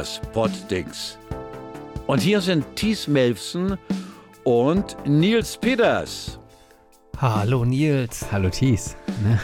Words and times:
das 0.00 0.18
Poddings. 0.32 1.18
Und 2.06 2.22
hier 2.22 2.40
sind 2.40 2.64
Thies 2.74 3.06
Melfsen 3.06 3.76
und 4.44 4.96
Nils 5.04 5.58
Peters. 5.58 6.40
Hallo 7.18 7.66
Nils. 7.66 8.24
Hallo 8.32 8.48
Thies. 8.48 8.96
Ne? 9.22 9.38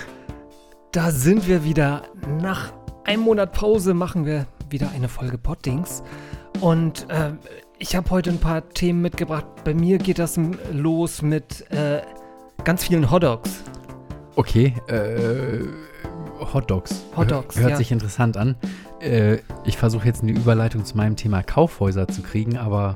Da 0.92 1.10
sind 1.10 1.46
wir 1.46 1.62
wieder. 1.62 2.04
Nach 2.40 2.72
einem 3.04 3.24
Monat 3.24 3.52
Pause 3.52 3.92
machen 3.92 4.24
wir 4.24 4.46
wieder 4.70 4.90
eine 4.94 5.10
Folge 5.10 5.36
Poddings. 5.36 6.02
Und 6.62 7.06
äh, 7.10 7.32
ich 7.78 7.94
habe 7.94 8.08
heute 8.08 8.30
ein 8.30 8.40
paar 8.40 8.66
Themen 8.70 9.02
mitgebracht. 9.02 9.44
Bei 9.62 9.74
mir 9.74 9.98
geht 9.98 10.18
das 10.18 10.40
los 10.72 11.20
mit 11.20 11.70
äh, 11.70 12.00
ganz 12.64 12.84
vielen 12.84 13.10
Hotdogs. 13.10 13.62
Okay, 14.36 14.72
äh, 14.88 15.66
Hotdogs. 16.52 17.04
Hotdogs, 17.16 17.58
Hört 17.58 17.70
ja. 17.70 17.76
sich 17.76 17.92
interessant 17.92 18.36
an. 18.36 18.56
Äh, 19.00 19.38
ich 19.64 19.76
versuche 19.76 20.06
jetzt 20.06 20.22
eine 20.22 20.32
Überleitung 20.32 20.84
zu 20.84 20.96
meinem 20.96 21.16
Thema 21.16 21.42
Kaufhäuser 21.42 22.08
zu 22.08 22.22
kriegen, 22.22 22.56
aber 22.56 22.94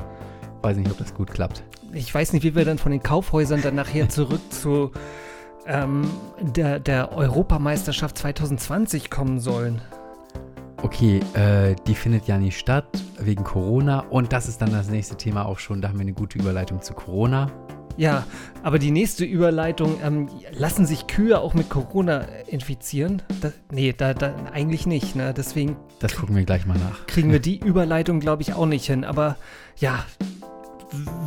weiß 0.63 0.77
nicht, 0.77 0.91
ob 0.91 0.99
das 0.99 1.15
gut 1.15 1.31
klappt. 1.31 1.63
Ich 1.93 2.15
weiß 2.15 2.33
nicht, 2.33 2.45
wie 2.45 2.55
wir 2.55 2.65
dann 2.65 2.79
von 2.79 2.93
den 2.93 3.03
Kaufhäusern 3.03 3.63
dann 3.63 3.75
nachher 3.75 4.09
zurück 4.11 4.41
zu 4.51 4.93
ähm, 5.67 6.09
der, 6.41 6.81
der 6.81 7.13
Europameisterschaft 7.13 8.19
2020 8.19 9.11
kommen 9.11 9.41
sollen. 9.41 9.81
Okay, 10.83 11.21
äh, 11.35 11.77
die 11.87 11.95
findet 11.95 12.27
ja 12.27 12.39
nicht 12.39 12.59
statt 12.59 12.87
wegen 13.19 13.45
Corona 13.45 14.01
und 14.01 14.33
das 14.33 14.49
ist 14.49 14.63
dann 14.63 14.73
das 14.73 14.89
nächste 14.89 15.17
Thema 15.17 15.45
auch 15.45 15.59
schon. 15.59 15.83
Da 15.83 15.89
haben 15.89 15.99
wir 15.99 16.03
eine 16.03 16.15
gute 16.15 16.39
Überleitung 16.39 16.81
zu 16.81 16.95
Corona. 16.95 17.51
Ja, 18.01 18.25
aber 18.63 18.79
die 18.79 18.91
nächste 18.93 19.27
Überleitung, 19.27 19.99
ähm, 20.03 20.29
lassen 20.53 20.87
sich 20.87 21.07
Kühe 21.07 21.39
auch 21.39 21.53
mit 21.53 21.69
Corona 21.69 22.23
infizieren? 22.47 23.21
Das, 23.43 23.53
nee, 23.71 23.93
da, 23.95 24.15
da 24.15 24.35
eigentlich 24.55 24.87
nicht, 24.87 25.17
ne? 25.17 25.35
Deswegen 25.37 25.77
Das 25.99 26.17
gucken 26.17 26.35
wir 26.35 26.45
gleich 26.45 26.65
mal 26.65 26.79
nach. 26.79 27.07
kriegen 27.07 27.31
wir 27.31 27.41
die 27.41 27.59
Überleitung, 27.65 28.19
glaube 28.21 28.41
ich, 28.41 28.55
auch 28.55 28.65
nicht 28.65 28.87
hin. 28.87 29.05
Aber 29.05 29.37
ja, 29.77 30.07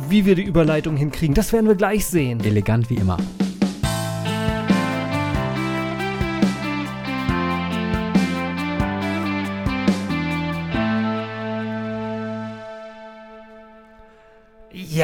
wie 0.08 0.26
wir 0.26 0.34
die 0.34 0.42
Überleitung 0.42 0.96
hinkriegen, 0.96 1.34
das 1.34 1.52
werden 1.52 1.68
wir 1.68 1.76
gleich 1.76 2.06
sehen. 2.06 2.40
Elegant 2.40 2.90
wie 2.90 2.96
immer. 2.96 3.18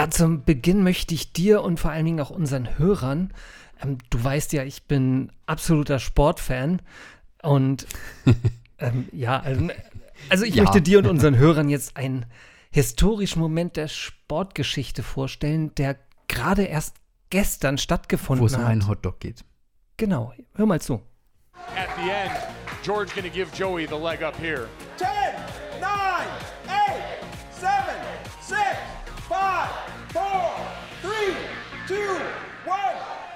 Ja, 0.00 0.10
zum 0.10 0.44
Beginn 0.44 0.82
möchte 0.82 1.14
ich 1.14 1.32
dir 1.32 1.62
und 1.62 1.78
vor 1.80 1.90
allen 1.90 2.04
Dingen 2.04 2.20
auch 2.20 2.30
unseren 2.30 2.78
Hörern, 2.78 3.32
ähm, 3.82 3.98
du 4.10 4.22
weißt 4.22 4.52
ja, 4.52 4.64
ich 4.64 4.84
bin 4.84 5.30
absoluter 5.46 5.98
Sportfan 5.98 6.80
und 7.42 7.86
ähm, 8.78 9.08
ja, 9.12 9.40
also, 9.40 9.68
also 10.28 10.44
ich 10.44 10.54
Ja. 10.54 10.62
möchte 10.64 10.82
dir 10.82 10.98
und 10.98 11.06
unseren 11.06 11.36
Hörern 11.36 11.68
jetzt 11.68 11.96
einen 11.96 12.26
historischen 12.70 13.40
Moment 13.40 13.76
der 13.76 13.88
Sportgeschichte 13.88 15.02
vorstellen, 15.02 15.74
der 15.74 15.96
gerade 16.28 16.64
erst 16.64 16.96
gestern 17.30 17.78
stattgefunden 17.78 18.42
Wo 18.42 18.46
es 18.46 18.54
um 18.54 18.60
hat. 18.62 18.68
einen 18.68 18.86
Hotdog 18.88 19.20
geht. 19.20 19.44
Genau, 19.96 20.32
hör 20.54 20.66
mal 20.66 20.80
zu. 20.80 21.02
At 21.76 21.88
the 22.02 22.10
end, 22.10 22.32
George 22.82 23.10
to 23.20 23.28
give 23.28 23.48
Joey 23.56 23.86
the 23.86 23.94
leg 23.96 24.22
up 24.22 24.34
here. 24.40 24.66
10, 24.96 25.06
9, 25.80 25.88
2, 31.90 31.96
1. 31.96 32.78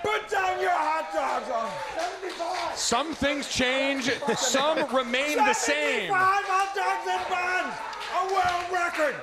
Put 0.05 0.31
down 0.31 0.61
your 0.61 0.71
hot 0.71 1.07
dogs 1.13 1.49
75. 1.97 2.77
Some 2.77 3.15
things 3.15 3.49
change, 3.49 4.05
some 4.37 4.79
remain 4.95 5.39
the 5.45 5.55
75 5.55 5.57
same. 5.57 6.13
hot 6.13 6.75
dogs 6.77 7.09
and 7.11 7.29
buns. 7.29 7.75
A 8.15 8.23
world 8.31 8.71
record. 8.71 9.15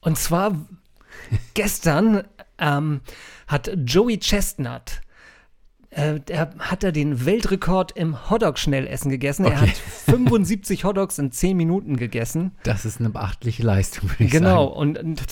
Und 0.00 0.16
zwar 0.18 0.54
gestern 1.52 2.24
ähm, 2.58 3.02
hat 3.46 3.70
Joey 3.84 4.18
Chestnut, 4.18 5.02
äh, 5.90 6.18
der 6.20 6.54
hat 6.60 6.82
er 6.84 6.92
den 6.92 7.26
Weltrekord 7.26 7.92
im 7.92 8.30
Hotdog-Schnellessen 8.30 9.10
gegessen. 9.10 9.44
Er 9.44 9.50
Okay. 9.60 9.60
hat 9.70 9.76
75 9.76 10.84
Hotdogs 10.84 11.18
in 11.18 11.30
10 11.32 11.56
Minuten 11.58 11.96
gegessen. 11.98 12.52
Das 12.62 12.86
ist 12.86 13.00
eine 13.00 13.10
beachtliche 13.10 13.64
Leistung, 13.64 14.08
würde 14.08 14.24
ich 14.24 14.30
Genau, 14.30 14.68
sagen. 14.68 14.76
und, 14.78 14.98
und 14.98 15.22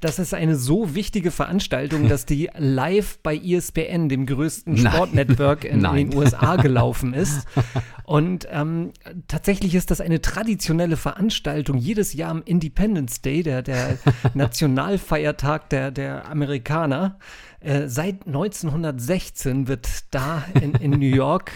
das 0.00 0.18
ist 0.18 0.34
eine 0.34 0.56
so 0.56 0.94
wichtige 0.94 1.30
Veranstaltung, 1.30 2.08
dass 2.08 2.26
die 2.26 2.50
live 2.56 3.18
bei 3.22 3.36
ESPN, 3.36 4.08
dem 4.08 4.26
größten. 4.26 4.76
Sportnetwork 4.76 5.64
in, 5.64 5.80
Nein. 5.80 5.96
in 5.96 6.10
den 6.10 6.18
USA, 6.18 6.56
gelaufen 6.56 7.14
ist. 7.14 7.46
Und 8.04 8.46
ähm, 8.50 8.92
tatsächlich 9.28 9.74
ist 9.74 9.90
das 9.90 10.00
eine 10.00 10.20
traditionelle 10.20 10.96
Veranstaltung 10.96 11.76
jedes 11.78 12.12
Jahr 12.12 12.30
am 12.30 12.42
Independence 12.44 13.20
Day, 13.20 13.42
der, 13.42 13.62
der 13.62 13.98
Nationalfeiertag 14.34 15.70
der, 15.70 15.90
der 15.90 16.28
Amerikaner. 16.28 17.18
Äh, 17.60 17.88
seit 17.88 18.26
1916 18.26 19.68
wird 19.68 19.88
da 20.10 20.44
in, 20.60 20.74
in 20.74 20.90
New 20.92 21.06
York 21.06 21.52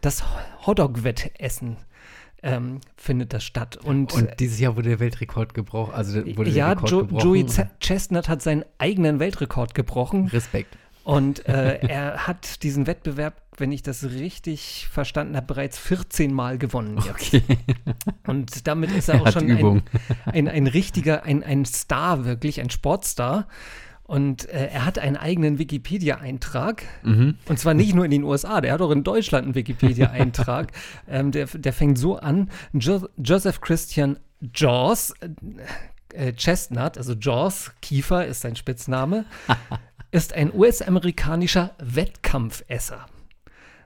das 0.00 0.22
Hotdog-Wettessen 0.66 1.76
ähm, 2.42 2.80
findet 2.96 3.32
das 3.32 3.44
statt. 3.44 3.76
Und, 3.76 4.12
Und 4.12 4.40
dieses 4.40 4.58
Jahr 4.58 4.76
wurde 4.76 4.90
der 4.90 5.00
Weltrekord 5.00 5.54
gebrochen. 5.54 5.94
Also 5.94 6.24
wurde 6.36 6.50
ja, 6.50 6.74
der 6.74 6.76
Rekord 6.76 6.90
jo 6.90 6.98
gebrochen. 7.00 7.24
Joey 7.24 7.46
Z 7.46 7.68
Chestnut 7.80 8.28
hat 8.28 8.42
seinen 8.42 8.64
eigenen 8.78 9.18
Weltrekord 9.18 9.74
gebrochen 9.74 10.28
Respekt. 10.28 10.76
und 11.04 11.46
äh, 11.48 11.78
er 11.88 12.26
hat 12.26 12.62
diesen 12.62 12.86
Wettbewerb, 12.86 13.34
wenn 13.56 13.72
ich 13.72 13.82
das 13.82 14.04
richtig 14.04 14.86
verstanden 14.90 15.36
habe, 15.36 15.46
bereits 15.46 15.78
14 15.78 16.32
Mal 16.32 16.58
gewonnen 16.58 16.98
jetzt. 16.98 17.34
Okay. 17.34 17.42
Und 18.26 18.66
damit 18.66 18.90
ist 18.90 19.08
er 19.08 19.14
Er 19.16 19.22
auch 19.22 19.32
schon 19.32 19.50
ein, 19.50 19.82
ein, 20.26 20.48
ein 20.48 20.66
richtiger, 20.66 21.22
ein, 21.24 21.42
ein 21.42 21.64
Star 21.64 22.26
wirklich, 22.26 22.60
ein 22.60 22.68
Sportstar. 22.68 23.48
Und 24.06 24.48
äh, 24.50 24.68
er 24.68 24.84
hat 24.84 24.98
einen 24.98 25.16
eigenen 25.16 25.58
Wikipedia-Eintrag. 25.58 26.84
Mhm. 27.02 27.38
Und 27.48 27.58
zwar 27.58 27.74
nicht 27.74 27.94
nur 27.94 28.04
in 28.04 28.12
den 28.12 28.22
USA, 28.22 28.60
der 28.60 28.72
hat 28.72 28.80
auch 28.80 28.92
in 28.92 29.02
Deutschland 29.02 29.46
einen 29.46 29.54
Wikipedia-Eintrag. 29.56 30.72
ähm, 31.08 31.32
der, 31.32 31.46
der 31.46 31.72
fängt 31.72 31.98
so 31.98 32.16
an: 32.16 32.50
jo 32.72 33.08
Joseph 33.16 33.60
Christian 33.60 34.18
Jaws, 34.54 35.12
äh, 36.12 36.32
Chestnut, 36.34 36.98
also 36.98 37.14
Jaws, 37.14 37.72
Kiefer 37.82 38.26
ist 38.26 38.42
sein 38.42 38.54
Spitzname, 38.54 39.24
ist 40.12 40.32
ein 40.34 40.54
US-amerikanischer 40.54 41.74
Wettkampfesser. 41.78 43.06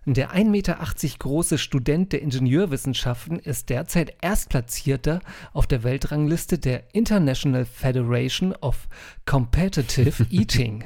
Der 0.07 0.33
1,80 0.35 0.45
Meter 0.49 0.79
große 1.19 1.59
Student 1.59 2.13
der 2.13 2.23
Ingenieurwissenschaften 2.23 3.39
ist 3.39 3.69
derzeit 3.69 4.17
Erstplatzierter 4.23 5.21
auf 5.53 5.67
der 5.67 5.83
Weltrangliste 5.83 6.59
der 6.59 6.95
International 6.95 7.65
Federation 7.67 8.55
of 8.57 8.89
Competitive 9.27 10.27
Eating. 10.31 10.85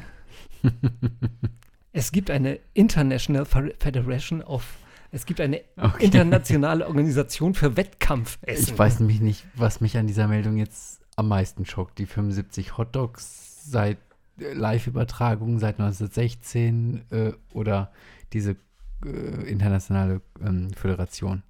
Es 1.92 2.10
gibt 2.10 2.30
eine 2.30 2.58
International 2.72 3.44
Fe- 3.44 3.74
Federation 3.78 4.42
of 4.42 4.64
es 5.12 5.26
gibt 5.26 5.40
eine 5.40 5.60
Okay. 5.76 6.06
internationale 6.06 6.88
Organisation 6.88 7.54
für 7.54 7.76
Wettkampfessen. 7.76 8.74
Ich 8.74 8.76
weiß 8.78 8.98
nämlich 8.98 9.20
nicht, 9.20 9.46
was 9.54 9.80
mich 9.80 9.96
an 9.96 10.08
dieser 10.08 10.26
Meldung 10.26 10.56
jetzt 10.56 11.00
am 11.14 11.28
meisten 11.28 11.64
schockt. 11.66 12.00
Die 12.00 12.06
75 12.06 12.76
Hotdogs 12.78 13.70
seit 13.70 13.98
äh, 14.40 14.52
Live-Übertragung 14.54 15.60
seit 15.60 15.78
1916 15.78 17.02
äh, 17.12 17.32
oder 17.52 17.92
diese 18.32 18.56
äh, 19.04 19.48
internationale 19.50 20.20
ähm, 20.44 20.70
Föderation. 20.74 21.42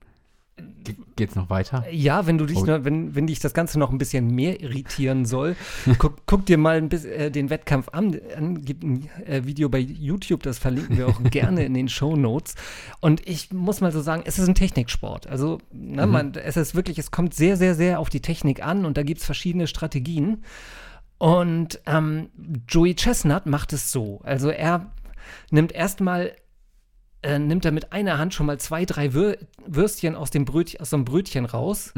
Ge 0.85 0.95
geht's 1.17 1.35
noch 1.35 1.51
weiter? 1.51 1.85
Ja, 1.91 2.27
wenn 2.27 2.39
du 2.39 2.47
dich, 2.47 2.59
Oh. 2.59 2.65
noch, 2.65 2.85
wenn, 2.85 3.15
wenn 3.17 3.27
dich 3.27 3.41
das 3.41 3.55
Ganze 3.55 3.79
noch 3.79 3.91
ein 3.91 3.99
bisschen 3.99 4.29
mehr 4.29 4.61
irritieren 4.61 5.25
soll, 5.25 5.57
guck, 5.99 6.27
guck 6.27 6.47
dir 6.47 6.59
mal 6.59 6.77
ein 6.77 6.89
bisschen, 6.89 7.11
äh, 7.13 7.31
den 7.31 7.51
Wettkampf 7.51 7.89
an. 7.91 8.21
an 8.37 8.63
gibt 8.65 8.85
ein 8.85 9.09
äh, 9.27 9.43
Video 9.45 9.69
bei 9.69 9.79
YouTube, 9.79 10.45
das 10.45 10.59
verlinken 10.59 10.97
wir 10.97 11.09
auch 11.09 11.21
gerne 11.31 11.65
in 11.65 11.75
den 11.75 11.89
Show 11.89 12.15
Notes. 12.15 12.55
Und 13.01 13.27
ich 13.29 13.53
muss 13.53 13.81
mal 13.81 13.91
so 13.91 14.01
sagen, 14.01 14.23
es 14.27 14.39
ist 14.39 14.47
ein 14.49 14.55
Techniksport. 14.55 15.27
Also, 15.27 15.59
ne, 15.73 16.07
man, 16.07 16.35
es 16.35 16.57
ist 16.57 16.77
wirklich, 16.77 16.99
es 16.99 17.11
kommt 17.11 17.35
sehr, 17.35 17.57
sehr, 17.57 17.75
sehr 17.75 17.99
auf 17.99 18.09
die 18.09 18.21
Technik 18.21 18.65
an 18.65 18.85
und 18.85 18.97
da 18.97 19.03
gibt 19.03 19.21
es 19.21 19.27
verschiedene 19.27 19.67
Strategien. 19.67 20.45
Und 21.19 21.81
ähm, 21.87 22.29
Joey 22.69 22.95
Chestnut 22.95 23.47
macht 23.47 23.73
es 23.73 23.91
so. 23.91 24.21
Also 24.25 24.51
er 24.51 24.93
nimmt 25.51 25.73
erstmal 25.73 26.33
äh, 27.25 27.39
nimmt 27.39 27.65
er 27.65 27.73
mit 27.73 27.93
einer 27.93 28.19
Hand 28.19 28.35
schon 28.35 28.47
mal 28.47 28.59
zwei, 28.59 28.85
drei 28.85 29.15
Wür 29.15 29.37
Würstchen 29.67 30.15
aus 30.15 30.31
dem 30.31 30.45
Brötchen, 30.45 30.81
aus 30.81 30.91
so 30.91 30.97
einem 30.97 31.05
Brötchen 31.05 31.45
raus 31.47 31.93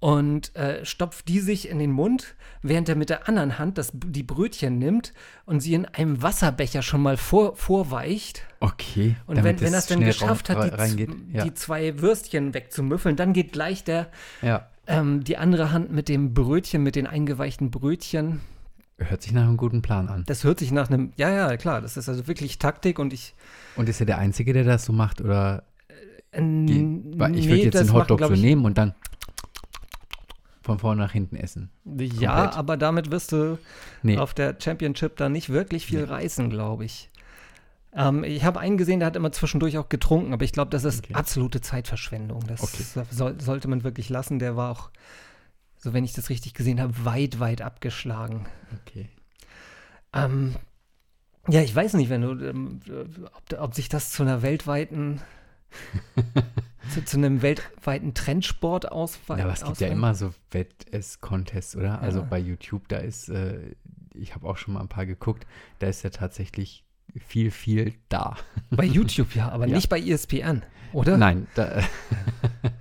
und 0.00 0.54
äh, 0.54 0.84
stopft 0.84 1.28
die 1.28 1.40
sich 1.40 1.68
in 1.68 1.78
den 1.78 1.90
Mund, 1.90 2.36
während 2.62 2.88
er 2.88 2.94
mit 2.94 3.10
der 3.10 3.28
anderen 3.28 3.58
Hand 3.58 3.78
das, 3.78 3.90
die 3.92 4.22
Brötchen 4.22 4.78
nimmt 4.78 5.12
und 5.44 5.60
sie 5.60 5.74
in 5.74 5.86
einem 5.86 6.22
Wasserbecher 6.22 6.82
schon 6.82 7.02
mal 7.02 7.16
vor, 7.16 7.56
vorweicht. 7.56 8.42
Okay. 8.60 9.16
Und 9.26 9.42
wenn, 9.42 9.60
wenn 9.60 9.72
er 9.72 9.78
es 9.78 9.86
dann 9.86 10.00
geschafft 10.00 10.50
hat, 10.50 10.72
die, 10.98 11.08
Ja. 11.32 11.44
die 11.44 11.54
zwei 11.54 12.00
Würstchen 12.00 12.54
wegzumüffeln, 12.54 13.16
dann 13.16 13.32
geht 13.32 13.52
gleich 13.52 13.82
der, 13.82 14.10
ja. 14.42 14.68
ähm, 14.86 15.24
die 15.24 15.36
andere 15.36 15.72
Hand 15.72 15.90
mit 15.90 16.08
dem 16.08 16.32
Brötchen, 16.32 16.82
mit 16.82 16.94
den 16.94 17.06
eingeweichten 17.06 17.70
Brötchen. 17.70 18.40
Hört 18.98 19.22
sich 19.22 19.32
nach 19.32 19.44
einem 19.44 19.56
guten 19.56 19.80
Plan 19.80 20.08
an. 20.08 20.24
Das 20.26 20.42
hört 20.44 20.58
sich 20.58 20.72
nach 20.72 20.90
einem, 20.90 21.12
ja, 21.16 21.30
ja, 21.30 21.56
klar, 21.56 21.80
das 21.80 21.96
ist 21.96 22.08
also 22.08 22.26
wirklich 22.26 22.58
Taktik 22.58 22.98
und 22.98 23.12
ich. 23.12 23.34
Und 23.76 23.88
ist 23.88 24.00
er 24.00 24.06
der 24.06 24.18
Einzige, 24.18 24.52
der 24.52 24.64
das 24.64 24.84
so 24.84 24.92
macht? 24.92 25.20
Oder 25.20 25.62
Äh, 26.32 26.40
weil 26.40 27.36
ich 27.36 27.46
nee, 27.46 27.50
würde 27.50 27.62
jetzt 27.62 27.80
den 27.80 27.92
Hotdog 27.92 28.18
glaub 28.18 28.30
so 28.34 28.36
nehmen 28.40 28.64
und 28.64 28.76
dann. 28.76 28.94
von 30.62 30.78
vorne 30.78 31.00
nach 31.00 31.12
hinten 31.12 31.36
essen. 31.36 31.70
Ja, 31.86 32.34
Komplett. 32.42 32.58
aber 32.58 32.76
damit 32.76 33.10
wirst 33.10 33.32
du 33.32 33.56
Nee. 34.02 34.18
auf 34.18 34.34
der 34.34 34.54
Championship 34.62 35.16
da 35.16 35.30
nicht 35.30 35.48
wirklich 35.48 35.86
viel 35.86 36.04
reißen, 36.04 36.50
glaube 36.50 36.84
ich. 36.84 37.08
Ähm, 37.94 38.22
ich 38.22 38.44
habe 38.44 38.60
einen 38.60 38.76
gesehen, 38.76 38.98
der 39.00 39.06
hat 39.06 39.16
immer 39.16 39.32
zwischendurch 39.32 39.78
auch 39.78 39.88
getrunken, 39.88 40.34
aber 40.34 40.44
ich 40.44 40.52
glaube, 40.52 40.70
das 40.70 40.84
ist 40.84 41.04
Okay. 41.04 41.14
absolute 41.14 41.62
Zeitverschwendung. 41.62 42.44
Das 42.46 42.62
Okay. 42.62 43.04
soll, 43.10 43.40
sollte 43.40 43.68
man 43.68 43.82
wirklich 43.82 44.10
lassen. 44.10 44.38
Der 44.40 44.56
war 44.56 44.72
auch, 44.72 44.90
so 45.78 45.92
wenn 45.92 46.04
ich 46.04 46.12
das 46.12 46.28
richtig 46.30 46.54
gesehen 46.54 46.80
habe, 46.80 47.04
weit, 47.04 47.40
weit 47.40 47.62
abgeschlagen. 47.62 48.46
Okay. 48.86 49.08
Ähm, 50.12 50.54
ja, 51.48 51.62
ich 51.62 51.74
weiß 51.74 51.94
nicht, 51.94 52.10
wenn 52.10 52.22
du, 52.22 52.32
ähm, 52.48 52.80
ob, 53.34 53.60
ob 53.60 53.74
sich 53.74 53.88
das 53.88 54.10
zu 54.10 54.22
einer 54.22 54.42
weltweiten, 54.42 55.20
zu, 56.94 57.04
zu 57.04 57.16
einem 57.16 57.42
weltweiten 57.42 58.14
Trendsport 58.14 58.90
ausweitet. 58.90 59.38
Ja, 59.38 59.44
aber 59.44 59.54
es 59.54 59.64
gibt 59.64 59.80
ja 59.80 59.88
immer 59.88 60.14
so 60.14 60.34
Wettess-Contests, 60.50 61.76
oder? 61.76 62.00
Also 62.00 62.20
Ja. 62.20 62.24
bei 62.26 62.38
YouTube, 62.38 62.88
da 62.88 62.98
ist, 62.98 63.28
äh, 63.28 63.74
ich 64.14 64.34
habe 64.34 64.46
auch 64.48 64.56
schon 64.56 64.74
mal 64.74 64.80
ein 64.80 64.88
paar 64.88 65.06
geguckt, 65.06 65.46
da 65.78 65.86
ist 65.86 66.02
ja 66.02 66.10
tatsächlich 66.10 66.84
viel, 67.26 67.50
viel 67.50 67.94
da. 68.08 68.36
Bei 68.70 68.84
YouTube 68.84 69.34
ja, 69.34 69.48
aber 69.50 69.66
Ja. 69.68 69.76
nicht 69.76 69.88
bei 69.88 70.00
ESPN, 70.00 70.62
oder? 70.92 71.16
Nein, 71.16 71.46
da, 71.54 71.82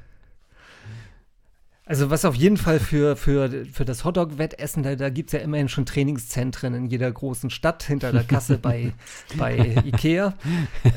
Also 1.87 2.09
was 2.09 2.25
auf 2.25 2.35
jeden 2.35 2.57
Fall 2.57 2.79
für, 2.79 3.15
für, 3.15 3.65
für 3.71 3.85
das 3.85 4.03
Hotdog-Wettessen, 4.03 4.83
da, 4.83 4.97
da 4.97 5.09
gibt 5.09 5.29
es 5.29 5.33
ja 5.33 5.39
immerhin 5.39 5.69
schon 5.69 5.85
Trainingszentren 5.85 6.73
in 6.73 6.87
jeder 6.87 7.09
großen 7.09 7.49
Stadt 7.49 7.83
hinter 7.83 8.11
der 8.11 8.25
Kasse 8.25 8.57
bei, 8.57 8.93
bei 9.37 9.81
Ikea. 9.85 10.33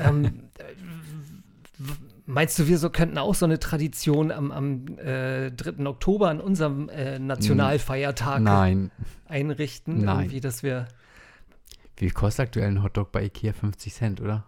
Ähm, 0.04 0.50
meinst 2.26 2.58
du, 2.58 2.66
wir 2.66 2.78
so 2.78 2.90
könnten 2.90 3.18
auch 3.18 3.36
so 3.36 3.46
eine 3.46 3.60
Tradition 3.60 4.32
am, 4.32 4.50
am 4.50 4.98
äh, 4.98 5.52
3. 5.52 5.86
Oktober 5.86 6.28
an 6.28 6.40
unserem 6.40 6.88
äh, 6.88 7.20
Nationalfeiertag 7.20 8.42
nein. 8.42 8.90
einrichten? 9.28 10.04
Nein. 10.04 10.24
Irgendwie, 10.24 10.40
dass 10.40 10.64
wir 10.64 10.88
Wie 11.98 12.10
kostet 12.10 12.46
aktuell 12.46 12.66
ein 12.66 12.82
Hotdog 12.82 13.12
bei 13.12 13.22
Ikea? 13.24 13.52
50 13.52 13.94
Cent, 13.94 14.20
oder? 14.20 14.44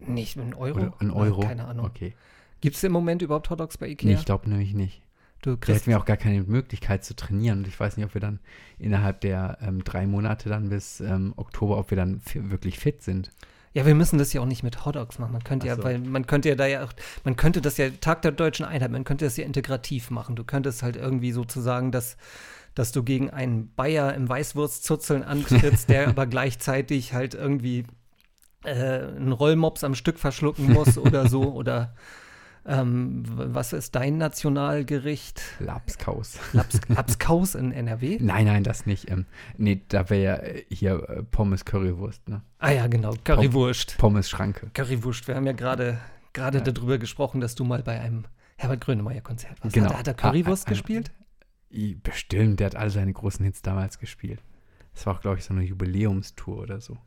nicht 0.00 0.38
einen 0.38 0.54
Euro? 0.54 0.78
Oder 0.78 0.94
ein 1.00 1.10
Euro? 1.10 1.40
keine 1.40 1.66
Ahnung. 1.66 1.86
Okay. 1.86 2.14
Gibt 2.60 2.76
es 2.76 2.84
im 2.84 2.92
Moment 2.92 3.22
überhaupt 3.22 3.50
Hotdogs 3.50 3.78
bei 3.78 3.88
Ikea? 3.88 4.10
Nee, 4.10 4.16
ich 4.16 4.24
glaube 4.24 4.48
nämlich 4.48 4.74
nicht. 4.74 5.02
Du 5.42 5.56
kriegst 5.56 5.82
hätten 5.82 5.90
wir 5.90 5.98
auch 5.98 6.04
gar 6.04 6.16
keine 6.16 6.42
Möglichkeit 6.42 7.04
zu 7.04 7.14
trainieren. 7.14 7.58
Und 7.58 7.68
ich 7.68 7.78
weiß 7.78 7.96
nicht, 7.96 8.06
ob 8.06 8.14
wir 8.14 8.20
dann 8.20 8.40
innerhalb 8.78 9.20
der 9.20 9.58
ähm, 9.60 9.84
drei 9.84 10.06
Monate 10.06 10.48
dann 10.48 10.68
bis 10.68 11.00
ähm, 11.00 11.32
Oktober, 11.36 11.78
ob 11.78 11.90
wir 11.90 11.96
dann 11.96 12.20
wirklich 12.34 12.78
fit 12.78 13.02
sind. 13.02 13.30
Ja, 13.74 13.86
wir 13.86 13.94
müssen 13.94 14.18
das 14.18 14.32
ja 14.32 14.40
auch 14.40 14.46
nicht 14.46 14.62
mit 14.62 14.84
Hotdogs 14.84 15.18
machen. 15.18 15.32
Man 15.32 15.44
könnte 15.44 15.66
Ach 15.66 15.68
ja, 15.68 15.76
so. 15.76 15.84
weil 15.84 15.98
man 15.98 16.26
könnte 16.26 16.48
ja 16.48 16.54
da 16.54 16.66
ja 16.66 16.84
auch, 16.84 16.92
man 17.24 17.36
könnte 17.36 17.60
das 17.60 17.76
ja 17.76 17.90
Tag 17.90 18.22
der 18.22 18.32
deutschen 18.32 18.64
Einheit, 18.64 18.90
man 18.90 19.04
könnte 19.04 19.24
das 19.24 19.36
ja 19.36 19.44
integrativ 19.44 20.10
machen. 20.10 20.36
Du 20.36 20.44
könntest 20.44 20.82
halt 20.82 20.96
irgendwie 20.96 21.32
sozusagen 21.32 21.92
das, 21.92 22.16
dass 22.74 22.92
du 22.92 23.02
gegen 23.02 23.30
einen 23.30 23.72
Bayer 23.74 24.14
im 24.14 24.28
Weißwurstzuzeln 24.28 25.22
antrittst, 25.22 25.90
der 25.90 26.08
aber 26.08 26.26
gleichzeitig 26.26 27.12
halt 27.12 27.34
irgendwie 27.34 27.84
äh, 28.64 28.72
einen 28.72 29.32
Rollmops 29.32 29.84
am 29.84 29.94
Stück 29.94 30.18
verschlucken 30.18 30.72
muss 30.72 30.98
oder 30.98 31.28
so 31.28 31.42
oder 31.54 31.94
ähm, 32.68 33.22
was 33.26 33.72
ist 33.72 33.94
dein 33.94 34.18
Nationalgericht? 34.18 35.42
Lapskaus. 35.58 36.38
Laps, 36.52 36.80
Lapskaus 36.88 37.54
in 37.56 37.72
NRW? 37.72 38.18
Nein, 38.20 38.46
nein, 38.46 38.62
das 38.62 38.86
nicht. 38.86 39.10
Ähm, 39.10 39.26
nee, 39.56 39.80
da 39.88 40.10
wäre 40.10 40.22
ja 40.22 40.34
äh, 40.36 40.64
hier 40.70 41.08
äh, 41.08 41.22
Pommes 41.22 41.64
Currywurst, 41.64 42.28
ne? 42.28 42.42
Ah 42.58 42.70
ja, 42.70 42.86
genau, 42.86 43.14
Currywurst. 43.24 43.96
Pommes 43.98 44.28
Schranke. 44.28 44.70
Currywurst. 44.74 45.26
Wir 45.28 45.34
haben 45.34 45.46
ja 45.46 45.52
gerade 45.52 45.98
gerade 46.32 46.58
Ja. 46.58 46.64
darüber 46.64 46.98
gesprochen, 46.98 47.40
dass 47.40 47.54
du 47.54 47.64
mal 47.64 47.82
bei 47.82 47.98
einem 48.00 48.24
Herbert 48.56 48.80
Grönemeyer 48.82 49.22
Konzert 49.22 49.62
warst. 49.64 49.74
Genau. 49.74 49.88
Hat, 49.90 49.98
hat 49.98 50.08
er 50.08 50.14
Currywurst 50.14 50.64
Ah, 50.64 50.66
ah, 50.66 50.70
ah. 50.70 50.74
gespielt? 50.74 51.10
Bestimmt, 52.02 52.60
der 52.60 52.66
hat 52.66 52.76
all 52.76 52.90
seine 52.90 53.12
großen 53.12 53.44
Hits 53.44 53.62
damals 53.62 53.98
gespielt. 53.98 54.42
Das 54.94 55.06
war 55.06 55.14
auch, 55.14 55.20
glaube 55.20 55.38
ich, 55.38 55.44
so 55.44 55.52
eine 55.54 55.62
Jubiläumstour 55.62 56.58
oder 56.58 56.80
so. 56.80 56.98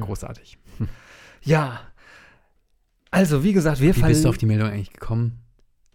Großartig. 0.00 0.58
Ja. 1.42 1.80
Also, 3.12 3.44
wie 3.44 3.52
gesagt, 3.52 3.80
wir 3.80 3.94
Wie 3.94 4.00
bist 4.02 4.24
du 4.24 4.28
auf 4.30 4.38
die 4.38 4.46
Meldung 4.46 4.68
eigentlich 4.70 4.92
gekommen? 4.92 5.38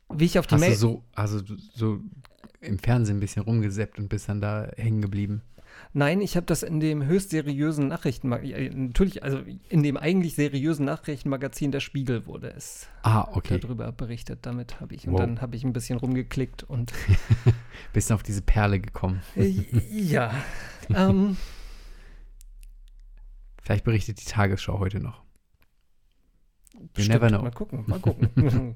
wie 0.10 0.24
ich 0.24 0.40
auf 0.40 0.48
die 0.48 0.56
Hast 0.56 0.64
du 0.70 0.76
so, 0.76 1.04
also 1.16 1.42
so 1.74 2.00
im 2.62 2.80
Fernsehen 2.80 3.18
ein 3.18 3.20
bisschen 3.20 3.44
rumgesäppt 3.44 4.00
und 4.00 4.08
bist 4.08 4.30
dann 4.30 4.40
da 4.40 4.70
hängen 4.78 5.02
geblieben? 5.02 5.42
Nein, 5.94 6.22
ich 6.22 6.36
habe 6.38 6.46
das 6.46 6.64
in 6.64 6.80
dem 6.80 7.06
höchst 7.06 7.32
seriösen 7.32 7.88
Nachrichtenmagazin, 7.88 8.86
natürlich, 8.88 9.22
also 9.24 9.42
in 9.70 9.84
dem 9.84 9.98
eigentlich 9.98 10.36
seriösen 10.36 10.86
Nachrichtenmagazin 10.86 11.72
Der 11.72 11.82
Spiegel 11.82 12.26
wurde 12.26 12.52
es 12.56 12.88
Ah, 13.04 13.28
okay. 13.34 13.60
darüber 13.60 13.92
berichtet. 13.92 14.40
Damit 14.46 14.80
habe 14.80 14.96
ich, 14.96 15.08
und 15.08 15.14
Wow. 15.14 15.20
dann 15.22 15.42
habe 15.42 15.56
ich 15.56 15.64
ein 15.66 15.74
bisschen 15.74 15.98
rumgeklickt 16.00 16.64
und 16.64 16.94
Bist 17.94 18.10
dann 18.10 18.16
auf 18.16 18.24
diese 18.24 18.42
Perle 18.42 18.80
gekommen. 18.80 19.22
äh, 19.36 19.54
ja. 19.92 20.34
ähm, 20.96 21.36
Vielleicht 23.62 23.84
berichtet 23.84 24.22
die 24.22 24.26
Tagesschau 24.26 24.80
heute 24.80 25.00
noch. 25.00 25.24
You 26.80 27.04
stimmt. 27.04 27.10
never 27.10 27.30
know. 27.30 27.42
Mal 27.42 27.52
gucken, 27.52 27.84
mal 27.88 28.00
gucken. 28.00 28.76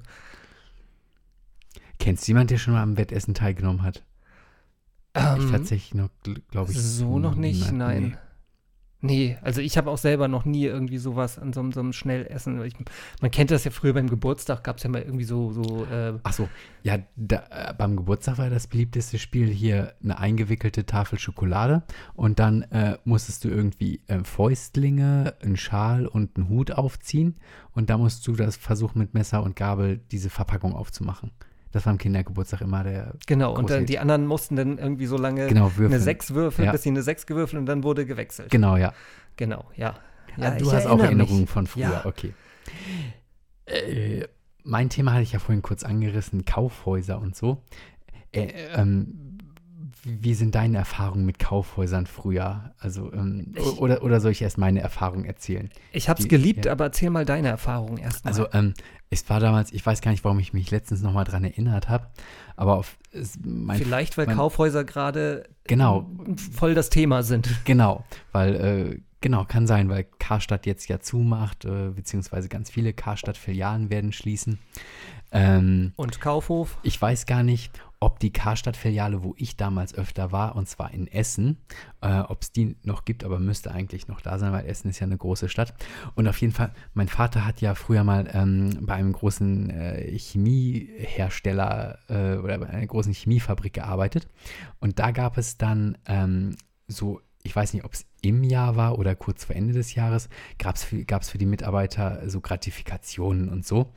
Kennst 1.98 2.26
du 2.26 2.30
jemanden, 2.30 2.48
der 2.48 2.58
schon 2.58 2.74
mal 2.74 2.82
am 2.82 2.96
Wettessen 2.96 3.34
teilgenommen 3.34 3.82
hat? 3.82 4.02
ich 5.14 5.22
Ähm, 5.22 5.50
tatsächlich 5.52 5.94
noch, 5.94 6.08
glaube 6.50 6.72
ich. 6.72 6.78
So 6.80 7.18
noch 7.18 7.34
nicht, 7.34 7.70
nein. 7.72 8.02
Nee. 8.02 8.16
Nee, 9.04 9.36
also 9.42 9.60
ich 9.60 9.76
habe 9.76 9.90
auch 9.90 9.98
selber 9.98 10.28
noch 10.28 10.44
nie 10.44 10.64
irgendwie 10.64 10.96
sowas 10.98 11.36
an 11.36 11.52
so, 11.52 11.58
einem- 11.58 11.72
so 11.72 11.80
einem 11.80 11.92
Schnellessen. 11.92 12.64
Ich, 12.64 12.74
man 13.20 13.32
kennt 13.32 13.50
das 13.50 13.64
ja 13.64 13.72
früher 13.72 13.92
beim 13.94 14.08
Geburtstag, 14.08 14.62
gab 14.62 14.76
es 14.76 14.84
ja 14.84 14.90
mal 14.90 15.02
irgendwie 15.02 15.24
so, 15.24 15.50
so 15.52 15.84
äh, 15.86 16.14
Ach 16.22 16.32
so, 16.32 16.48
ja, 16.84 16.98
da, 17.16 17.42
äh, 17.50 17.74
beim 17.76 17.96
Geburtstag 17.96 18.38
war 18.38 18.48
das 18.48 18.68
beliebteste 18.68 19.18
Spiel 19.18 19.48
hier 19.48 19.92
eine 20.04 20.18
eingewickelte 20.20 20.86
Tafel 20.86 21.18
Schokolade 21.18 21.82
und 22.14 22.38
dann 22.38 22.62
äh, 22.70 22.96
musstest 23.04 23.42
du 23.44 23.48
irgendwie 23.48 24.00
äh, 24.06 24.22
Fäustlinge, 24.22 25.34
einen 25.42 25.56
Schal 25.56 26.06
und 26.06 26.36
einen 26.36 26.48
Hut 26.48 26.70
aufziehen 26.70 27.34
und 27.72 27.90
da 27.90 27.98
musst 27.98 28.24
du 28.28 28.36
das 28.36 28.56
versuchen 28.56 29.00
mit 29.00 29.14
Messer 29.14 29.42
und 29.42 29.56
Gabel 29.56 30.00
diese 30.12 30.30
Verpackung 30.30 30.74
aufzumachen. 30.74 31.32
Das 31.72 31.86
war 31.86 31.90
am 31.92 31.98
Kindergeburtstag 31.98 32.60
immer 32.60 32.84
der 32.84 33.14
genau. 33.26 33.54
Und 33.56 33.70
dann 33.70 33.86
die 33.86 33.98
anderen 33.98 34.26
mussten 34.26 34.56
dann 34.56 34.78
irgendwie 34.78 35.06
so 35.06 35.16
lange 35.16 35.46
genau 35.46 35.66
eine 35.66 35.76
Würfel. 35.78 36.00
6 36.00 36.34
würfeln, 36.34 36.66
Ja. 36.66 36.72
bis 36.72 36.82
sie 36.82 36.90
eine 36.90 37.02
6 37.02 37.26
gewürfelt 37.26 37.58
und 37.58 37.66
dann 37.66 37.82
wurde 37.82 38.04
gewechselt. 38.06 38.50
Genau, 38.50 38.76
ja. 38.76 38.92
Genau, 39.36 39.64
ja. 39.76 39.94
Ah, 40.38 40.50
du 40.52 40.66
ich 40.66 40.72
hast 40.72 40.86
auch 40.86 40.98
Erinnerungen 41.00 41.42
mich. 41.42 41.50
von 41.50 41.66
früher, 41.66 41.82
Ja. 41.84 42.06
okay. 42.06 42.32
Äh, 43.66 44.24
mein 44.64 44.88
Thema 44.90 45.12
hatte 45.12 45.22
ich 45.22 45.32
ja 45.32 45.38
vorhin 45.38 45.62
kurz 45.62 45.82
angerissen, 45.82 46.44
Kaufhäuser 46.44 47.18
und 47.20 47.34
so. 47.36 47.62
Äh, 48.32 48.48
ähm, 48.74 49.31
wie 50.04 50.34
sind 50.34 50.54
deine 50.54 50.78
Erfahrungen 50.78 51.24
mit 51.24 51.38
Kaufhäusern 51.38 52.06
früher? 52.06 52.74
Also, 52.78 53.12
ähm, 53.12 53.52
Ich- 53.56 53.78
oder, 53.78 54.02
oder 54.02 54.20
soll 54.20 54.32
ich 54.32 54.42
erst 54.42 54.58
meine 54.58 54.80
Erfahrungen 54.80 55.24
erzählen? 55.24 55.70
Ich 55.92 56.08
habe 56.08 56.20
es 56.20 56.28
geliebt, 56.28 56.66
ja. 56.66 56.72
aber 56.72 56.84
erzähl 56.86 57.10
mal 57.10 57.24
deine 57.24 57.48
Erfahrungen 57.48 57.98
erstmal. 57.98 58.32
Also, 58.32 58.46
ähm, 58.52 58.74
es 59.10 59.28
war 59.30 59.38
damals, 59.40 59.72
ich 59.72 59.84
weiß 59.84 60.00
gar 60.00 60.10
nicht, 60.10 60.24
warum 60.24 60.38
ich 60.40 60.52
mich 60.52 60.70
letztens 60.70 61.02
nochmal 61.02 61.24
dran 61.24 61.44
erinnert 61.44 61.88
habe, 61.88 62.06
aber 62.56 62.76
auf 62.78 62.96
es, 63.12 63.38
mein, 63.44 63.78
Vielleicht, 63.78 64.16
weil 64.18 64.26
mein- 64.26 64.36
Kaufhäuser 64.36 64.84
gerade 64.84 65.44
Genau. 65.64 66.10
voll 66.52 66.74
das 66.74 66.88
Thema 66.90 67.22
sind. 67.22 67.48
Genau, 67.64 68.04
weil, 68.32 68.54
äh, 68.56 69.00
genau, 69.22 69.44
kann 69.44 69.66
sein, 69.66 69.88
weil 69.88 70.04
Karstadt 70.18 70.66
jetzt 70.66 70.88
ja 70.88 71.00
zumacht, 71.00 71.64
äh, 71.64 71.90
beziehungsweise 71.90 72.48
ganz 72.48 72.70
viele 72.70 72.92
Karstadt-Filialen 72.92 73.88
werden 73.88 74.12
schließen. 74.12 74.58
Ähm, 75.30 75.92
Und 75.96 76.20
Kaufhof? 76.20 76.76
ich 76.82 77.00
weiß 77.00 77.24
gar 77.24 77.42
nicht, 77.42 77.72
ob 78.00 78.18
die 78.18 78.32
Karstadt-Filiale, 78.32 79.22
wo 79.22 79.34
ich 79.38 79.56
damals 79.56 79.94
öfter 79.94 80.32
war, 80.32 80.56
und 80.56 80.68
zwar 80.68 80.92
in 80.92 81.06
Essen, 81.06 81.56
äh, 82.00 82.18
ob 82.18 82.42
es 82.42 82.52
die 82.52 82.76
noch 82.82 83.04
gibt, 83.04 83.24
aber 83.24 83.38
müsste 83.38 83.70
eigentlich 83.70 84.08
noch 84.08 84.20
da 84.20 84.38
sein, 84.38 84.52
weil 84.52 84.66
Essen 84.66 84.90
ist 84.90 84.98
ja 84.98 85.06
eine 85.06 85.16
große 85.16 85.48
Stadt. 85.48 85.72
Und 86.16 86.26
auf 86.26 86.38
jeden 86.38 86.52
Fall, 86.52 86.74
mein 86.94 87.08
Vater 87.08 87.46
hat 87.46 87.60
ja 87.60 87.74
früher 87.74 88.02
mal 88.02 88.28
ähm, 88.34 88.76
bei 88.80 88.94
einem 88.94 89.12
großen 89.12 89.70
äh, 89.70 90.18
Chemiehersteller 90.18 91.98
äh, 92.08 92.36
oder 92.38 92.58
bei 92.58 92.66
einer 92.66 92.86
großen 92.86 93.14
Chemiefabrik 93.14 93.74
gearbeitet. 93.74 94.26
Und 94.80 94.98
da 94.98 95.12
gab 95.12 95.38
es 95.38 95.56
dann 95.56 95.96
ähm, 96.06 96.56
so, 96.88 97.20
ich 97.44 97.54
weiß 97.54 97.72
nicht, 97.72 97.84
ob 97.84 97.92
es 97.94 98.06
im 98.22 98.44
Jahr 98.44 98.76
war 98.76 98.98
oder 98.98 99.14
kurz 99.14 99.44
vor 99.44 99.54
Ende 99.54 99.74
des 99.74 99.94
Jahres, 99.94 100.28
gab 100.58 100.76
es 100.76 100.84
für, 100.84 101.04
für 101.22 101.38
die 101.38 101.46
Mitarbeiter 101.46 102.28
so 102.30 102.40
Gratifikationen 102.40 103.48
und 103.48 103.66
so. 103.66 103.92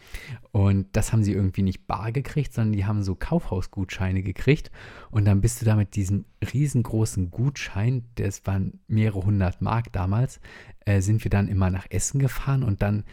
Und 0.52 0.88
das 0.94 1.14
haben 1.14 1.24
sie 1.24 1.34
irgendwie 1.34 1.62
nicht 1.62 1.88
bar 1.88 2.12
gekriegt, 2.12 2.54
sondern 2.54 2.74
die 2.74 2.86
haben 2.86 3.04
so 3.04 3.16
Kaufhausgutscheine 3.16 4.24
gekriegt. 4.24 4.72
Und 5.12 5.26
dann 5.26 5.42
bist 5.42 5.62
du 5.62 5.66
da 5.66 5.76
mit 5.76 5.96
diesem 5.96 6.26
riesengroßen 6.54 7.32
Gutschein, 7.32 8.06
das 8.16 8.46
waren 8.46 8.80
mehrere 8.88 9.24
hundert 9.24 9.62
Mark 9.62 9.94
damals, 9.94 10.40
äh, 10.82 11.02
sind 11.02 11.24
wir 11.24 11.30
dann 11.30 11.48
immer 11.48 11.70
nach 11.70 11.86
Essen 11.90 12.20
gefahren 12.20 12.64
und 12.64 12.82
dann 12.82 13.04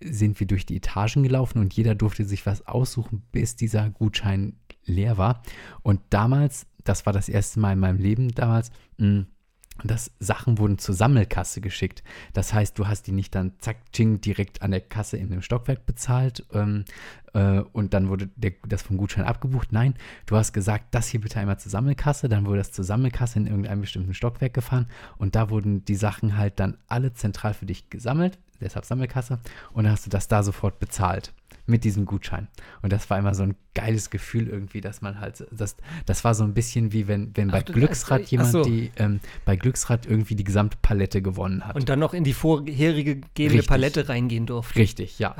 sind 0.00 0.40
wir 0.40 0.46
durch 0.46 0.66
die 0.66 0.76
Etagen 0.76 1.22
gelaufen 1.22 1.58
und 1.58 1.74
jeder 1.74 1.94
durfte 1.94 2.24
sich 2.24 2.44
was 2.44 2.66
aussuchen, 2.66 3.22
bis 3.32 3.56
dieser 3.56 3.90
Gutschein 3.90 4.56
leer 4.84 5.16
war. 5.18 5.42
Und 5.82 6.00
damals, 6.10 6.66
das 6.84 7.06
war 7.06 7.12
das 7.12 7.28
erste 7.28 7.60
Mal 7.60 7.72
in 7.72 7.78
meinem 7.78 7.98
Leben 7.98 8.30
damals, 8.30 8.70
mh, 8.98 9.26
dass 9.84 10.10
Sachen 10.20 10.58
wurden 10.58 10.78
zur 10.78 10.94
Sammelkasse 10.94 11.60
geschickt. 11.60 12.02
Das 12.32 12.52
heißt, 12.52 12.78
du 12.78 12.86
hast 12.86 13.06
die 13.06 13.12
nicht 13.12 13.34
dann 13.34 13.52
zack, 13.58 13.76
ching, 13.92 14.20
direkt 14.20 14.62
an 14.62 14.70
der 14.70 14.80
Kasse 14.80 15.16
in 15.16 15.30
dem 15.30 15.42
Stockwerk 15.42 15.86
bezahlt 15.86 16.44
ähm, 16.52 16.84
äh, 17.34 17.60
und 17.72 17.94
dann 17.94 18.08
wurde 18.08 18.28
der, 18.36 18.52
das 18.66 18.82
vom 18.82 18.96
Gutschein 18.96 19.24
abgebucht. 19.24 19.72
Nein, 19.72 19.94
du 20.26 20.36
hast 20.36 20.52
gesagt, 20.52 20.86
das 20.92 21.08
hier 21.08 21.20
bitte 21.20 21.38
einmal 21.38 21.58
zur 21.58 21.70
Sammelkasse, 21.70 22.28
dann 22.28 22.46
wurde 22.46 22.58
das 22.58 22.72
zur 22.72 22.84
Sammelkasse 22.84 23.38
in 23.38 23.46
irgendeinem 23.46 23.82
bestimmten 23.82 24.14
Stockwerk 24.14 24.54
gefahren 24.54 24.86
und 25.18 25.34
da 25.34 25.50
wurden 25.50 25.84
die 25.84 25.96
Sachen 25.96 26.36
halt 26.36 26.58
dann 26.60 26.78
alle 26.88 27.12
zentral 27.12 27.54
für 27.54 27.66
dich 27.66 27.90
gesammelt, 27.90 28.38
deshalb 28.60 28.84
Sammelkasse, 28.84 29.40
und 29.72 29.84
dann 29.84 29.92
hast 29.92 30.06
du 30.06 30.10
das 30.10 30.28
da 30.28 30.42
sofort 30.42 30.78
bezahlt 30.78 31.32
mit 31.66 31.84
diesem 31.84 32.04
Gutschein. 32.06 32.48
Und 32.82 32.92
das 32.92 33.10
war 33.10 33.18
immer 33.18 33.34
so 33.34 33.42
ein 33.42 33.56
geiles 33.74 34.10
Gefühl 34.10 34.48
irgendwie, 34.48 34.80
dass 34.80 35.02
man 35.02 35.20
halt, 35.20 35.46
das, 35.50 35.76
das 36.06 36.24
war 36.24 36.34
so 36.34 36.44
ein 36.44 36.54
bisschen 36.54 36.92
wie 36.92 37.08
wenn, 37.08 37.36
wenn 37.36 37.48
bei 37.48 37.64
Ach, 37.66 37.72
Glücksrad 37.72 38.22
ach 38.24 38.28
jemand 38.30 38.50
so. 38.52 38.62
die, 38.62 38.90
ähm, 38.96 39.20
bei 39.44 39.56
Glücksrad 39.56 40.06
irgendwie 40.06 40.34
die 40.36 40.44
gesamte 40.44 40.78
Palette 40.80 41.22
gewonnen 41.22 41.66
hat. 41.66 41.74
Und 41.76 41.88
dann 41.88 41.98
noch 41.98 42.14
in 42.14 42.24
die 42.24 42.32
vorherige 42.34 43.16
gegebene 43.16 43.58
Richtig. 43.60 43.68
Palette 43.68 44.08
reingehen 44.08 44.46
durfte. 44.46 44.78
Richtig, 44.78 45.18
ja. 45.18 45.34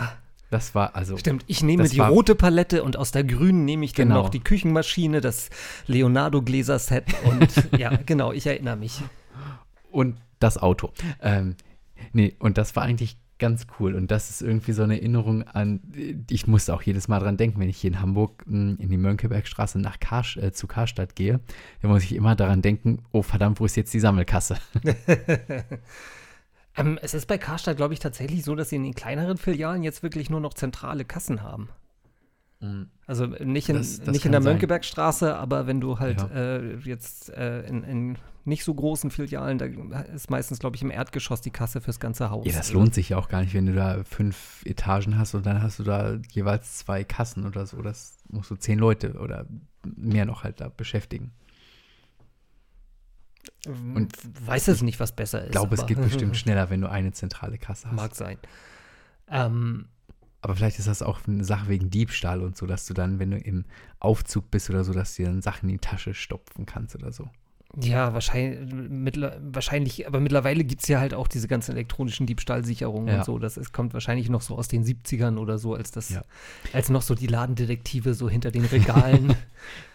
Das 0.51 0.75
war 0.77 0.95
also. 0.95 1.17
Stimmt, 1.17 1.45
ich 1.49 1.63
nehme 1.65 1.89
die 1.89 1.99
war- 1.99 2.09
rote 2.11 2.35
Palette 2.37 2.85
und 2.85 2.97
aus 2.97 3.11
der 3.11 3.25
grünen 3.25 3.65
nehme 3.65 3.85
ich 3.85 3.93
dann 3.95 4.09
Genau. 4.09 4.23
noch 4.23 4.29
die 4.29 4.39
Küchenmaschine, 4.41 5.21
das 5.21 5.51
Leonardo-Gläser-Set 5.89 7.05
und 7.25 7.79
ja, 7.79 7.91
genau, 8.07 8.33
ich 8.33 8.47
erinnere 8.47 8.77
mich. 8.77 9.01
Und 9.91 10.17
das 10.39 10.59
Auto. 10.59 10.93
Ähm, 11.21 11.57
nee, 12.13 12.35
und 12.39 12.59
das 12.59 12.77
war 12.77 12.85
eigentlich 12.85 13.17
ganz 13.39 13.67
cool. 13.79 13.95
Und 13.95 14.11
das 14.11 14.31
ist 14.31 14.43
irgendwie 14.43 14.73
so 14.73 14.83
eine 14.83 14.97
Erinnerung 14.97 15.43
an, 15.43 15.81
ich 16.31 16.47
musste 16.47 16.75
auch 16.75 16.83
jedes 16.83 17.09
Mal 17.09 17.21
dran 17.21 17.37
denken, 17.37 17.61
wenn 17.61 17.69
ich 17.69 17.79
hier 17.79 17.91
in 17.91 18.01
Hamburg 18.01 18.45
mh, 18.47 18.77
in 18.79 18.89
die 18.89 18.97
Mönckebergstraße 18.97 19.79
nach 19.79 20.01
Kar, 20.01 20.25
äh, 20.37 20.53
zu 20.53 20.67
Karstadt 20.67 21.17
gehe, 21.17 21.41
dann 21.83 21.91
muss 21.91 22.05
ich 22.05 22.15
immer 22.15 22.35
daran 22.35 22.63
denken, 22.63 23.03
oh 23.13 23.23
verdammt, 23.23 23.61
wo 23.61 23.65
ist 23.65 23.77
jetzt 23.77 23.93
die 23.95 24.01
Sammelkasse? 24.01 24.57
Ähm, 26.77 26.99
es 27.01 27.15
ist 27.15 27.27
bei 27.27 27.39
Karstadt, 27.39 27.79
glaube 27.79 27.95
ich, 27.95 28.01
tatsächlich 28.01 28.45
so, 28.45 28.55
dass 28.55 28.69
sie 28.69 28.77
in 28.77 28.85
den 28.85 28.95
kleineren 28.95 29.39
Filialen 29.39 29.83
jetzt 29.83 30.03
wirklich 30.03 30.29
nur 30.29 30.41
noch 30.41 30.55
zentrale 30.55 31.05
Kassen 31.05 31.43
haben. 31.43 31.71
Also 33.07 33.27
nicht 33.27 33.69
in, 33.69 33.77
Das- 33.77 33.99
das 34.01 34.09
nicht 34.15 34.25
in 34.25 34.33
der 34.33 34.41
sein. 34.43 34.53
Mönckebergstraße, 34.55 35.37
aber 35.37 35.67
wenn 35.67 35.81
du 35.81 35.99
halt 35.99 36.21
Ja. 36.23 36.29
äh, 36.57 36.77
jetzt 36.79 37.31
äh, 37.31 37.63
in, 37.67 37.85
in 37.85 38.19
nicht 38.45 38.65
so 38.65 38.73
großen 38.75 39.11
Filialen, 39.11 39.59
da 39.59 39.67
ist 39.67 40.31
meistens, 40.31 40.61
glaube 40.61 40.77
ich, 40.77 40.83
im 40.83 40.91
Erdgeschoss 40.91 41.41
die 41.41 41.51
Kasse 41.51 41.81
fürs 41.81 41.99
ganze 42.01 42.31
Haus. 42.31 42.47
Ja, 42.47 42.53
das 42.57 42.73
lohnt 42.73 42.95
sich 42.95 43.09
ja 43.11 43.19
auch 43.19 43.29
gar 43.29 43.43
nicht, 43.43 43.55
wenn 43.55 43.67
du 43.67 43.75
da 43.75 44.03
fünf 44.05 44.63
Etagen 44.65 45.19
hast 45.19 45.35
und 45.35 45.45
dann 45.45 45.63
hast 45.63 45.81
du 45.81 45.83
da 45.83 46.17
jeweils 46.31 46.79
zwei 46.79 47.03
Kassen 47.05 47.45
oder 47.45 47.67
so. 47.67 47.83
Das 47.83 48.19
musst 48.31 48.51
du 48.51 48.55
zehn 48.57 48.79
Leute 48.79 49.15
oder 49.15 49.47
mehr 49.97 50.25
noch 50.25 50.45
halt 50.45 50.61
da 50.61 50.69
beschäftigen. 50.69 51.33
Und 53.67 54.13
weiß 54.47 54.69
es 54.69 54.83
nicht, 54.83 55.01
was 55.01 55.15
besser 55.15 55.41
ist. 55.41 55.47
Ich 55.47 55.53
glaube, 55.53 55.75
es 55.75 55.87
geht 55.87 56.01
bestimmt 56.01 56.37
schneller, 56.37 56.71
wenn 56.71 56.81
du 56.81 56.89
eine 56.91 57.13
zentrale 57.13 57.59
Kasse 57.59 57.89
hast. 57.89 57.97
Mag 57.97 58.15
sein. 58.15 58.39
Ähm, 59.29 59.87
Aber 60.43 60.55
vielleicht 60.55 60.79
ist 60.79 60.87
das 60.89 61.03
auch 61.03 61.21
eine 61.27 61.45
Sache 61.45 61.69
wegen 61.69 61.91
Diebstahl 61.91 62.41
und 62.43 62.57
so, 62.57 62.67
dass 62.67 62.87
du 62.87 62.95
dann, 62.95 63.19
wenn 63.19 63.31
du 63.33 63.39
im 63.39 63.65
Aufzug 63.99 64.51
bist 64.51 64.71
oder 64.71 64.85
so, 64.85 64.93
dass 64.93 65.17
du 65.17 65.23
dir 65.23 65.29
dann 65.31 65.43
Sachen 65.43 65.69
in 65.69 65.77
die 65.77 65.81
Tasche 65.81 66.15
stopfen 66.15 66.67
kannst 66.67 66.95
oder 66.95 67.11
so. 67.13 67.29
ja, 67.81 68.13
wahrscheinlich, 68.15 68.73
mittler, 68.91 69.39
wahrscheinlich 69.43 70.07
aber 70.07 70.21
mittlerweile 70.21 70.63
gibt 70.65 70.83
es 70.83 70.89
ja 70.89 71.01
halt 71.01 71.15
auch 71.15 71.27
diese 71.29 71.49
ganzen 71.49 71.73
elektronischen 71.73 72.27
Diebstahlsicherungen 72.27 73.09
Ja. 73.09 73.19
und 73.19 73.25
so. 73.25 73.39
Das 73.39 73.57
ist, 73.57 73.73
kommt 73.73 73.93
wahrscheinlich 73.93 74.29
noch 74.31 74.41
so 74.41 74.57
aus 74.57 74.69
den 74.69 74.85
70ern 74.85 75.37
oder 75.37 75.59
so, 75.59 75.75
als 75.75 75.91
das, 75.91 76.11
Ja. 76.11 76.23
als 76.73 76.91
noch 76.91 77.03
so 77.03 77.15
die 77.15 77.27
Ladendetektive 77.27 78.15
so 78.15 78.31
hinter 78.31 78.51
den 78.53 78.65
Regalen. 78.67 79.35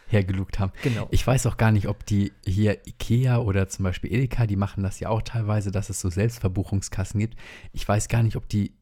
hergelugt 0.08 0.60
haben. 0.60 0.74
genau. 0.84 1.08
Ich 1.12 1.26
weiß 1.26 1.46
auch 1.46 1.56
gar 1.56 1.72
nicht, 1.72 1.88
ob 1.88 2.06
die 2.06 2.34
hier 2.46 2.86
Ikea 2.86 3.38
oder 3.38 3.70
zum 3.70 3.84
Beispiel 3.84 4.12
Edeka, 4.14 4.46
die 4.46 4.58
machen 4.58 4.84
das 4.84 5.00
ja 5.00 5.08
auch 5.08 5.22
teilweise, 5.22 5.72
dass 5.72 5.90
es 5.90 6.02
so 6.02 6.10
Selbstverbuchungskassen 6.10 7.18
gibt. 7.18 7.38
Ich 7.72 7.88
weiß 7.88 8.10
gar 8.10 8.22
nicht, 8.22 8.36
ob 8.36 8.50
die, 8.50 8.74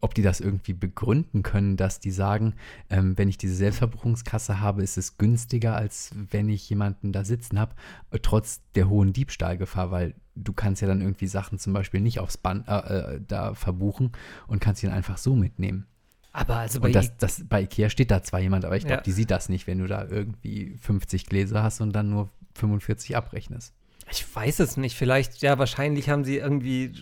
ob 0.00 0.14
die 0.14 0.22
das 0.22 0.40
irgendwie 0.40 0.72
begründen 0.72 1.42
können, 1.42 1.76
dass 1.76 2.00
die 2.00 2.10
sagen, 2.10 2.54
ähm, 2.90 3.16
wenn 3.16 3.28
ich 3.28 3.38
diese 3.38 3.54
Selbstverbuchungskasse 3.54 4.60
habe, 4.60 4.82
ist 4.82 4.96
es 4.98 5.18
günstiger, 5.18 5.76
als 5.76 6.12
wenn 6.30 6.48
ich 6.48 6.68
jemanden 6.70 7.12
da 7.12 7.24
sitzen 7.24 7.58
habe, 7.58 7.74
äh, 8.10 8.18
trotz 8.20 8.60
der 8.74 8.88
hohen 8.88 9.12
Diebstahlgefahr, 9.12 9.90
weil 9.90 10.14
du 10.34 10.52
kannst 10.52 10.82
ja 10.82 10.88
dann 10.88 11.00
irgendwie 11.00 11.26
Sachen 11.26 11.58
zum 11.58 11.72
Beispiel 11.72 12.00
nicht 12.00 12.20
aufs 12.20 12.36
Band 12.36 12.68
äh, 12.68 12.76
äh, 13.16 13.20
da 13.26 13.54
verbuchen 13.54 14.12
und 14.46 14.60
kannst 14.60 14.80
sie 14.80 14.86
dann 14.86 14.96
einfach 14.96 15.18
so 15.18 15.34
mitnehmen. 15.34 15.86
aber 16.32 16.56
also 16.56 16.80
bei 16.80 16.88
Und 16.88 16.94
das, 16.94 17.16
das, 17.16 17.44
bei 17.48 17.62
Ikea 17.62 17.90
steht 17.90 18.10
da 18.10 18.22
zwar 18.22 18.38
jemand, 18.40 18.64
aber 18.64 18.76
ich 18.76 18.84
glaube, 18.84 18.98
Ja. 18.98 19.02
die 19.02 19.12
sieht 19.12 19.30
das 19.30 19.48
nicht, 19.48 19.66
wenn 19.66 19.78
du 19.78 19.86
da 19.86 20.04
irgendwie 20.06 20.76
50 20.80 21.26
Gläser 21.26 21.62
hast 21.62 21.80
und 21.80 21.92
dann 21.92 22.10
nur 22.10 22.30
45 22.54 23.16
abrechnest. 23.16 23.74
Ich 24.10 24.24
weiß 24.34 24.60
es 24.60 24.76
nicht. 24.76 24.96
Vielleicht, 24.96 25.42
ja, 25.42 25.58
wahrscheinlich 25.58 26.08
haben 26.08 26.24
sie 26.24 26.36
irgendwie, 26.38 26.92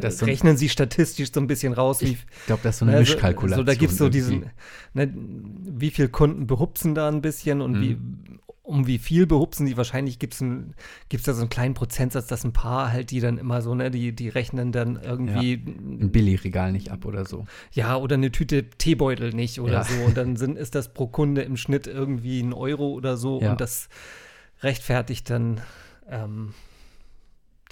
äh, 0.00 0.10
so 0.10 0.24
rechnen 0.26 0.56
sie 0.56 0.68
statistisch 0.68 1.30
so 1.32 1.40
ein 1.40 1.46
bisschen 1.46 1.72
raus, 1.72 2.00
wie, 2.00 2.12
Ich 2.12 2.26
glaube, 2.46 2.62
das 2.62 2.76
ist 2.76 2.78
so 2.80 2.84
eine 2.86 2.96
Also, 2.96 3.12
Mischkalkulation. 3.12 3.64
So, 3.66 3.72
da 3.72 3.74
gibt 3.78 3.92
es 3.92 3.98
so 3.98 4.08
diesen, 4.08 4.50
ne, 4.92 5.12
wie 5.14 5.90
viel 5.90 6.08
Kunden 6.08 6.46
behupsen 6.46 6.94
da 6.94 7.08
ein 7.08 7.22
bisschen 7.22 7.60
und 7.60 7.80
wie, 7.80 7.94
Mhm. 7.94 8.40
um 8.62 8.86
wie 8.86 8.98
viel 8.98 9.26
behupsen 9.26 9.66
die? 9.66 9.76
Wahrscheinlich 9.76 10.18
gibt 10.18 10.34
es 10.34 10.40
da 11.22 11.34
so 11.34 11.40
einen 11.42 11.50
kleinen 11.50 11.74
Prozentsatz, 11.74 12.26
dass 12.26 12.44
ein 12.44 12.52
paar 12.54 12.90
halt, 12.90 13.10
die 13.10 13.20
dann 13.20 13.38
immer 13.38 13.62
so, 13.62 13.74
ne, 13.74 13.90
die, 13.90 14.12
die 14.16 14.28
rechnen 14.30 14.72
dann 14.72 14.98
irgendwie, 15.00 15.54
Ein 15.54 16.10
Billigregal 16.10 16.72
nicht 16.72 16.90
ab 16.90 17.04
oder 17.04 17.24
so. 17.26 17.44
ja, 17.72 17.96
oder 17.96 18.14
eine 18.14 18.32
Tüte 18.32 18.64
Teebeutel 18.70 19.30
nicht 19.32 19.60
oder 19.60 19.72
Ja. 19.74 19.84
so. 19.84 19.94
Und 20.02 20.16
dann 20.16 20.36
sind, 20.36 20.56
ist 20.58 20.74
das 20.74 20.92
pro 20.92 21.06
Kunde 21.06 21.42
im 21.42 21.56
Schnitt 21.56 21.86
irgendwie 21.86 22.40
ein 22.40 22.52
Euro 22.52 22.88
oder 22.92 23.16
so 23.16 23.40
Ja. 23.40 23.52
und 23.52 23.60
das 23.60 23.88
rechtfertigt 24.62 25.28
dann 25.30 25.60
ähm, 26.08 26.54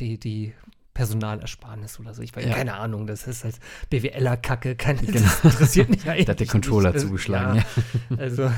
die, 0.01 0.19
die 0.19 0.55
Personalersparnis 0.95 1.99
oder 2.01 2.13
so. 2.15 2.23
Ich 2.23 2.35
weiß, 2.37 2.45
Ja. 2.45 2.55
keine 2.55 2.75
Ahnung, 2.75 3.07
das 3.07 3.27
ist 3.27 3.45
halt 3.45 3.59
BWLer-Kacke, 3.91 4.77
keine, 4.77 5.01
Genau. 5.01 5.21
das 5.21 5.45
interessiert 5.45 5.89
mich 5.89 6.09
eigentlich. 6.09 6.27
Da 6.27 6.33
hat 6.33 6.41
der 6.41 6.47
Controller 6.47 6.93
nicht. 6.93 7.01
zugeschlagen. 7.03 7.57
Ja, 7.59 7.65
Ja. 8.11 8.17
also 8.19 8.53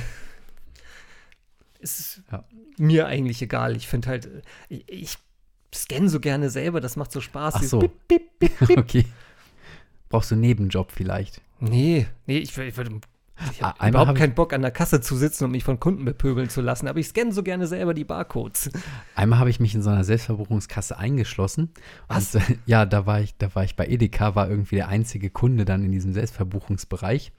ist 1.80 2.22
Ja. 2.32 2.44
mir 2.78 3.06
eigentlich 3.06 3.40
egal. 3.42 3.76
Ich 3.76 3.86
finde 3.88 4.08
halt, 4.08 4.28
ich, 4.68 4.84
ich 4.88 5.18
scanne 5.74 6.08
so 6.08 6.20
gerne 6.20 6.50
selber, 6.50 6.80
das 6.80 6.96
macht 6.96 7.12
so 7.12 7.20
Spaß. 7.20 7.54
Ach 7.56 7.62
so. 7.62 7.78
Bip, 7.80 7.92
bip, 8.08 8.38
bip, 8.38 8.58
bip. 8.68 8.78
Okay. 8.78 9.04
Brauchst 10.08 10.30
du 10.30 10.34
einen 10.34 10.42
Nebenjob 10.42 10.92
vielleicht? 10.92 11.40
Nee, 11.60 12.06
nee, 12.26 12.38
ich, 12.38 12.56
ich, 12.56 12.76
will- 12.76 13.00
ich 13.52 13.62
habe 13.62 13.88
überhaupt 13.88 14.08
hab 14.10 14.16
keinen 14.16 14.34
Bock, 14.34 14.52
an 14.52 14.62
der 14.62 14.70
Kasse 14.70 15.00
zu 15.00 15.16
sitzen 15.16 15.44
und 15.44 15.50
mich 15.50 15.64
von 15.64 15.80
Kunden 15.80 16.04
bepöbeln 16.04 16.48
zu 16.48 16.60
lassen, 16.60 16.88
aber 16.88 16.98
ich 16.98 17.08
scanne 17.08 17.32
so 17.32 17.42
gerne 17.42 17.66
selber 17.66 17.94
die 17.94 18.04
Barcodes. 18.04 18.70
Einmal 19.14 19.38
habe 19.38 19.50
ich 19.50 19.60
mich 19.60 19.74
in 19.74 19.82
so 19.82 19.90
einer 19.90 20.04
Selbstverbuchungskasse 20.04 20.96
eingeschlossen. 20.96 21.70
Was? 22.08 22.34
Und, 22.34 22.58
ja, 22.66 22.86
da 22.86 23.06
war 23.06 23.20
ich, 23.20 23.36
da 23.36 23.54
war 23.54 23.64
ich 23.64 23.76
bei 23.76 23.86
Edeka, 23.86 24.34
war 24.34 24.48
irgendwie 24.48 24.76
der 24.76 24.88
einzige 24.88 25.30
Kunde 25.30 25.64
dann 25.64 25.84
in 25.84 25.92
diesem 25.92 26.12
Selbstverbuchungsbereich. 26.12 27.32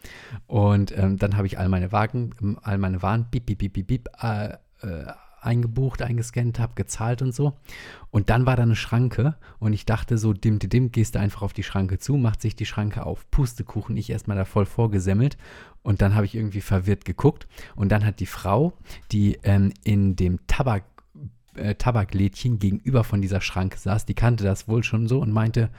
Und 0.47 0.97
ähm, 0.97 1.17
dann 1.17 1.37
habe 1.37 1.47
ich 1.47 1.57
all 1.57 1.69
meine 1.69 1.91
Wagen, 1.91 2.57
all 2.61 2.77
meine 2.77 3.01
Waren, 3.01 3.27
bip, 3.31 3.45
bip, 3.45 3.59
bip, 3.59 3.73
bip, 3.73 3.87
bip, 3.87 4.09
äh, 4.21 4.49
äh, 4.81 5.05
eingebucht, 5.45 6.01
eingescannt, 6.01 6.59
habe 6.59 6.73
gezahlt 6.75 7.21
und 7.21 7.33
so. 7.33 7.53
Und 8.11 8.29
dann 8.29 8.45
war 8.45 8.55
da 8.55 8.63
eine 8.63 8.75
Schranke 8.75 9.35
und 9.59 9.73
ich 9.73 9.85
dachte 9.85 10.17
so, 10.17 10.33
dim, 10.33 10.59
dim, 10.59 10.69
dim, 10.69 10.91
gehst 10.91 11.15
du 11.15 11.19
einfach 11.19 11.41
auf 11.41 11.53
die 11.53 11.63
Schranke 11.63 11.99
zu, 11.99 12.17
macht 12.17 12.41
sich 12.41 12.55
die 12.55 12.65
Schranke 12.65 13.05
auf. 13.05 13.29
Pustekuchen, 13.31 13.97
ich 13.97 14.09
erstmal 14.09 14.37
da 14.37 14.45
voll 14.45 14.65
vorgesemmelt. 14.65 15.37
Und 15.83 16.01
dann 16.01 16.15
habe 16.15 16.25
ich 16.25 16.35
irgendwie 16.35 16.61
verwirrt 16.61 17.05
geguckt. 17.05 17.47
Und 17.75 17.89
dann 17.91 18.05
hat 18.05 18.19
die 18.19 18.25
Frau, 18.25 18.73
die 19.11 19.37
ähm, 19.43 19.71
in 19.83 20.15
dem 20.15 20.39
Tabak 20.47 20.83
äh, 21.55 21.75
Tabaklädchen 21.75 22.59
gegenüber 22.59 23.03
von 23.03 23.21
dieser 23.21 23.41
Schranke 23.41 23.77
saß, 23.77 24.05
die 24.05 24.13
kannte 24.13 24.43
das 24.43 24.67
wohl 24.67 24.83
schon 24.83 25.07
so 25.07 25.19
und 25.19 25.31
meinte, 25.31 25.69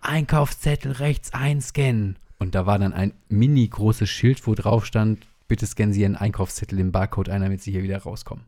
Einkaufszettel 0.00 0.92
rechts 0.92 1.32
einscannen. 1.32 2.16
Und 2.38 2.54
da 2.54 2.66
war 2.66 2.78
dann 2.78 2.92
ein 2.92 3.14
mini 3.28 3.66
großes 3.66 4.08
Schild, 4.08 4.46
wo 4.46 4.54
drauf 4.54 4.86
stand, 4.86 5.26
bitte 5.48 5.66
scannen 5.66 5.92
Sie 5.92 6.02
Ihren 6.02 6.16
Einkaufszettel 6.16 6.78
im 6.78 6.92
Barcode 6.92 7.30
ein, 7.30 7.42
damit 7.42 7.62
Sie 7.62 7.72
hier 7.72 7.82
wieder 7.82 7.98
rauskommen. 7.98 8.44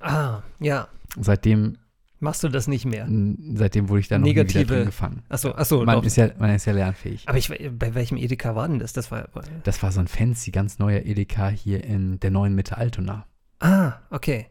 Ah, 0.00 0.42
ja. 0.58 0.88
Seitdem, 1.18 1.76
Machst 2.22 2.42
du 2.44 2.48
das 2.48 2.68
nicht 2.68 2.84
mehr? 2.84 3.08
seitdem 3.54 3.88
wurde 3.88 4.00
ich 4.00 4.08
dann 4.08 4.20
noch 4.20 4.28
wieder 4.28 4.42
Negative- 4.44 4.74
drin 4.74 4.84
gefangen. 4.86 5.22
Achso, 5.30 5.52
achso, 5.52 5.84
Man 5.84 5.96
doch. 5.96 6.04
ist, 6.04 6.16
ja, 6.16 6.28
man 6.38 6.50
ist 6.54 6.66
ja 6.66 6.72
lernfähig. 6.74 7.26
aber 7.26 7.38
ich, 7.38 7.48
bei 7.48 7.94
welchem 7.94 8.18
Edeka 8.18 8.54
war 8.54 8.68
denn 8.68 8.78
das? 8.78 8.92
Das 8.92 9.10
war. 9.10 9.28
Das 9.64 9.82
war 9.82 9.90
so 9.90 10.00
ein 10.00 10.06
fancy, 10.08 10.50
ganz 10.50 10.78
neuer 10.78 11.00
Edeka 11.06 11.48
hier 11.48 11.82
in 11.82 12.20
der 12.20 12.30
neuen 12.30 12.54
Mitte 12.54 12.76
Altona. 12.76 13.26
Ah, 13.60 13.94
okay. 14.10 14.46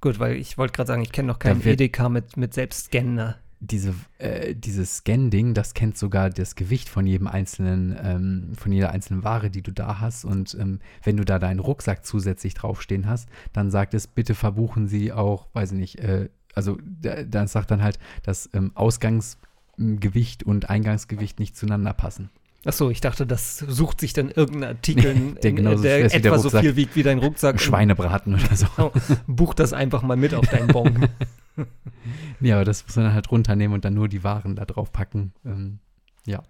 Gut, 0.00 0.18
weil 0.18 0.36
ich 0.36 0.56
wollte 0.56 0.72
gerade 0.72 0.86
sagen, 0.88 1.02
ich 1.02 1.12
kenne 1.12 1.28
noch 1.28 1.38
keinen 1.38 1.60
Edeka 1.62 2.08
mit, 2.08 2.38
mit 2.38 2.54
Selbstscanner. 2.54 3.36
Diese, 3.60 3.94
äh, 4.18 4.54
dieses 4.54 4.96
Scan-Ding, 4.98 5.52
das 5.54 5.74
kennt 5.74 5.96
sogar 5.98 6.30
das 6.30 6.54
Gewicht 6.54 6.88
von 6.88 7.06
jedem 7.06 7.26
einzelnen, 7.26 7.96
ähm, 8.02 8.52
von 8.56 8.72
jeder 8.72 8.90
einzelnen 8.90 9.22
Ware, 9.22 9.50
die 9.50 9.62
du 9.62 9.70
da 9.70 10.00
hast. 10.00 10.24
Und 10.24 10.56
ähm, 10.58 10.80
wenn 11.04 11.16
du 11.18 11.24
da 11.24 11.38
deinen 11.38 11.60
Rucksack 11.60 12.04
zusätzlich 12.06 12.54
draufstehen 12.54 13.06
hast, 13.06 13.28
dann 13.52 13.70
sagt 13.70 13.92
es, 13.94 14.06
bitte 14.06 14.34
verbuchen 14.34 14.88
Sie 14.88 15.12
auch, 15.12 15.46
weiß 15.52 15.72
ich 15.72 15.78
nicht, 15.78 15.98
äh, 15.98 16.30
also 16.54 16.78
da- 17.02 17.22
dann 17.22 17.46
sagt 17.48 17.70
dann 17.70 17.82
halt, 17.82 17.98
dass 18.22 18.48
ähm, 18.54 18.72
Ausgangsgewicht 18.74 20.42
und 20.42 20.70
Eingangsgewicht 20.70 21.38
nicht 21.38 21.56
zueinander 21.56 21.92
passen. 21.92 22.30
Achso, 22.64 22.90
ich 22.90 23.00
dachte, 23.00 23.26
das 23.26 23.58
sucht 23.58 24.00
sich 24.00 24.12
dann 24.12 24.30
irgendein 24.30 24.70
Artikel, 24.76 25.14
der 25.42 25.50
in- 25.50 25.56
genauso 25.56 25.82
der 25.82 26.04
wie 26.04 26.08
der 26.08 26.14
etwa 26.32 26.38
so 26.38 26.50
viel 26.50 26.76
wiegt 26.76 26.94
wie 26.94 27.02
dein 27.02 27.18
Rucksack. 27.18 27.58
Schweinebraten 27.60 28.34
oder 28.34 28.54
so. 28.54 28.66
Oh, 28.76 28.90
buch 29.26 29.54
das 29.54 29.72
einfach 29.72 30.02
mal 30.02 30.16
mit 30.18 30.34
auf 30.34 30.46
deinen 30.46 30.68
Bon. 30.68 31.08
ja, 32.40 32.56
aber 32.56 32.64
das 32.66 32.84
muss 32.86 32.96
man 32.96 33.06
dann 33.06 33.14
halt 33.14 33.30
runternehmen 33.30 33.74
und 33.74 33.84
dann 33.84 33.94
nur 33.94 34.08
die 34.08 34.24
Waren 34.24 34.56
da 34.56 34.66
drauf 34.66 34.92
packen. 34.92 35.32
Ähm, 35.46 35.78
ja, 36.26 36.42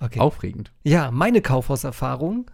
Okay. 0.00 0.18
aufregend. 0.20 0.70
Ja, 0.82 1.10
meine 1.10 1.40
Kaufhauserfahrung. 1.40 2.50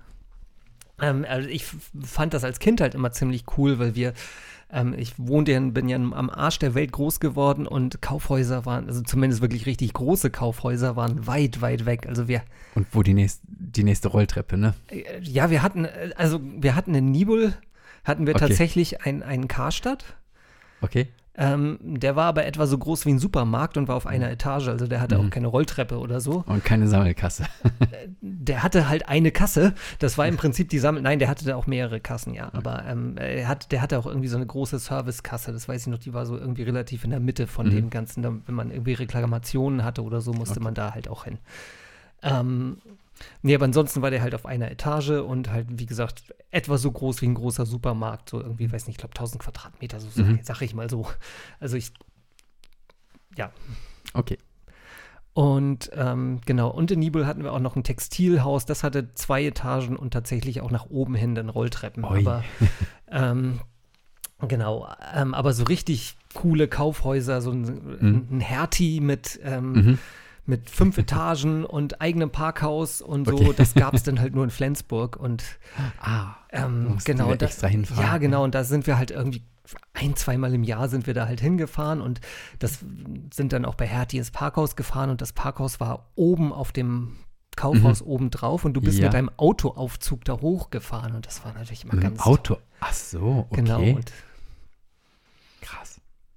Ähm, 1.00 1.24
also 1.28 1.48
ich 1.48 1.64
fand 2.04 2.34
das 2.34 2.44
als 2.44 2.58
Kind 2.58 2.80
halt 2.80 2.94
immer 2.94 3.12
ziemlich 3.12 3.44
cool, 3.56 3.78
weil 3.78 3.94
wir, 3.94 4.12
ähm, 4.70 4.94
ich 4.96 5.14
wohnte 5.18 5.52
ja, 5.52 5.60
bin 5.60 5.88
ja 5.88 5.96
am 5.96 6.30
Arsch 6.30 6.58
der 6.58 6.74
Welt 6.74 6.92
groß 6.92 7.20
geworden 7.20 7.66
und 7.66 8.02
Kaufhäuser 8.02 8.66
waren, 8.66 8.86
also 8.86 9.02
zumindest 9.02 9.40
wirklich 9.40 9.66
richtig 9.66 9.92
große 9.92 10.30
Kaufhäuser 10.30 10.96
waren 10.96 11.26
weit, 11.26 11.60
weit 11.60 11.86
weg. 11.86 12.06
Also 12.06 12.28
wir, 12.28 12.42
Und 12.74 12.86
wo 12.92 13.02
die, 13.02 13.14
nächst, 13.14 13.40
die 13.46 13.84
nächste 13.84 14.08
Rolltreppe, 14.08 14.56
ne? 14.56 14.74
äh, 14.88 15.20
ja, 15.22 15.50
wir 15.50 15.62
hatten, 15.62 15.84
äh, 15.84 16.10
also 16.16 16.40
wir 16.42 16.74
hatten 16.74 16.94
in 16.94 17.10
Nibel, 17.10 17.54
hatten 18.04 18.26
wir 18.26 18.34
Okay. 18.34 18.46
tatsächlich 18.48 19.02
ein, 19.02 19.22
einen 19.22 19.48
Karstadt. 19.48 20.04
Okay. 20.80 21.08
Ähm, 21.40 21.78
der 21.80 22.16
war 22.16 22.24
aber 22.26 22.46
etwa 22.46 22.66
so 22.66 22.76
groß 22.76 23.06
wie 23.06 23.10
ein 23.10 23.20
Supermarkt 23.20 23.76
und 23.76 23.86
war 23.86 23.94
auf 23.94 24.06
einer 24.06 24.28
Etage, 24.28 24.66
also 24.66 24.88
der 24.88 25.00
hatte 25.00 25.16
Mhm. 25.16 25.26
auch 25.26 25.30
keine 25.30 25.46
Rolltreppe 25.46 25.98
oder 25.98 26.20
so. 26.20 26.42
Und 26.46 26.64
keine 26.64 26.88
Sammelkasse. 26.88 27.44
Der 28.20 28.62
hatte 28.62 28.88
halt 28.88 29.08
eine 29.08 29.30
Kasse. 29.30 29.74
Das 30.00 30.16
war 30.18 30.26
im 30.26 30.36
Prinzip 30.36 30.68
die 30.70 30.78
Sammel. 30.78 31.02
Nein, 31.02 31.18
der 31.18 31.28
hatte 31.28 31.44
da 31.44 31.54
auch 31.56 31.66
mehrere 31.66 32.00
Kassen, 32.00 32.34
ja. 32.34 32.50
Aber 32.54 32.84
ähm, 32.86 33.16
er 33.18 33.46
hat, 33.46 33.70
der 33.72 33.82
hatte 33.82 33.98
auch 33.98 34.06
irgendwie 34.06 34.28
so 34.28 34.36
eine 34.36 34.46
große 34.46 34.78
Servicekasse. 34.78 35.52
Das 35.52 35.68
weiß 35.68 35.82
ich 35.82 35.86
noch. 35.88 35.98
Die 35.98 36.14
war 36.14 36.24
so 36.26 36.36
irgendwie 36.36 36.62
relativ 36.62 37.04
in 37.04 37.10
der 37.10 37.20
Mitte 37.20 37.46
von 37.46 37.66
Mhm. 37.66 37.70
dem 37.72 37.90
Ganzen. 37.90 38.24
Wenn 38.24 38.54
man 38.54 38.70
irgendwie 38.70 38.94
Reklamationen 38.94 39.84
hatte 39.84 40.02
oder 40.02 40.20
so, 40.20 40.32
musste 40.32 40.60
man 40.60 40.74
da 40.74 40.94
halt 40.94 41.08
auch 41.08 41.24
hin. 41.24 41.38
Ähm, 42.22 42.78
nee, 43.42 43.54
aber 43.54 43.64
ansonsten 43.64 44.02
war 44.02 44.10
der 44.10 44.22
halt 44.22 44.34
auf 44.34 44.46
einer 44.46 44.70
Etage 44.70 45.10
und 45.10 45.50
halt, 45.50 45.66
wie 45.70 45.86
gesagt, 45.86 46.34
etwa 46.50 46.78
so 46.78 46.90
groß 46.92 47.22
wie 47.22 47.26
ein 47.26 47.34
großer 47.34 47.66
Supermarkt. 47.66 48.30
So 48.30 48.40
irgendwie, 48.40 48.70
weiß 48.70 48.86
nicht, 48.86 48.94
ich 48.96 48.98
glaube 48.98 49.14
1000 49.14 49.42
Quadratmeter, 49.42 50.00
so 50.00 50.22
Mhm. 50.22 50.40
sag 50.42 50.62
ich 50.62 50.74
mal 50.74 50.88
so. 50.90 51.06
Also 51.60 51.76
ich, 51.76 51.92
ja, 53.36 53.50
Okay. 54.14 54.38
und 55.34 55.90
ähm, 55.94 56.40
genau, 56.46 56.68
und 56.70 56.90
in 56.90 56.98
Nibel 56.98 57.26
hatten 57.26 57.44
wir 57.44 57.52
auch 57.52 57.60
noch 57.60 57.76
ein 57.76 57.84
Textilhaus, 57.84 58.66
das 58.66 58.82
hatte 58.82 59.14
zwei 59.14 59.44
Etagen 59.44 59.96
und 59.96 60.12
tatsächlich 60.12 60.60
auch 60.60 60.70
nach 60.70 60.86
oben 60.90 61.14
hin 61.14 61.34
dann 61.34 61.48
Rolltreppen. 61.48 62.04
Ui. 62.04 62.20
Aber 62.20 62.42
ähm, 63.10 63.60
genau, 64.48 64.88
ähm, 65.14 65.34
aber 65.34 65.52
so 65.52 65.64
richtig 65.64 66.16
coole 66.34 66.68
Kaufhäuser, 66.68 67.40
so 67.40 67.50
ein, 67.52 68.28
ein 68.32 68.40
Hertie 68.40 69.00
mit, 69.00 69.38
ähm, 69.44 69.72
Mhm. 69.72 69.98
Mit 70.48 70.68
fünf 70.70 70.96
Etagen 70.98 71.64
und 71.64 72.00
eigenem 72.00 72.30
Parkhaus 72.30 73.00
und 73.02 73.26
so, 73.28 73.34
Okay. 73.34 73.52
das 73.56 73.74
gab 73.74 73.94
es 73.94 74.02
dann 74.02 74.18
halt 74.20 74.34
nur 74.34 74.44
in 74.44 74.50
Flensburg 74.50 75.16
und 75.16 75.44
Ah. 76.00 76.34
ähm, 76.50 76.94
mussten 76.94 77.12
genau, 77.12 77.34
da-. 77.34 77.48
Ja, 78.00 78.18
genau, 78.18 78.42
und 78.44 78.54
da 78.54 78.64
sind 78.64 78.86
wir 78.86 78.98
halt 78.98 79.10
irgendwie 79.10 79.42
ein, 79.92 80.16
zweimal 80.16 80.54
im 80.54 80.64
Jahr 80.64 80.88
sind 80.88 81.06
wir 81.06 81.12
da 81.12 81.26
halt 81.26 81.40
hingefahren 81.42 82.00
und 82.00 82.20
das 82.58 82.78
sind 83.34 83.52
dann 83.52 83.66
auch 83.66 83.74
bei 83.74 83.86
Hertie 83.86 84.16
ins 84.16 84.30
Parkhaus 84.30 84.76
gefahren 84.76 85.10
und 85.10 85.20
das 85.20 85.34
Parkhaus 85.34 85.78
war 85.78 86.08
oben 86.14 86.54
auf 86.54 86.72
dem 86.72 87.16
Kaufhaus 87.54 88.00
oben 88.02 88.30
drauf 88.30 88.64
und 88.64 88.72
du 88.74 88.80
bist 88.80 88.96
Mhm. 88.98 89.02
Ja. 89.02 89.06
mit 89.08 89.14
deinem 89.14 89.30
Autoaufzug 89.36 90.24
da 90.24 90.40
hochgefahren 90.40 91.14
und 91.14 91.26
das 91.26 91.44
war 91.44 91.52
natürlich 91.52 91.84
immer 91.84 91.94
Mit 91.94 92.02
ganz 92.04 92.20
Auto. 92.20 92.56
Ach 92.80 92.92
so, 92.94 93.46
okay. 93.50 93.62
Genau, 93.62 93.82
und. 93.82 94.10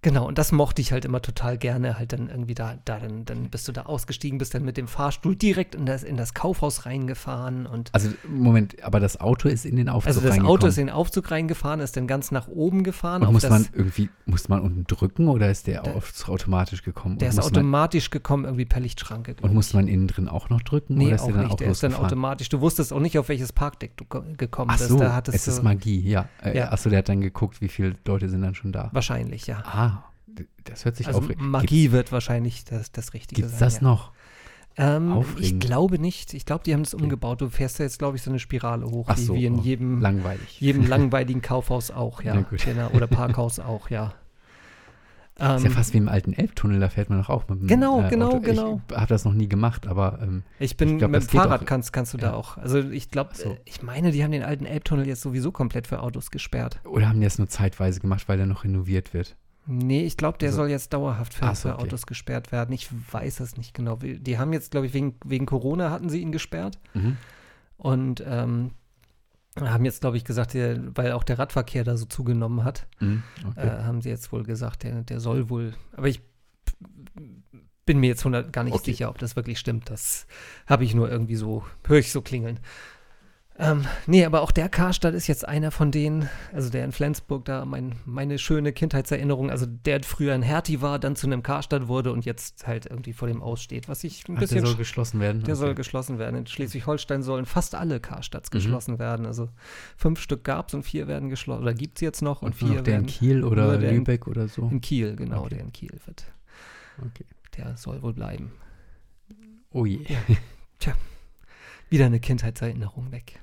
Genau, 0.03 0.27
und 0.27 0.39
das 0.39 0.51
mochte 0.51 0.81
ich 0.81 0.91
halt 0.91 1.05
immer 1.05 1.21
total 1.21 1.59
gerne, 1.59 1.99
halt 1.99 2.11
dann 2.11 2.27
irgendwie 2.27 2.55
da, 2.55 2.73
da 2.85 2.97
dann, 2.99 3.23
dann 3.23 3.49
bist 3.51 3.67
du 3.67 3.71
da 3.71 3.83
ausgestiegen, 3.83 4.39
bist 4.39 4.55
dann 4.55 4.65
mit 4.65 4.75
dem 4.75 4.87
Fahrstuhl 4.87 5.35
direkt 5.35 5.75
in 5.75 5.85
das, 5.85 6.01
in 6.01 6.17
das 6.17 6.33
Kaufhaus 6.33 6.87
reingefahren 6.87 7.67
und 7.67 7.89
Also, 7.93 8.09
Moment, 8.27 8.83
aber 8.83 8.99
das 8.99 9.21
Auto 9.21 9.47
ist 9.47 9.63
in 9.63 9.75
den 9.75 9.89
Aufzug 9.89 10.07
also 10.07 10.21
das. 10.27 10.39
Auto 10.39 10.65
ist 10.65 10.79
in 10.79 10.87
den 10.87 10.95
Aufzug 10.95 11.29
reingefahren, 11.29 11.81
ist 11.81 11.95
dann 11.97 12.07
ganz 12.07 12.31
nach 12.31 12.47
oben 12.47 12.83
gefahren. 12.83 13.21
Und 13.21 13.31
muss 13.33 13.43
das, 13.43 13.51
man 13.51 13.67
irgendwie, 13.73 14.09
muss 14.25 14.49
man 14.49 14.61
unten 14.61 14.85
drücken 14.85 15.27
oder 15.27 15.51
ist 15.51 15.67
der 15.67 15.83
Der- 15.83 16.01
automatisch 16.27 16.81
gekommen? 16.81 17.19
der 17.19 17.29
ist 17.29 17.35
muss 17.35 17.45
man, 17.45 17.53
automatisch 17.59 18.09
gekommen, 18.09 18.45
irgendwie 18.45 18.65
per 18.65 18.79
Lichtschranke. 18.79 19.35
Und 19.43 19.53
muss 19.53 19.73
man 19.75 19.87
innen 19.87 20.07
drin 20.07 20.27
auch 20.27 20.49
noch 20.49 20.63
drücken? 20.63 20.95
Nee, 20.95 21.05
oder 21.07 21.15
ist 21.15 21.21
auch 21.21 21.25
der 21.27 21.33
dann 21.35 21.43
nicht. 21.43 21.51
auch 21.53 21.57
Der 21.57 21.69
ist 21.69 21.83
dann 21.83 21.93
automatisch. 21.93 22.49
Du 22.49 22.59
wusstest 22.59 22.91
auch 22.91 22.99
nicht, 22.99 23.19
auf 23.19 23.29
welches 23.29 23.53
Parkdeck 23.53 23.97
du 23.97 24.05
ko- 24.05 24.23
gekommen 24.35 24.71
Ach 24.73 24.77
bist. 24.79 24.89
so, 24.89 24.97
Da 24.97 25.13
hattest 25.13 25.35
es 25.37 25.47
ist 25.47 25.61
Magie, 25.63 25.99
ja. 26.01 26.27
Äh, 26.43 26.57
Ja. 26.57 26.71
Achso, 26.71 26.89
der 26.89 26.97
hat 26.99 27.09
dann 27.09 27.21
geguckt, 27.21 27.61
wie 27.61 27.67
viele 27.67 27.95
Leute 28.07 28.29
sind 28.29 28.41
dann 28.41 28.55
schon 28.55 28.71
da. 28.71 28.89
wahrscheinlich, 28.93 29.45
ja. 29.45 29.61
Ah, 29.63 29.90
das 30.63 30.85
hört 30.85 30.95
sich 30.95 31.07
Also 31.07 31.19
aufregend. 31.19 31.43
Magie 31.49 31.91
wird 31.91 32.11
wahrscheinlich 32.11 32.63
das, 32.65 32.91
das 32.91 33.13
Richtige 33.13 33.41
Gibt 33.41 33.53
es 33.53 33.59
sein. 33.59 33.67
das 33.67 33.75
ja. 33.77 33.83
noch? 33.83 34.11
Ähm, 34.77 35.07
ich 35.09 35.13
Aufregend. 35.15 35.63
glaube 35.65 35.99
nicht. 35.99 36.33
Ich 36.33 36.45
glaube, 36.45 36.63
die 36.63 36.73
haben 36.73 36.81
es 36.81 36.93
umgebaut. 36.93 37.41
Du 37.41 37.49
fährst 37.49 37.79
ja 37.79 37.83
jetzt, 37.85 37.99
glaube 37.99 38.15
ich, 38.17 38.23
so 38.23 38.29
eine 38.31 38.39
Spirale 38.39 38.85
hoch, 38.85 39.07
Ach 39.09 39.17
wie, 39.17 39.21
so, 39.21 39.33
wie 39.35 39.45
in 39.45 39.59
oh, 39.59 39.61
jedem, 39.61 39.99
Langweilig. 39.99 40.61
jedem 40.61 40.87
langweiligen 40.87 41.41
Kaufhaus 41.41 41.91
auch, 41.91 42.23
ja. 42.23 42.39
Genau. 42.49 42.89
Oder 42.91 43.07
Parkhaus 43.07 43.59
auch, 43.59 43.89
ja. 43.89 44.13
ist 45.35 45.41
ja 45.41 45.55
Ähm, 45.57 45.71
fast 45.71 45.93
wie 45.93 45.97
im 45.97 46.07
alten 46.07 46.31
Elbtunnel, 46.31 46.79
da 46.79 46.87
fährt 46.87 47.09
man 47.09 47.19
doch 47.21 47.29
auch 47.29 47.49
mit 47.49 47.59
dem 47.61 47.67
Genau, 47.67 48.01
äh, 48.01 48.09
genau, 48.09 48.27
Auto. 48.29 48.39
genau. 48.39 48.81
Ich 48.89 48.95
habe 48.95 49.07
das 49.07 49.25
noch 49.25 49.33
nie 49.33 49.49
gemacht, 49.49 49.87
aber 49.87 50.19
ähm, 50.21 50.43
ich 50.57 50.77
bin 50.77 50.91
ich 50.91 50.97
glaub, 50.99 51.11
mit 51.11 51.21
das 51.23 51.27
dem 51.27 51.39
Fahrrad 51.41 51.63
auch. 51.63 51.65
kannst, 51.65 51.91
kannst 51.91 52.13
du 52.13 52.17
da 52.17 52.27
Ja. 52.27 52.33
auch. 52.35 52.55
Also 52.57 52.79
ich 52.79 53.09
glaube, 53.09 53.31
so. 53.35 53.49
äh, 53.51 53.57
ich 53.65 53.81
meine, 53.81 54.11
die 54.11 54.23
haben 54.23 54.31
den 54.31 54.43
alten 54.43 54.65
Elbtunnel 54.65 55.05
jetzt 55.05 55.21
sowieso 55.21 55.51
komplett 55.51 55.85
für 55.87 56.01
Autos 56.01 56.31
gesperrt. 56.31 56.79
oder 56.85 57.09
haben 57.09 57.19
die 57.19 57.25
das 57.25 57.37
nur 57.39 57.49
zeitweise 57.49 57.99
gemacht, 57.99 58.29
weil 58.29 58.37
der 58.37 58.45
noch 58.45 58.63
renoviert 58.63 59.13
wird? 59.13 59.35
Nee, 59.67 60.03
ich 60.05 60.17
glaube, 60.17 60.37
der 60.39 60.49
Also- 60.49 60.57
soll 60.57 60.69
jetzt 60.69 60.91
dauerhaft 60.93 61.33
für, 61.33 61.53
so, 61.55 61.69
okay. 61.69 61.83
Autos 61.83 62.05
gesperrt 62.07 62.51
werden. 62.51 62.71
Ich 62.73 62.89
weiß 63.11 63.39
es 63.41 63.57
nicht 63.57 63.73
genau. 63.73 63.97
Die 64.01 64.37
haben 64.39 64.53
jetzt, 64.53 64.71
glaube 64.71 64.87
ich, 64.87 64.93
wegen, 64.93 65.15
wegen 65.25 65.45
Corona 65.45 65.91
hatten 65.91 66.09
sie 66.09 66.21
ihn 66.21 66.31
gesperrt. 66.31 66.79
Mhm. 66.93 67.17
Und 67.77 68.23
ähm, 68.25 68.71
haben 69.59 69.85
jetzt, 69.85 70.01
glaube 70.01 70.17
ich, 70.17 70.23
gesagt, 70.25 70.53
der, 70.53 70.79
weil 70.95 71.11
auch 71.11 71.23
der 71.23 71.37
Radverkehr 71.39 71.83
da 71.83 71.97
so 71.97 72.05
zugenommen 72.05 72.63
hat, 72.63 72.87
Mhm. 72.99 73.21
Okay. 73.49 73.67
äh, 73.67 73.83
haben 73.83 74.01
sie 74.01 74.09
jetzt 74.09 74.31
wohl 74.31 74.43
gesagt, 74.43 74.83
der, 74.83 75.03
der 75.03 75.19
soll 75.19 75.49
wohl. 75.49 75.73
Aber 75.93 76.07
ich 76.07 76.21
bin 77.85 77.99
mir 77.99 78.07
jetzt 78.07 78.21
100 78.23 78.53
gar 78.53 78.63
nicht 78.63 78.73
Okay. 78.75 78.91
sicher, 78.91 79.09
ob 79.09 79.17
das 79.17 79.35
wirklich 79.35 79.59
stimmt. 79.59 79.89
Das 79.89 80.25
habe 80.67 80.83
ich 80.85 80.93
nur 80.95 81.09
irgendwie 81.11 81.35
so, 81.35 81.63
höre 81.85 81.99
ich 81.99 82.11
so 82.11 82.21
klingeln. 82.21 82.59
Ähm, 83.63 83.85
nee, 84.07 84.25
aber 84.25 84.41
auch 84.41 84.49
der 84.49 84.69
Karstadt 84.69 85.13
ist 85.13 85.27
jetzt 85.27 85.47
einer 85.47 85.69
von 85.69 85.91
denen, 85.91 86.27
also 86.51 86.71
der 86.71 86.83
in 86.83 86.91
Flensburg 86.91 87.45
da, 87.45 87.63
mein, 87.63 87.95
meine 88.05 88.39
schöne 88.39 88.73
Kindheitserinnerung, 88.73 89.51
also 89.51 89.67
der 89.67 90.01
früher 90.03 90.33
ein 90.33 90.41
Hertie 90.41 90.81
war, 90.81 90.97
dann 90.97 91.15
zu 91.15 91.27
einem 91.27 91.43
Karstadt 91.43 91.87
wurde 91.87 92.11
und 92.11 92.25
jetzt 92.25 92.65
halt 92.65 92.87
irgendwie 92.87 93.13
vor 93.13 93.27
dem 93.27 93.43
aussteht, 93.43 93.87
was 93.87 94.03
ich 94.03 94.27
ein 94.27 94.35
Ach, 94.35 94.39
bisschen 94.39 94.55
der 94.57 94.65
soll 94.65 94.73
sch- 94.73 94.77
geschlossen 94.79 95.19
werden? 95.19 95.43
der 95.43 95.55
soll 95.55 95.69
Okay. 95.69 95.75
geschlossen 95.75 96.17
werden. 96.17 96.35
In 96.37 96.47
Schleswig-Holstein 96.47 97.21
sollen 97.21 97.45
fast 97.45 97.75
alle 97.75 97.99
Karstadts 97.99 98.49
Mhm. 98.49 98.55
geschlossen 98.57 98.97
werden. 98.97 99.27
Also 99.27 99.49
fünf 99.95 100.19
Stück 100.19 100.43
gab 100.43 100.69
es 100.69 100.73
und 100.73 100.81
vier 100.81 101.07
werden 101.07 101.29
geschlossen. 101.29 101.61
Oder 101.61 101.75
gibt 101.75 101.99
es 101.99 102.01
jetzt 102.01 102.23
noch 102.23 102.41
und, 102.41 102.47
Und 102.47 102.53
vier 102.55 102.67
noch 102.69 102.73
der 102.81 102.95
in 102.95 103.01
werden 103.01 103.05
Kiel 103.05 103.43
oder 103.43 103.75
in- 103.75 103.81
Lübeck 103.97 104.27
oder 104.27 104.47
so? 104.47 104.67
in 104.71 104.81
Kiel, 104.81 105.15
genau, 105.15 105.41
Okay. 105.41 105.49
der 105.49 105.59
in 105.59 105.71
Kiel 105.71 105.99
wird. 106.07 106.25
Okay. 107.05 107.25
Der 107.57 107.77
soll 107.77 108.01
wohl 108.01 108.13
bleiben. 108.13 108.51
Oh 109.71 109.85
je. 109.85 109.99
Wieder 111.89 112.05
eine 112.05 112.21
Kindheitserinnerung 112.21 113.11
weg. 113.11 113.39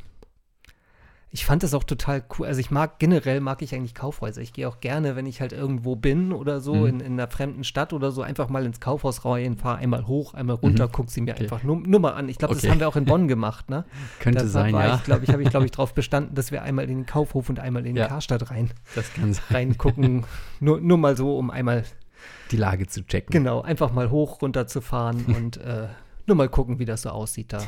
Ich 1.31 1.45
fand 1.45 1.63
das 1.63 1.75
auch 1.75 1.85
total 1.85 2.25
cool. 2.39 2.47
Also 2.47 2.59
ich 2.61 2.71
mag, 2.71 2.99
generell 2.99 3.41
mag 3.41 3.61
ich 3.61 3.75
eigentlich 3.75 3.95
Kaufhäuser. 3.95 4.41
Ich 4.41 4.55
gehe 4.55 4.67
auch 4.67 4.81
gerne, 4.81 5.15
wenn 5.15 5.27
ich 5.27 5.43
halt 5.43 5.53
irgendwo 5.53 5.95
bin 5.95 6.33
oder 6.33 6.61
so, 6.61 6.75
Mhm. 6.75 6.87
in, 6.87 7.01
in 7.01 7.13
einer 7.13 7.29
fremden 7.29 7.65
Stadt 7.65 7.93
oder 7.93 8.11
so, 8.13 8.23
einfach 8.23 8.49
mal 8.49 8.65
ins 8.65 8.81
Kaufhaus 8.81 9.27
rein, 9.27 9.57
fahre 9.59 9.77
einmal 9.77 10.07
hoch, 10.07 10.33
einmal 10.33 10.57
runter, 10.57 10.87
Mhm. 10.87 10.93
guck 10.93 11.11
sie 11.11 11.21
mir 11.21 11.33
Okay. 11.35 11.43
einfach 11.43 11.63
nur, 11.63 11.77
nur 11.77 12.01
mal 12.01 12.13
an. 12.13 12.31
Ich 12.31 12.39
glaube, 12.39 12.55
das 12.55 12.63
Okay. 12.65 12.71
haben 12.73 12.81
wir 12.81 12.89
auch 12.89 12.97
in 12.97 13.05
Bonn 13.05 13.29
gemacht, 13.29 13.69
ne? 13.69 13.85
Könnte 14.21 14.41
da 14.45 14.49
sein, 14.49 14.73
war 14.73 14.87
ja. 14.87 14.95
ich, 14.97 15.05
glaube 15.05 15.25
ich, 15.25 15.31
habe 15.31 15.43
ich, 15.43 15.51
glaube 15.51 15.67
ich, 15.67 15.71
darauf 15.73 15.93
bestanden, 15.93 16.35
dass 16.35 16.51
wir 16.51 16.63
einmal 16.63 16.85
in 16.89 16.99
den 17.01 17.07
Kaufhof 17.07 17.51
und 17.51 17.61
einmal 17.61 17.85
in 17.87 17.95
die 17.95 18.01
Ja. 18.01 18.09
Karstadt 18.09 18.51
rein, 18.51 18.71
das 18.95 19.13
kann 19.13 19.35
sein. 19.35 19.45
reingucken. 19.51 20.25
nur, 20.61 20.81
nur 20.81 20.97
mal 20.97 21.15
so, 21.15 21.37
um 21.37 21.51
einmal, 21.51 21.85
Die 22.53 22.57
Lage 22.57 22.87
zu 22.87 23.07
checken. 23.07 23.31
genau, 23.33 23.61
einfach 23.61 23.93
mal 23.93 24.11
hoch, 24.11 24.41
runter 24.41 24.67
zu 24.67 24.81
fahren 24.81 25.27
und 25.27 25.59
äh, 25.59 25.89
nur 26.27 26.37
mal 26.39 26.49
gucken, 26.49 26.79
wie 26.79 26.87
das 26.87 27.03
so 27.03 27.11
aussieht 27.11 27.53
da. 27.53 27.59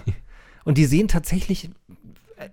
Und 0.64 0.79
die 0.79 0.87
sehen 0.87 1.09
tatsächlich 1.09 1.70
äh, 2.37 2.49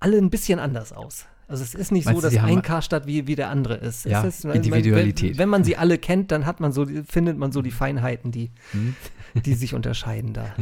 alle 0.00 0.18
ein 0.18 0.30
bisschen 0.30 0.58
anders 0.58 0.92
aus. 0.92 1.26
Also 1.48 1.64
es 1.64 1.74
ist 1.74 1.90
nicht 1.90 2.04
Meinst 2.04 2.22
so, 2.22 2.28
dass 2.28 2.36
ein 2.42 2.62
Karstadt 2.62 3.06
wie, 3.06 3.26
wie 3.26 3.34
der 3.34 3.50
andere 3.50 3.74
ist. 3.74 4.04
Ja, 4.04 4.24
es 4.24 4.44
ist 4.44 4.44
Individualität. 4.44 5.32
Wenn, 5.32 5.38
wenn 5.38 5.48
man 5.48 5.64
sie 5.64 5.76
alle 5.76 5.98
kennt, 5.98 6.30
dann 6.30 6.46
hat 6.46 6.60
man 6.60 6.72
so, 6.72 6.86
findet 7.08 7.38
man 7.38 7.50
so 7.50 7.60
die 7.60 7.72
Feinheiten, 7.72 8.30
die, 8.30 8.52
Hm? 8.70 8.94
die 9.34 9.54
sich 9.54 9.74
unterscheiden 9.74 10.32
da. 10.32 10.54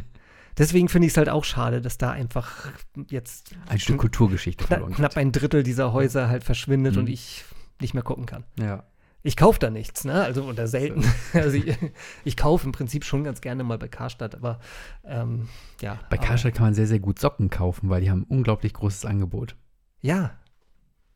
Deswegen 0.57 0.88
finde 0.88 1.07
ich 1.07 1.12
es 1.12 1.16
halt 1.18 1.29
auch 1.29 1.44
schade, 1.44 1.81
dass 1.83 1.98
da 1.98 2.11
einfach 2.11 2.72
jetzt 3.11 3.55
Ein 3.68 3.79
Stück 3.79 3.98
Kulturgeschichte 3.98 4.64
knapp, 4.64 4.90
knapp 4.94 5.16
ein 5.16 5.31
Drittel 5.31 5.62
dieser 5.62 5.92
Häuser 5.92 6.29
halt 6.29 6.42
verschwindet 6.42 6.94
Mhm. 6.94 7.01
und 7.01 7.09
ich 7.09 7.44
nicht 7.81 7.92
mehr 7.94 8.03
gucken 8.03 8.27
kann. 8.27 8.44
Ja. 8.59 8.83
Ich 9.22 9.37
kaufe 9.37 9.59
da 9.59 9.68
nichts, 9.70 10.04
ne? 10.04 10.22
Also 10.22 10.44
oder 10.44 10.66
selten. 10.68 11.04
Also 11.35 11.57
ich, 11.59 11.76
ich 12.24 12.37
kaufe 12.37 12.64
im 12.66 12.72
Prinzip 12.72 13.04
schon 13.04 13.24
ganz 13.24 13.40
gerne 13.40 13.64
mal 13.64 13.78
bei 13.78 13.88
Karstadt, 13.88 14.35
aber 14.35 14.61
ähm, 15.04 15.48
ja. 15.81 15.98
Bei 16.09 16.16
aber, 16.18 16.26
Karstadt 16.26 16.54
kann 16.54 16.66
man 16.66 16.74
sehr, 16.74 16.87
sehr 16.87 17.00
gut 17.00 17.18
Socken 17.18 17.50
kaufen, 17.50 17.90
weil 17.90 18.00
die 18.00 18.11
haben 18.11 18.20
ein 18.22 18.26
unglaublich 18.37 18.72
großes 18.74 19.04
Angebot. 19.04 19.57
Ja. 20.00 20.31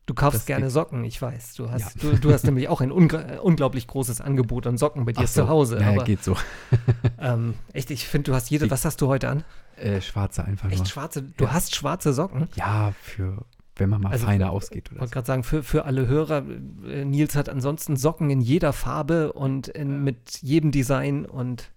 Du 0.05 0.13
kaufst 0.13 0.39
Das 0.41 0.45
gerne 0.45 0.69
Socken, 0.69 1.05
ich 1.05 1.21
weiß. 1.21 1.53
Du 1.55 1.71
hast, 1.71 2.03
Ja. 2.03 2.09
du, 2.11 2.17
du 2.19 2.33
hast 2.33 2.43
nämlich 2.43 2.67
auch 2.67 2.81
ein 2.81 2.91
äh, 2.91 3.37
unglaublich 3.41 3.87
großes 3.87 4.19
Angebot 4.19 4.67
an 4.67 4.77
Socken 4.77 5.05
bei 5.05 5.13
dir 5.13 5.25
so. 5.27 5.43
zu 5.43 5.47
Hause. 5.47 5.79
Ja, 5.79 5.91
aber 5.91 6.03
geht 6.03 6.21
so. 6.21 6.35
ähm, 7.19 7.53
echt, 7.71 7.89
ich 7.89 8.05
finde, 8.05 8.31
du 8.31 8.35
hast 8.35 8.49
jede. 8.49 8.65
Die- 8.65 8.71
Was 8.71 8.83
hast 8.83 8.99
du 8.99 9.07
heute 9.07 9.29
an? 9.29 9.45
Äh, 9.77 10.01
schwarze 10.01 10.43
einfach 10.43 10.67
Echt 10.69 10.79
nur. 10.79 10.85
schwarze. 10.87 11.21
Du 11.21 11.45
Ja. 11.45 11.53
hast 11.53 11.73
schwarze 11.73 12.11
Socken? 12.13 12.49
Ja, 12.55 12.93
für 13.01 13.45
wenn 13.75 13.89
man 13.89 14.01
mal 14.01 14.11
Also, 14.11 14.25
feiner 14.25 14.45
äh, 14.45 14.49
ausgeht 14.49 14.89
Ich 14.91 14.99
wollte 14.99 15.07
so. 15.07 15.13
gerade 15.13 15.27
sagen, 15.27 15.43
für, 15.43 15.63
für 15.63 15.85
alle 15.85 16.07
Hörer, 16.07 16.45
äh, 16.85 17.05
Nils 17.05 17.35
hat 17.35 17.49
ansonsten 17.49 17.95
Socken 17.97 18.29
in 18.29 18.41
jeder 18.41 18.73
Farbe 18.73 19.33
und 19.33 19.67
in, 19.67 20.03
mit 20.03 20.41
jedem 20.41 20.71
Design 20.71 21.25
und 21.25 21.71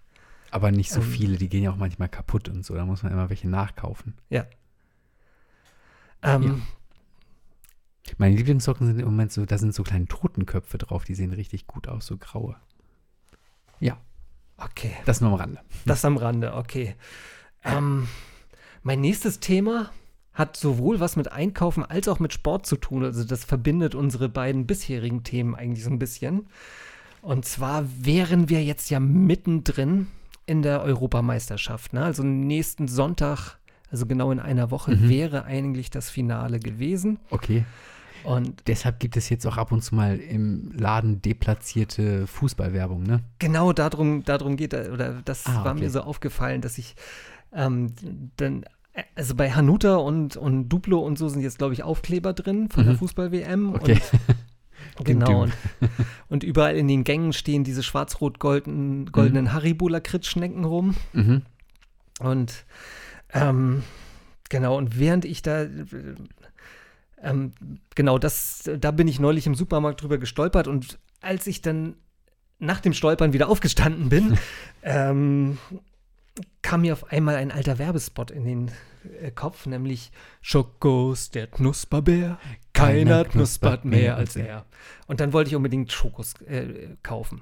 Aber 0.51 0.71
nicht 0.71 0.91
so 0.91 1.01
ähm, 1.01 1.07
viele, 1.07 1.37
die 1.37 1.49
gehen 1.49 1.63
ja 1.63 1.71
auch 1.71 1.77
manchmal 1.77 2.09
kaputt 2.09 2.49
und 2.49 2.63
so. 2.65 2.75
Da 2.75 2.85
muss 2.85 3.03
man 3.03 3.11
immer 3.11 3.29
welche 3.29 3.49
nachkaufen. 3.49 4.13
ähm, 6.23 6.63
Meine 8.17 8.35
Lieblingssocken 8.35 8.87
sind 8.87 8.99
im 8.99 9.05
Moment 9.05 9.31
so, 9.31 9.45
da 9.45 9.57
sind 9.57 9.73
so 9.73 9.83
kleine 9.83 10.05
Totenköpfe 10.07 10.77
drauf, 10.77 11.03
die 11.03 11.15
sehen 11.15 11.33
richtig 11.33 11.67
gut 11.67 11.87
aus, 11.87 12.05
so 12.05 12.17
graue. 12.17 12.55
Ja, 13.79 13.97
okay. 14.57 14.93
das 15.05 15.21
nur 15.21 15.31
am 15.31 15.35
Rande. 15.35 15.59
Das 15.85 16.05
am 16.05 16.17
Rande, 16.17 16.53
okay. 16.53 16.95
Ähm, 17.63 18.07
mein 18.83 19.01
nächstes 19.01 19.39
Thema 19.39 19.91
hat 20.37 20.55
sowohl 20.55 20.99
was 20.99 21.15
mit 21.15 21.31
Einkaufen 21.31 21.83
als 21.83 22.07
auch 22.07 22.19
mit 22.19 22.31
Sport 22.31 22.65
zu 22.67 22.75
tun. 22.75 23.03
Also 23.03 23.23
das 23.23 23.43
verbindet 23.43 23.95
unsere 23.95 24.29
beiden 24.29 24.67
bisherigen 24.67 25.23
Themen 25.23 25.55
eigentlich 25.55 25.83
so 25.83 25.89
ein 25.89 25.99
bisschen. 25.99 26.45
Und 27.21 27.43
zwar 27.45 27.85
wären 27.99 28.47
wir 28.47 28.63
jetzt 28.63 28.89
ja 28.91 28.99
mittendrin 28.99 30.07
in 30.45 30.61
der 30.61 30.81
Europameisterschaft. 30.83 31.93
Ne? 31.93 32.03
Also 32.03 32.21
nächsten 32.23 32.87
Sonntag, 32.87 33.57
also 33.91 34.05
genau 34.05 34.31
in 34.31 34.39
einer 34.39 34.69
Woche, 34.69 34.91
Mhm. 34.95 35.09
wäre 35.09 35.45
eigentlich 35.45 35.89
das 35.89 36.09
Finale 36.09 36.59
gewesen. 36.59 37.19
Okay. 37.31 37.65
Und 38.23 38.63
Deshalb 38.67 38.99
gibt 38.99 39.15
es 39.17 39.29
jetzt 39.29 39.45
auch 39.47 39.57
ab 39.57 39.71
und 39.71 39.81
zu 39.83 39.95
mal 39.95 40.17
im 40.17 40.71
Laden 40.73 41.21
deplatzierte 41.21 42.27
Fußballwerbung, 42.27 43.03
ne? 43.03 43.21
genau 43.39 43.73
darum, 43.73 44.23
darum 44.25 44.57
geht, 44.57 44.73
er- 44.73 44.91
oder 44.91 45.21
das 45.23 45.45
Ah, 45.45 45.63
war 45.63 45.71
okay. 45.73 45.81
mir 45.83 45.89
so 45.89 46.01
aufgefallen, 46.01 46.61
dass 46.61 46.77
ich 46.77 46.95
ähm, 47.53 47.87
dann, 48.35 48.65
also 49.15 49.35
bei 49.35 49.51
Hanuta 49.51 49.95
und, 49.95 50.37
und 50.37 50.69
Duplo 50.69 50.99
und 50.99 51.17
so 51.17 51.29
sind 51.29 51.41
jetzt, 51.41 51.57
glaube 51.57 51.73
ich, 51.73 51.83
Aufkleber 51.83 52.33
drin 52.33 52.69
von 52.69 52.83
der 52.83 52.93
Mhm. 52.93 52.97
Fußball-WM. 52.99 53.75
Okay. 53.75 53.99
Und, 54.97 55.05
genau. 55.05 55.43
Und, 55.43 55.53
und 56.29 56.43
überall 56.43 56.75
in 56.75 56.87
den 56.87 57.03
Gängen 57.03 57.31
stehen 57.31 57.63
diese 57.63 57.83
schwarz-rot-goldenen 57.83 59.11
goldenen 59.11 59.53
Haribo-Lakritz-Schnecken 59.53 60.65
rum. 60.65 60.95
Mhm. 61.13 61.43
Und 62.19 62.65
ähm, 63.33 63.83
genau, 64.49 64.75
und 64.77 64.97
während 64.97 65.25
ich 65.25 65.43
da, 65.43 65.63
äh, 65.63 65.69
ähm, 67.21 67.51
genau, 67.93 68.17
das, 68.17 68.69
da 68.79 68.91
bin 68.91 69.07
ich 69.07 69.19
neulich 69.19 69.45
im 69.45 69.53
Supermarkt 69.55 70.01
drüber 70.01 70.17
gestolpert 70.17 70.67
und 70.67 70.97
als 71.21 71.45
ich 71.45 71.61
dann 71.61 71.95
nach 72.59 72.79
dem 72.79 72.93
Stolpern 72.93 73.33
wieder 73.33 73.49
aufgestanden 73.49 74.09
bin, 74.09 74.37
ähm, 74.81 75.59
kam 76.61 76.81
mir 76.81 76.93
auf 76.93 77.11
einmal 77.11 77.35
ein 77.35 77.51
alter 77.51 77.79
Werbespot 77.79 78.31
in 78.31 78.45
den 78.45 78.71
äh, 79.21 79.31
Kopf, 79.31 79.65
nämlich 79.65 80.11
Schokos, 80.41 81.29
der 81.29 81.47
Knusperbär, 81.47 82.39
keiner 82.73 83.25
knuspert 83.25 83.85
mehr 83.85 84.15
als 84.17 84.35
er. 84.35 84.65
Und 85.07 85.19
dann 85.19 85.33
wollte 85.33 85.49
ich 85.49 85.55
unbedingt 85.55 85.91
Schokos 85.91 86.33
äh, 86.41 86.95
kaufen. 87.03 87.41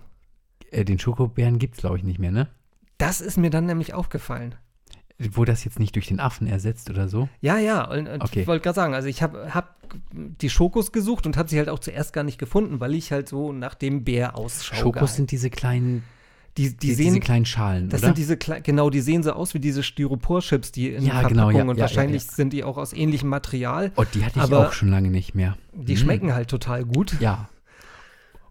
Äh, 0.72 0.86
den 0.86 1.00
Schokobären 1.00 1.60
gibt 1.60 1.76
es, 1.76 1.82
glaube 1.82 1.98
ich, 1.98 2.04
nicht 2.04 2.20
mehr, 2.20 2.32
ne? 2.32 2.50
Das 2.98 3.22
ist 3.22 3.38
mir 3.38 3.50
dann 3.50 3.66
nämlich 3.66 3.94
aufgefallen. 3.94 4.56
Wo 5.18 5.46
das 5.46 5.64
jetzt 5.64 5.80
nicht 5.80 5.96
durch 5.96 6.08
den 6.08 6.20
Affen 6.20 6.46
ersetzt 6.46 6.90
oder 6.90 7.08
so. 7.08 7.30
Ja, 7.40 7.58
ja, 7.58 7.90
und, 7.90 8.08
und 8.08 8.22
Okay. 8.22 8.42
ich 8.42 8.48
wollte 8.48 8.64
gerade 8.64 8.76
sagen, 8.76 8.94
also 8.94 9.08
ich 9.08 9.22
habe 9.22 9.54
hab 9.54 9.76
die 10.12 10.50
Schokos 10.50 10.92
gesucht 10.92 11.26
und 11.26 11.38
habe 11.38 11.48
sie 11.48 11.58
halt 11.58 11.70
auch 11.70 11.80
zuerst 11.80 12.12
gar 12.12 12.24
nicht 12.24 12.38
gefunden, 12.38 12.82
weil 12.82 12.94
ich 12.96 13.12
halt 13.14 13.30
so 13.30 13.54
nach 13.54 13.76
dem 13.76 14.04
Bär 14.04 14.38
ausschaue. 14.38 14.78
Schokos 14.78 15.16
sind 15.16 15.32
diese 15.32 15.50
kleinen, 15.50 16.04
die, 16.58 16.70
die, 16.70 16.78
die, 16.78 16.94
sehen, 16.94 17.06
diese 17.08 17.20
kleinen 17.20 17.46
Schalen, 17.46 17.90
das 17.90 18.00
oder? 18.02 18.08
sind 18.10 18.18
diese, 18.18 18.38
genau, 18.38 18.90
die 18.90 19.02
sehen 19.02 19.24
so 19.24 19.34
aus 19.34 19.54
wie 19.54 19.60
diese 19.60 19.84
Styropor-Chips, 19.84 20.72
die 20.72 20.90
in 20.92 21.04
Ja, 21.04 21.14
Verpackung 21.20 21.30
genau, 21.30 21.50
ja, 21.52 21.64
und 21.64 21.76
ja, 21.78 21.82
wahrscheinlich 21.82 22.24
ja. 22.26 22.32
sind 22.32 22.54
die 22.54 22.64
auch 22.64 22.78
aus 22.78 22.94
ähnlichem 22.94 23.28
Material. 23.30 23.92
oh, 23.98 24.06
die 24.14 24.24
hatte 24.24 24.38
ich 24.40 24.44
aber- 24.44 24.68
auch 24.70 24.72
schon 24.74 24.90
lange 24.90 25.10
nicht 25.10 25.36
mehr. 25.36 25.58
Die 25.74 25.94
Mm. 25.96 25.98
schmecken 25.98 26.34
halt 26.34 26.50
total 26.50 26.86
gut. 26.86 27.20
Ja. 27.20 27.50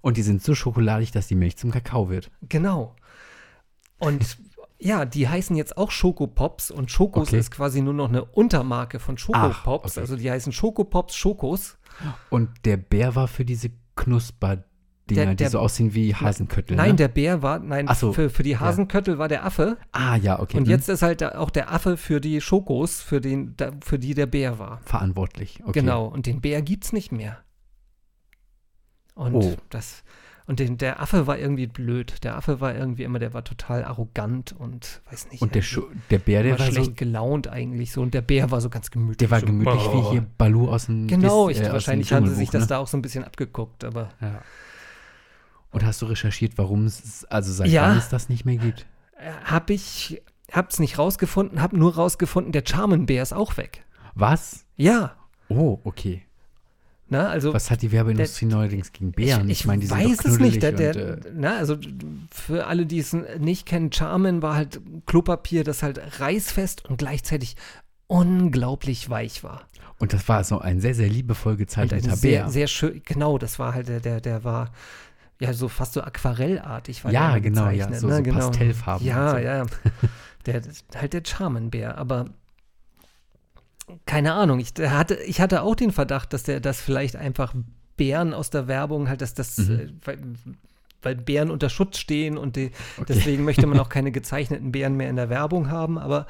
Und 0.02 0.18
die 0.18 0.22
sind 0.22 0.42
so 0.42 0.54
schokoladig, 0.54 1.12
dass 1.12 1.28
die 1.28 1.34
Milch 1.34 1.56
zum 1.56 1.70
Kakao 1.70 2.10
wird. 2.10 2.30
Genau. 2.48 2.94
Und 3.98 4.36
ja, 4.78 5.06
die 5.06 5.26
heißen 5.28 5.56
jetzt 5.56 5.78
auch 5.78 5.90
Schokopops 5.90 6.70
und 6.70 6.90
Schokos 6.90 7.28
Okay. 7.28 7.38
ist 7.38 7.50
quasi 7.50 7.80
nur 7.80 7.94
noch 7.94 8.10
eine 8.10 8.22
Untermarke 8.24 8.98
von 8.98 9.16
Schokopops. 9.16 9.92
okay. 9.92 10.00
Also 10.00 10.16
die 10.16 10.30
heißen 10.30 10.52
Schokopops 10.52 11.16
Schokos. 11.16 11.78
Und 12.28 12.50
der 12.66 12.76
Bär 12.76 13.14
war 13.14 13.28
für 13.28 13.46
diese 13.46 13.70
Knusperdinger, 15.06 15.24
Der- 15.26 15.30
die 15.32 15.36
der- 15.36 15.50
so 15.50 15.58
aussehen 15.58 15.94
wie 15.94 16.14
Hasenköttel. 16.14 16.76
Nein, 16.76 16.90
ne? 16.90 16.96
der 16.96 17.08
Bär 17.08 17.42
war, 17.42 17.58
nein, 17.58 17.88
so, 17.94 18.12
für, 18.12 18.30
für 18.30 18.42
die 18.42 18.56
Hasenköttel 18.58 19.18
war 19.18 19.28
der 19.28 19.44
Affe. 19.44 19.76
Ah, 19.92 20.16
ja, 20.16 20.40
okay. 20.40 20.56
Und 20.56 20.64
hm. 20.64 20.70
jetzt 20.70 20.88
ist 20.88 21.02
halt 21.02 21.22
auch 21.22 21.50
der 21.50 21.72
Affe 21.72 21.96
für 21.96 22.20
die 22.20 22.40
Schokos, 22.40 23.00
für, 23.00 23.20
den, 23.20 23.54
für 23.84 23.98
die 23.98 24.14
der 24.14 24.26
Bär 24.26 24.58
war. 24.58 24.80
verantwortlich. 24.84 25.60
Okay. 25.62 25.80
Genau. 25.80 26.06
Und 26.06 26.26
den 26.26 26.40
Bär 26.40 26.62
gibt's 26.62 26.92
nicht 26.92 27.12
mehr. 27.12 27.38
Und 29.14 29.34
Oh. 29.34 29.56
das. 29.70 30.02
Und 30.46 30.58
den, 30.60 30.76
der 30.76 31.00
Affe 31.00 31.26
war 31.26 31.38
irgendwie 31.38 31.66
blöd. 31.66 32.22
Der 32.22 32.36
Affe 32.36 32.60
war 32.60 32.74
irgendwie 32.74 33.04
immer, 33.04 33.18
der 33.18 33.32
war 33.32 33.44
total 33.44 33.82
arrogant 33.84 34.52
und 34.58 35.00
weiß 35.10 35.30
nicht. 35.30 35.40
Und 35.40 35.54
der, 35.54 35.62
der 36.10 36.18
Bär, 36.18 36.42
der 36.42 36.52
war 36.52 36.58
war 36.58 36.66
schlecht 36.66 36.86
so, 36.86 36.94
gelaunt 36.96 37.48
eigentlich 37.48 37.92
so. 37.92 38.02
Und 38.02 38.12
der 38.12 38.20
Bär 38.20 38.50
war 38.50 38.60
so 38.60 38.68
ganz 38.68 38.90
gemütlich. 38.90 39.16
der 39.18 39.30
war 39.30 39.40
so, 39.40 39.46
gemütlich 39.46 39.86
oh. 39.86 39.94
wie 40.06 40.10
hier 40.10 40.26
Balu 40.36 40.68
aus 40.68 40.86
dem 40.86 41.06
Genau, 41.06 41.48
Dis- 41.48 41.60
ich, 41.60 41.66
äh, 41.66 41.72
wahrscheinlich 41.72 42.12
haben 42.12 42.26
sie 42.26 42.34
sich 42.34 42.48
Dschungelbuch, 42.50 42.52
das 42.52 42.62
ne? 42.62 42.66
da 42.68 42.78
auch 42.78 42.86
so 42.88 42.98
ein 42.98 43.02
bisschen 43.02 43.24
abgeguckt, 43.24 43.84
aber 43.84 44.10
Ja. 44.20 44.42
Und 45.74 45.84
hast 45.84 46.00
du 46.02 46.06
recherchiert, 46.06 46.52
warum 46.56 46.86
es, 46.86 47.24
also 47.26 47.52
seit 47.52 47.68
Ja. 47.68 47.82
wann 47.82 47.98
es 47.98 48.08
das 48.08 48.28
nicht 48.28 48.44
mehr 48.44 48.56
gibt? 48.56 48.86
äh, 49.18 49.30
habe 49.44 49.72
ich, 49.74 50.22
hab's 50.52 50.78
nicht 50.78 50.98
rausgefunden, 50.98 51.60
hab 51.60 51.72
nur 51.72 51.94
rausgefunden, 51.96 52.52
der 52.52 52.62
Charmenbär 52.66 53.22
ist 53.22 53.32
auch 53.34 53.56
weg. 53.56 53.84
Was? 54.14 54.64
Ja, 54.76 55.16
Oh, 55.48 55.78
okay. 55.84 56.22
na, 57.08 57.28
also 57.28 57.52
Was 57.52 57.70
hat 57.70 57.82
die 57.82 57.92
Werbeindustrie 57.92 58.46
neuerdings 58.46 58.92
gegen 58.92 59.12
Bären? 59.12 59.50
Ich, 59.50 59.60
ich, 59.60 59.66
meine, 59.66 59.80
die 59.82 59.86
sind 59.88 59.98
weiß 59.98 60.16
doch 60.18 60.24
es 60.30 60.38
nicht. 60.38 60.62
Der, 60.62 60.72
der, 60.72 60.90
und, 61.16 61.26
äh, 61.26 61.30
na, 61.34 61.56
also 61.58 61.76
für 62.30 62.66
alle, 62.66 62.86
die 62.86 62.98
es 62.98 63.12
nicht 63.12 63.66
kennen, 63.66 63.92
Charmin 63.92 64.40
war 64.42 64.54
halt 64.54 64.80
Klopapier, 65.06 65.64
das 65.64 65.82
halt 65.82 66.00
reißfest 66.20 66.86
und 66.86 66.96
gleichzeitig 66.96 67.56
unglaublich 68.06 69.10
weich 69.10 69.42
war. 69.44 69.68
und 69.98 70.12
das 70.12 70.28
war 70.28 70.44
so 70.44 70.58
ein 70.60 70.80
sehr, 70.80 70.94
sehr 70.94 71.08
liebevoll 71.08 71.56
gezeichneter 71.56 72.10
ein 72.10 72.16
sehr, 72.16 72.42
Bär. 72.42 72.50
sehr 72.50 72.66
schön, 72.66 73.02
genau, 73.04 73.38
das 73.38 73.58
war 73.58 73.74
halt 73.74 73.88
der, 73.88 74.00
der, 74.00 74.20
der 74.20 74.44
war 74.44 74.70
ja 75.40 75.52
so 75.52 75.68
fast 75.68 75.92
so 75.94 76.02
aquarellartig. 76.02 77.04
War 77.04 77.12
Ja, 77.12 77.38
genau, 77.38 77.68
ja, 77.70 77.92
so- 77.92 78.06
ne? 78.08 78.16
so 78.16 78.22
genau. 78.22 78.48
Pastellfarben 78.48 79.06
Ja, 79.06 79.30
so. 79.32 79.36
ja. 79.38 79.66
Der, 80.46 80.60
halt 80.96 81.12
der 81.14 81.22
Charmenbär, 81.24 81.96
aber 81.98 82.26
keine 84.06 84.32
Ahnung, 84.32 84.60
ich 84.60 84.72
hatte, 84.78 85.14
ich 85.16 85.40
hatte 85.40 85.62
auch 85.62 85.74
den 85.74 85.90
Verdacht, 85.92 86.32
dass 86.32 86.42
der, 86.44 86.60
dass 86.60 86.80
vielleicht 86.80 87.16
einfach 87.16 87.54
Bären 87.96 88.32
aus 88.32 88.50
der 88.50 88.66
Werbung 88.66 89.08
halt, 89.08 89.20
dass 89.20 89.34
das, 89.34 89.58
Mhm. 89.58 89.78
äh, 89.78 89.88
weil, 90.04 90.18
weil 91.02 91.14
Bären 91.16 91.50
unter 91.50 91.68
Schutz 91.68 91.98
stehen 91.98 92.38
und 92.38 92.56
die, 92.56 92.70
Okay. 92.96 93.04
deswegen 93.08 93.44
möchte 93.44 93.66
man 93.66 93.78
auch 93.80 93.88
keine 93.90 94.10
gezeichneten 94.10 94.72
Bären 94.72 94.96
mehr 94.96 95.10
in 95.10 95.16
der 95.16 95.28
Werbung 95.28 95.70
haben, 95.70 95.98
aber 95.98 96.26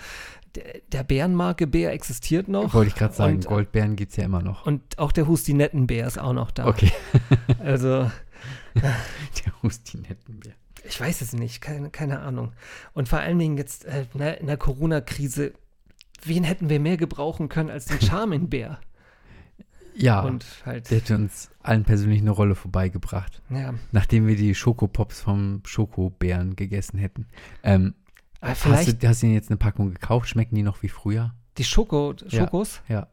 der, 0.56 0.64
der 0.92 1.02
Bärenmarke 1.04 1.66
Bär 1.68 1.92
existiert 1.92 2.48
noch. 2.48 2.74
Wollte 2.74 2.88
ich 2.88 2.94
gerade 2.96 3.14
sagen, 3.14 3.36
und, 3.36 3.46
Goldbären 3.46 3.94
gibt 3.96 4.10
es 4.12 4.16
ja 4.16 4.24
immer 4.24 4.42
noch. 4.42 4.66
und 4.66 4.98
auch 4.98 5.12
der 5.12 5.26
Hustinettenbär 5.28 6.06
ist 6.06 6.18
auch 6.18 6.32
noch 6.32 6.50
da. 6.50 6.66
Okay, 6.66 6.92
Also, 7.60 8.10
der 9.44 9.62
Hustinettenbär. 9.62 10.54
ich 10.86 11.00
weiß 11.00 11.20
es 11.20 11.32
nicht, 11.32 11.60
keine, 11.60 11.90
keine 11.90 12.20
Ahnung. 12.20 12.52
Und 12.92 13.08
vor 13.08 13.20
allen 13.20 13.38
Dingen 13.38 13.56
jetzt 13.56 13.84
äh, 13.84 14.06
ne, 14.14 14.34
in 14.34 14.46
der 14.46 14.56
Corona-Krise, 14.56 15.54
wen 16.24 16.44
hätten 16.44 16.68
wir 16.68 16.80
mehr 16.80 16.96
gebrauchen 16.96 17.48
können 17.48 17.70
als 17.70 17.86
den 17.86 18.00
Charmin-Bär? 18.00 18.78
Ja, 19.96 20.22
Und 20.22 20.44
halt, 20.66 20.90
der 20.90 20.98
hätte 20.98 21.14
uns 21.14 21.50
allen 21.62 21.84
persönlich 21.84 22.20
eine 22.20 22.32
Rolle 22.32 22.56
vorbeigebracht, 22.56 23.42
ja. 23.48 23.74
nachdem 23.92 24.26
wir 24.26 24.34
die 24.34 24.54
Schokopops 24.54 25.20
vom 25.20 25.62
Schokobären 25.64 26.56
gegessen 26.56 26.98
hätten. 26.98 27.28
Ähm, 27.62 27.94
Aber 28.40 28.50
hast, 28.52 29.02
du, 29.02 29.08
hast 29.08 29.22
du 29.22 29.28
jetzt 29.28 29.50
eine 29.50 29.56
Packung 29.56 29.94
gekauft? 29.94 30.28
Schmecken 30.28 30.56
die 30.56 30.64
noch 30.64 30.82
wie 30.82 30.88
früher? 30.88 31.32
die 31.58 31.64
Schoko, 31.64 32.14
Schokos, 32.28 32.82
Ja, 32.88 33.06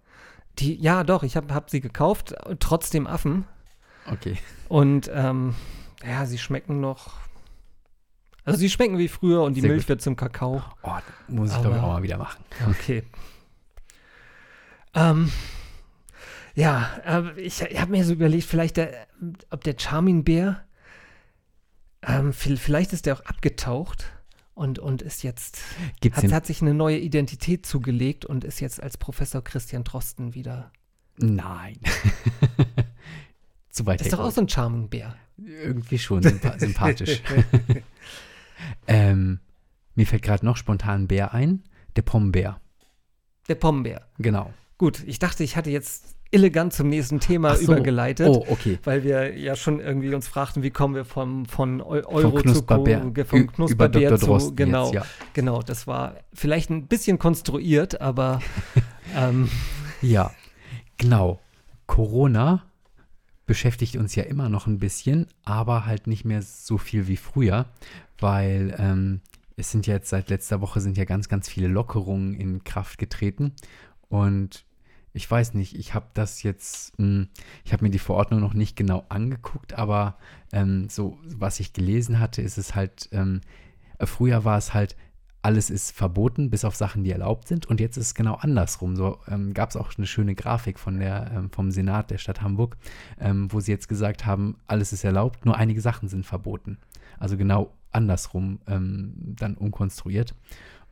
die, 0.60 0.76
ja 0.76 1.04
doch, 1.04 1.24
ich 1.24 1.36
habe 1.36 1.54
hab 1.54 1.70
sie 1.70 1.82
gekauft, 1.82 2.34
trotzdem 2.60 3.08
Affen. 3.08 3.46
Okay. 4.08 4.38
Und 4.70 5.10
ähm, 5.14 5.56
ja, 6.06 6.26
sie 6.26 6.38
schmecken 6.38 6.80
noch. 6.80 7.20
Also 8.44 8.58
sie 8.60 8.70
schmecken 8.70 8.98
wie 8.98 9.08
früher 9.08 9.44
und 9.44 9.54
die 9.56 9.62
Sehr 9.62 9.70
Milch 9.70 9.84
gut. 9.84 9.90
wird 9.90 10.02
zum 10.02 10.16
Kakao. 10.16 10.64
Oh, 10.84 10.92
muss 11.28 11.52
ich 11.54 11.62
glaube 11.62 11.76
ich 11.78 11.82
auch 11.84 11.88
mal 11.94 12.04
wieder 12.04 12.18
machen. 12.18 12.44
Okay. 12.70 13.04
ähm, 14.94 15.32
ja, 16.56 16.90
aber 17.06 17.38
ich, 17.38 17.62
ich 17.62 17.80
habe 17.80 17.92
mir 17.92 18.04
so 18.04 18.14
überlegt, 18.14 18.44
vielleicht 18.46 18.78
der, 18.78 19.08
ob 19.52 19.64
der 19.64 19.76
Charmin-Bär, 19.78 20.64
ähm, 22.02 22.32
vi- 22.34 22.58
vielleicht 22.58 22.92
ist 22.94 23.06
der 23.06 23.16
auch 23.16 23.22
abgetaucht 23.26 24.12
und, 24.54 24.80
und 24.80 25.02
ist 25.02 25.24
jetzt, 25.24 25.60
Gibt's 26.02 26.22
hat, 26.24 26.32
hat 26.34 26.46
sich 26.46 26.62
eine 26.62 26.74
neue 26.74 26.98
Identität 27.00 27.66
zugelegt 27.66 28.26
und 28.26 28.44
ist 28.44 28.60
jetzt 28.60 28.82
als 28.84 28.98
Professor 28.98 29.42
Christian 29.44 29.84
Drosten 29.86 30.34
wieder. 30.34 30.72
Nein. 31.18 31.80
Zu 33.72 33.86
weit 33.86 34.02
Ist 34.02 34.14
doch 34.14 34.20
auch 34.20 34.32
so 34.32 34.42
ein 34.42 34.50
Charmin-Bär. 34.50 35.16
Irgendwie 35.38 35.98
schon 35.98 36.22
sympa 36.22 36.56
sympathisch. 36.60 37.22
ähm, 38.88 39.40
mir 39.96 40.06
fällt 40.06 40.22
gerade 40.24 40.46
noch 40.46 40.58
spontan 40.58 41.04
ein 41.04 41.08
Bär 41.08 41.34
ein. 41.34 41.64
Der 41.96 42.02
Pombeer. 42.04 42.60
Der 43.48 43.56
Pombeer. 43.56 44.08
Genau. 44.20 44.54
Gut, 44.78 45.04
ich 45.06 45.20
dachte, 45.20 45.44
ich 45.44 45.56
hatte 45.58 45.70
jetzt 45.70 46.16
elegant 46.32 46.74
zum 46.74 46.88
nächsten 46.88 47.20
Thema 47.20 47.56
so. 47.56 47.64
übergeleitet. 47.64 48.28
Oh, 48.28 48.46
okay. 48.50 48.80
Weil 48.84 49.04
wir 49.04 49.38
ja 49.38 49.56
schon 49.56 49.80
irgendwie 49.80 50.14
uns 50.14 50.28
fragten, 50.28 50.64
wie 50.64 50.72
kommen 50.72 50.96
wir 50.96 51.06
vom, 51.06 51.46
von 51.46 51.82
Eu- 51.82 52.06
Euro 52.06 52.42
zu 52.42 52.64
vom 53.26 53.48
Knusperbär 53.48 54.18
zu 54.18 54.26
Drosten 54.26 54.56
genau, 54.56 54.86
jetzt, 54.86 54.94
ja. 54.94 55.06
genau. 55.34 55.62
Das 55.62 55.88
war 55.88 56.16
vielleicht 56.34 56.70
ein 56.70 56.88
bisschen 56.88 57.20
konstruiert, 57.20 58.00
aber 58.00 58.42
ähm, 59.16 59.50
Ja, 60.02 60.32
genau. 60.98 61.40
Corona 61.86 62.64
beschäftigt 63.52 63.98
uns 63.98 64.16
ja 64.16 64.24
immer 64.24 64.48
noch 64.48 64.66
ein 64.66 64.78
bisschen, 64.78 65.28
aber 65.44 65.86
halt 65.86 66.08
nicht 66.08 66.24
mehr 66.24 66.42
so 66.42 66.78
viel 66.78 67.10
wie 67.10 67.18
früher, 67.18 67.66
weil 68.18 68.74
ähm, 68.80 69.20
es 69.58 69.72
sind 69.72 69.88
ja 69.88 69.96
jetzt 69.96 70.08
seit 70.08 70.30
letzter 70.30 70.62
Woche 70.62 70.80
sind 70.80 70.98
ja 70.98 71.04
ganz, 71.04 71.28
ganz 71.28 71.50
viele 71.50 71.68
Lockerungen 71.68 72.34
in 72.34 72.64
Kraft 72.64 72.98
getreten. 72.98 73.52
Und 74.08 74.64
ich 75.12 75.30
weiß 75.30 75.54
nicht, 75.54 75.78
ich 75.78 75.94
habe 75.94 76.06
das 76.14 76.44
jetzt, 76.44 76.98
mh, 76.98 77.28
ich 77.66 77.74
habe 77.74 77.84
mir 77.84 77.90
die 77.90 78.00
Verordnung 78.00 78.40
noch 78.40 78.54
nicht 78.54 78.78
genau 78.78 79.04
angeguckt, 79.10 79.74
aber 79.74 80.18
ähm, 80.54 80.88
so, 80.88 81.18
was 81.26 81.60
ich 81.60 81.74
gelesen 81.74 82.22
hatte, 82.22 82.42
ist 82.42 82.58
es 82.58 82.74
halt, 82.74 83.10
ähm, 83.12 83.42
äh, 83.98 84.06
früher 84.06 84.46
war 84.46 84.60
es 84.60 84.74
halt, 84.74 84.96
alles 85.44 85.70
ist 85.72 85.92
verboten, 85.92 86.50
bis 86.52 86.64
auf 86.66 86.76
Sachen, 86.76 87.04
die 87.04 87.12
erlaubt 87.12 87.48
sind. 87.48 87.66
Und 87.66 87.80
jetzt 87.80 87.98
ist 87.98 88.06
es 88.08 88.14
genau 88.16 88.36
andersrum. 88.36 88.96
So 88.96 89.18
ähm, 89.28 89.54
gab 89.54 89.70
es 89.72 89.76
auch 89.76 89.90
eine 89.98 90.06
schöne 90.06 90.36
Grafik 90.36 90.78
von 90.78 91.00
der, 91.00 91.32
ähm, 91.36 91.50
vom 91.52 91.72
Senat 91.72 92.12
der 92.12 92.20
Stadt 92.20 92.42
Hamburg, 92.42 92.78
ähm, 93.20 93.52
wo 93.52 93.60
sie 93.60 93.72
jetzt 93.72 93.88
gesagt 93.88 94.26
haben, 94.26 94.58
alles 94.68 94.94
ist 94.94 95.04
erlaubt, 95.04 95.46
nur 95.46 95.58
einige 95.58 95.82
Sachen 95.82 96.08
sind 96.10 96.26
verboten. 96.26 96.78
Also 97.18 97.38
genau 97.38 97.74
andersrum 97.92 98.60
ähm, 98.68 99.14
dann 99.40 99.56
umkonstruiert. 99.56 100.36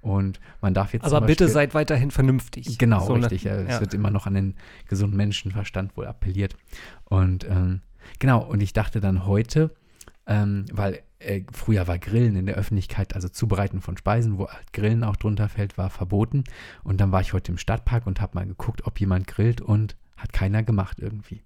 Und 0.01 0.39
man 0.61 0.73
darf 0.73 0.93
jetzt. 0.93 1.03
aber 1.05 1.19
bitte 1.21 1.43
Beispiel- 1.43 1.53
seid 1.53 1.73
weiterhin 1.73 2.09
vernünftig. 2.09 2.77
Genau, 2.77 3.05
So 3.05 3.13
eine- 3.13 3.23
richtig. 3.25 3.43
ja, 3.43 3.55
Es 3.55 3.81
wird 3.81 3.93
immer 3.93 4.09
noch 4.09 4.25
an 4.27 4.33
den 4.33 4.55
gesunden 4.87 5.17
Menschenverstand 5.17 5.95
wohl 5.97 6.07
appelliert. 6.07 6.55
Und 7.03 7.43
ähm, 7.49 7.81
genau, 8.17 8.41
und 8.43 8.61
ich 8.61 8.71
dachte 8.73 9.01
dann 9.01 9.25
heute, 9.25 9.71
ähm, 10.25 10.65
weil 10.71 11.01
äh, 11.19 11.43
früher 11.51 11.87
war 11.87 11.99
Grillen 11.99 12.35
in 12.35 12.45
der 12.45 12.55
Öffentlichkeit, 12.55 13.13
also 13.13 13.29
Zubereiten 13.29 13.81
von 13.81 13.97
Speisen, 13.97 14.37
wo 14.37 14.47
halt 14.47 14.73
Grillen 14.73 15.03
auch 15.03 15.17
drunter 15.17 15.49
fällt, 15.49 15.77
war 15.77 15.89
verboten. 15.89 16.45
Und 16.83 17.01
dann 17.01 17.11
war 17.11 17.21
ich 17.21 17.33
heute 17.33 17.51
im 17.51 17.57
Stadtpark 17.57 18.07
und 18.07 18.21
habe 18.21 18.35
mal 18.35 18.45
geguckt, 18.45 18.85
ob 18.85 18.99
jemand 18.99 19.27
grillt 19.27 19.61
und 19.61 19.95
hat 20.17 20.33
keiner 20.33 20.63
gemacht 20.63 20.99
irgendwie. 20.99 21.41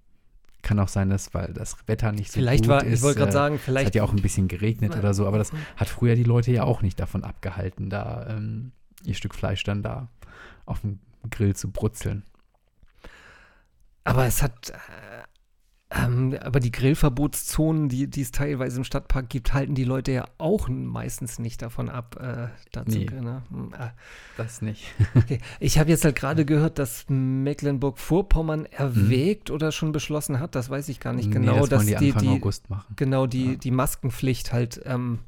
Kann 0.62 0.80
auch 0.80 0.88
sein, 0.88 1.10
dass, 1.10 1.34
weil 1.34 1.54
das 1.54 1.76
Wetter 1.88 2.12
nicht 2.12 2.32
so 2.32 2.40
Vielleicht 2.40 2.64
gut 2.64 2.70
war, 2.70 2.84
ist. 2.84 3.00
ich 3.00 3.02
wollte 3.02 3.20
gerade 3.20 3.32
äh, 3.32 3.34
sagen, 3.34 3.56
es 3.56 3.62
vielleicht 3.62 3.88
hat 3.88 3.96
ja 3.96 4.04
auch 4.04 4.14
ein 4.14 4.22
bisschen 4.22 4.48
geregnet 4.48 4.96
oder 4.96 5.14
so, 5.14 5.28
aber 5.28 5.38
das 5.38 5.52
hat 5.76 5.90
früher 5.90 6.16
die 6.16 6.24
Leute 6.24 6.52
ja 6.52 6.64
auch 6.64 6.82
nicht 6.82 7.00
davon 7.00 7.24
abgehalten, 7.24 7.90
da 7.90 8.28
ähm, 8.30 8.72
ihr 9.04 9.16
Stück 9.16 9.36
Fleisch 9.36 9.64
dann 9.64 9.84
da 9.84 10.08
auf 10.66 10.82
dem 10.82 11.00
Grill 11.30 11.56
zu 11.56 11.72
brutzeln. 11.72 12.24
Aber 14.06 14.26
es 14.26 14.42
hat, 14.42 14.70
äh, 14.70 14.74
ähm, 16.06 16.38
aber 16.42 16.60
die 16.60 16.72
Grillverbotszonen, 16.72 17.90
die, 17.90 18.08
die 18.10 18.22
es 18.22 18.32
teilweise 18.32 18.78
im 18.78 18.84
Stadtpark 18.84 19.30
gibt, 19.30 19.54
halten 19.54 19.76
die 19.76 19.84
Leute 19.84 20.12
ja 20.12 20.26
auch 20.38 20.68
meistens 20.70 21.40
nicht 21.40 21.62
davon 21.62 21.90
ab, 21.90 22.18
äh, 22.20 22.48
da 22.72 22.86
zu 22.86 22.98
Nee. 22.98 23.06
Ne? 23.06 23.42
Hm, 23.50 23.74
äh, 23.74 23.88
Das 24.38 24.62
nicht. 24.62 24.86
okay. 25.16 25.40
Ich 25.60 25.78
habe 25.80 25.90
jetzt 25.90 26.04
halt 26.06 26.16
gerade 26.16 26.46
gehört, 26.46 26.80
dass 26.80 27.06
Mecklenburg-Vorpommern 27.10 28.66
erwägt 28.66 29.50
oder 29.52 29.72
schon 29.72 29.92
beschlossen 29.92 30.40
hat, 30.40 30.56
das 30.56 30.70
weiß 30.70 30.90
ich 30.90 31.00
gar 31.00 31.14
nicht 31.14 31.28
Nee, 31.28 31.34
genau, 31.36 31.60
das 31.66 31.70
dass 31.70 31.86
die 31.86 31.96
die, 31.96 32.12
die, 32.14 32.28
August 32.28 32.70
machen. 32.70 32.94
genau 32.96 33.26
die, 33.28 33.52
Ja. 33.52 33.56
die 33.56 33.72
Maskenpflicht 33.72 34.54
halt 34.54 34.82
ähm, 34.86 35.20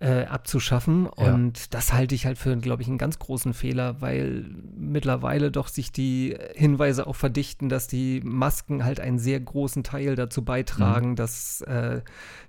äh, 0.00 0.24
abzuschaffen. 0.24 1.08
Ja. 1.16 1.32
Und 1.34 1.72
das 1.72 1.92
halte 1.92 2.14
ich 2.14 2.26
halt 2.26 2.36
für, 2.36 2.56
glaube 2.56 2.82
ich, 2.82 2.88
einen 2.88 2.98
ganz 2.98 3.18
großen 3.18 3.54
Fehler, 3.54 4.00
weil 4.00 4.44
mittlerweile 4.76 5.50
doch 5.50 5.68
sich 5.68 5.92
die 5.92 6.36
Hinweise 6.54 7.06
auch 7.06 7.14
verdichten, 7.16 7.68
dass 7.68 7.86
die 7.86 8.20
Masken 8.24 8.84
halt 8.84 8.98
einen 9.00 9.18
sehr 9.18 9.38
großen 9.40 9.84
Teil 9.84 10.16
dazu 10.16 10.44
beitragen, 10.44 11.10
Mhm. 11.10 11.16
dass 11.16 11.60
äh, 11.62 12.00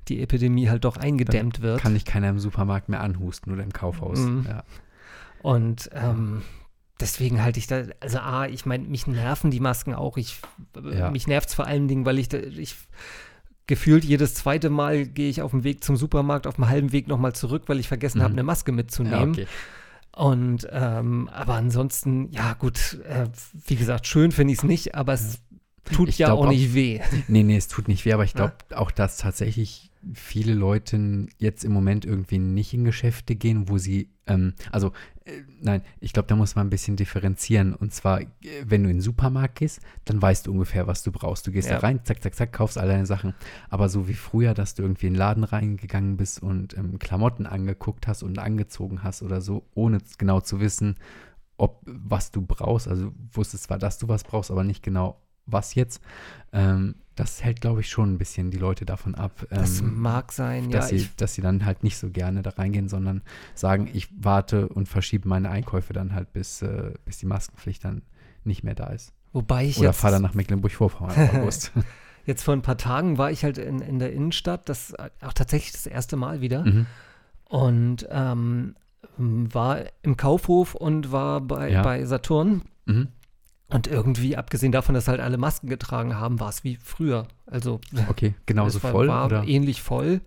die 0.07 0.21
Epidemie 0.21 0.69
halt 0.69 0.85
doch 0.85 0.97
eingedämmt 0.97 1.61
wird. 1.61 1.81
Kann 1.81 1.93
nicht 1.93 2.07
keiner 2.07 2.29
im 2.29 2.39
Supermarkt 2.39 2.89
mehr 2.89 3.01
anhusten 3.01 3.53
oder 3.53 3.63
im 3.63 3.73
Kaufhaus. 3.73 4.19
Mhm. 4.19 4.45
Ja. 4.49 4.63
Und 5.43 5.89
ähm, 5.93 6.41
deswegen 6.99 7.43
halte 7.43 7.59
ich 7.59 7.67
da, 7.67 7.83
also 7.99 8.17
A, 8.17 8.47
ich 8.47 8.65
meine, 8.65 8.87
mich 8.87 9.05
nerven 9.05 9.51
die 9.51 9.59
Masken 9.59 9.93
auch. 9.93 10.17
Ich, 10.17 10.41
Ja. 10.91 11.11
Mich 11.11 11.27
nervt 11.27 11.49
es 11.49 11.55
vor 11.55 11.67
allen 11.67 11.87
Dingen, 11.87 12.05
weil 12.07 12.17
ich, 12.17 12.29
da, 12.29 12.37
ich 12.39 12.75
gefühlt 13.67 14.03
jedes 14.05 14.33
zweite 14.35 14.69
Mal 14.69 15.05
gehe 15.05 15.29
ich 15.29 15.41
auf 15.41 15.51
dem 15.51 15.63
Weg 15.63 15.83
zum 15.83 15.97
Supermarkt 15.97 16.47
auf 16.47 16.55
dem 16.55 16.67
halben 16.69 16.91
Weg 16.91 17.07
nochmal 17.07 17.33
zurück, 17.33 17.63
weil 17.67 17.79
ich 17.79 17.87
vergessen 17.87 18.19
Mhm. 18.19 18.23
habe, 18.23 18.33
eine 18.33 18.43
Maske 18.43 18.71
ja, 18.71 18.75
mitzunehmen. 18.75 19.29
okay. 19.31 19.47
Und 20.15 20.67
ähm, 20.71 21.27
aber 21.33 21.55
ansonsten, 21.55 22.29
ja 22.31 22.53
gut, 22.53 22.99
äh, 23.07 23.27
wie 23.67 23.75
gesagt, 23.75 24.07
schön 24.07 24.31
finde 24.31 24.53
ich 24.53 24.59
es 24.59 24.63
nicht, 24.63 24.95
aber 24.95 25.13
es 25.13 25.39
tut 25.91 26.07
Ich 26.09 26.19
ja 26.19 26.31
auch 26.31 26.47
nicht 26.47 26.73
weh. 26.73 27.01
Nee, 27.27 27.43
nee, 27.43 27.57
es 27.57 27.67
tut 27.67 27.87
nicht 27.89 28.05
weh, 28.05 28.13
aber 28.13 28.23
ich 28.23 28.31
Ja. 28.33 28.37
glaube 28.37 28.55
auch, 28.79 28.91
dass 28.91 29.17
tatsächlich 29.17 29.91
viele 30.13 30.53
Leute 30.53 31.27
jetzt 31.37 31.63
im 31.63 31.71
Moment 31.71 32.05
irgendwie 32.05 32.37
nicht 32.39 32.73
in 32.73 32.83
Geschäfte 32.85 33.35
gehen, 33.35 33.69
wo 33.69 33.77
sie, 33.77 34.09
ähm, 34.27 34.53
also 34.71 34.91
äh, 35.25 35.31
nein, 35.61 35.81
ich 35.99 36.13
glaube, 36.13 36.27
da 36.27 36.35
muss 36.35 36.55
man 36.55 36.67
ein 36.67 36.69
bisschen 36.69 36.95
differenzieren. 36.95 37.73
Und 37.73 37.93
zwar, 37.93 38.21
äh, 38.21 38.27
wenn 38.65 38.83
du 38.83 38.89
in 38.89 38.97
den 38.97 39.01
Supermarkt 39.01 39.55
gehst, 39.55 39.79
dann 40.05 40.21
weißt 40.21 40.47
du 40.47 40.51
ungefähr, 40.51 40.87
was 40.87 41.03
du 41.03 41.11
brauchst. 41.11 41.47
Du 41.47 41.51
gehst 41.51 41.67
Ja. 41.69 41.75
da 41.75 41.79
rein, 41.81 42.01
zack, 42.03 42.21
zack, 42.21 42.35
zack, 42.35 42.53
kaufst 42.53 42.77
all 42.77 42.87
deine 42.87 43.05
Sachen. 43.05 43.33
Aber 43.69 43.89
so 43.89 44.07
wie 44.07 44.13
früher, 44.13 44.53
dass 44.53 44.75
du 44.75 44.83
irgendwie 44.83 45.07
in 45.07 45.13
den 45.13 45.19
Laden 45.19 45.43
reingegangen 45.43 46.17
bist 46.17 46.41
und 46.41 46.77
ähm, 46.77 46.99
Klamotten 46.99 47.45
angeguckt 47.45 48.07
hast 48.07 48.23
und 48.23 48.37
angezogen 48.39 49.03
hast 49.03 49.23
oder 49.23 49.41
so, 49.41 49.65
ohne 49.73 49.97
genau 50.17 50.41
zu 50.41 50.59
wissen, 50.59 50.95
ob 51.57 51.81
was 51.85 52.31
du 52.31 52.41
brauchst. 52.41 52.87
Also 52.87 53.11
wusstest 53.31 53.63
zwar, 53.63 53.79
dass 53.79 53.97
du 53.97 54.07
was 54.07 54.23
brauchst, 54.23 54.51
aber 54.51 54.63
nicht 54.63 54.83
genau 54.83 55.21
was 55.45 55.75
jetzt. 55.75 56.01
Ähm, 56.51 56.95
das 57.15 57.41
hält, 57.43 57.61
glaube 57.61 57.79
ich, 57.79 57.89
schon 57.89 58.13
ein 58.13 58.17
bisschen 58.17 58.51
die 58.51 58.57
Leute 58.57 58.85
davon 58.85 59.15
ab. 59.15 59.45
Das 59.49 59.79
ähm, 59.79 60.01
mag 60.01 60.33
sein, 60.33 60.65
ja. 60.69 60.79
dass, 60.79 60.89
sie, 60.89 60.95
Ich, 60.97 61.15
dass 61.15 61.33
sie 61.33 61.41
dann 61.41 61.65
halt 61.65 61.81
nicht 61.83 61.97
so 61.97 62.09
gerne 62.09 62.41
da 62.41 62.49
reingehen, 62.51 62.89
sondern 62.89 63.21
sagen, 63.53 63.89
ich 63.93 64.09
warte 64.21 64.67
und 64.67 64.89
verschiebe 64.89 65.27
meine 65.29 65.49
Einkäufe 65.49 65.93
dann 65.93 66.13
halt, 66.13 66.33
bis, 66.33 66.61
äh, 66.61 66.91
bis 67.05 67.17
die 67.19 67.25
Maskenpflicht 67.25 67.85
dann 67.85 68.01
nicht 68.43 68.63
mehr 68.63 68.75
da 68.75 68.87
ist. 68.87 69.13
wobei 69.31 69.65
ich 69.65 69.77
Oder 69.79 69.89
jetzt, 69.89 69.99
fahre 69.99 70.13
dann 70.13 70.23
nach 70.23 70.33
Mecklenburg-Vorpommern 70.33 71.29
im 71.33 71.35
August. 71.41 71.71
jetzt 72.25 72.43
vor 72.43 72.53
ein 72.53 72.61
paar 72.61 72.77
Tagen 72.77 73.17
war 73.17 73.31
ich 73.31 73.43
halt 73.45 73.57
in, 73.59 73.79
in 73.79 73.99
der 73.99 74.11
Innenstadt, 74.11 74.67
das 74.67 74.93
auch 75.21 75.33
tatsächlich 75.33 75.71
das 75.71 75.85
erste 75.87 76.17
Mal 76.17 76.41
wieder. 76.41 76.65
mhm. 76.65 76.85
Und 77.47 78.07
ähm, 78.09 78.75
war 79.17 79.83
im 80.01 80.17
Kaufhof 80.17 80.75
und 80.75 81.11
war 81.13 81.39
bei, 81.39 81.69
Ja. 81.71 81.81
bei 81.83 82.03
Saturn. 82.05 82.63
Mhm. 82.85 83.07
Und 83.67 83.87
irgendwie, 83.87 84.37
abgesehen 84.37 84.71
davon, 84.71 84.93
dass 84.93 85.07
halt 85.07 85.19
alle 85.19 85.37
Masken 85.37 85.67
getragen 85.67 86.15
haben, 86.17 86.39
war 86.39 86.49
es 86.49 86.63
wie 86.63 86.77
früher. 86.81 87.27
Also 87.47 87.81
Okay, 88.09 88.35
genauso 88.45 88.77
es 88.77 88.83
war, 88.83 88.91
voll? 88.91 89.07
war 89.07 89.25
oder? 89.25 89.43
ähnlich 89.47 89.81
voll. 89.81 90.21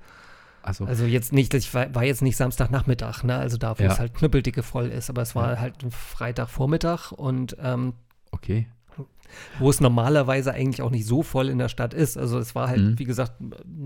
Also, 0.62 0.85
Also 0.87 1.05
jetzt 1.05 1.33
nicht, 1.33 1.55
ich 1.55 1.72
war, 1.72 1.94
war 1.94 2.03
jetzt 2.05 2.20
nicht 2.20 2.37
Samstagnachmittag, 2.37 3.22
ne? 3.22 3.37
Also 3.37 3.57
da, 3.57 3.79
wo 3.79 3.83
Ja. 3.85 3.92
es 3.92 4.01
halt 4.01 4.14
knüppeldicke 4.14 4.62
voll 4.64 4.87
ist, 4.88 5.09
aber 5.09 5.22
es 5.22 5.35
war 5.37 5.53
Ja. 5.55 5.61
halt 5.61 5.83
ein 5.85 5.90
Freitagvormittag 5.92 7.12
und 7.12 7.57
ähm, 7.62 7.94
okay. 8.33 8.66
wo 9.61 9.70
es 9.70 9.81
normalerweise 9.81 10.53
eigentlich 10.53 10.83
auch 10.83 10.90
nicht 10.90 11.07
so 11.07 11.22
voll 11.22 11.48
in 11.48 11.59
der 11.59 11.68
Stadt 11.68 11.94
ist. 11.94 12.16
Also 12.18 12.38
es 12.38 12.55
war 12.57 12.68
halt, 12.68 12.81
Mhm. 12.81 12.98
wie 12.98 13.05
gesagt, 13.05 13.33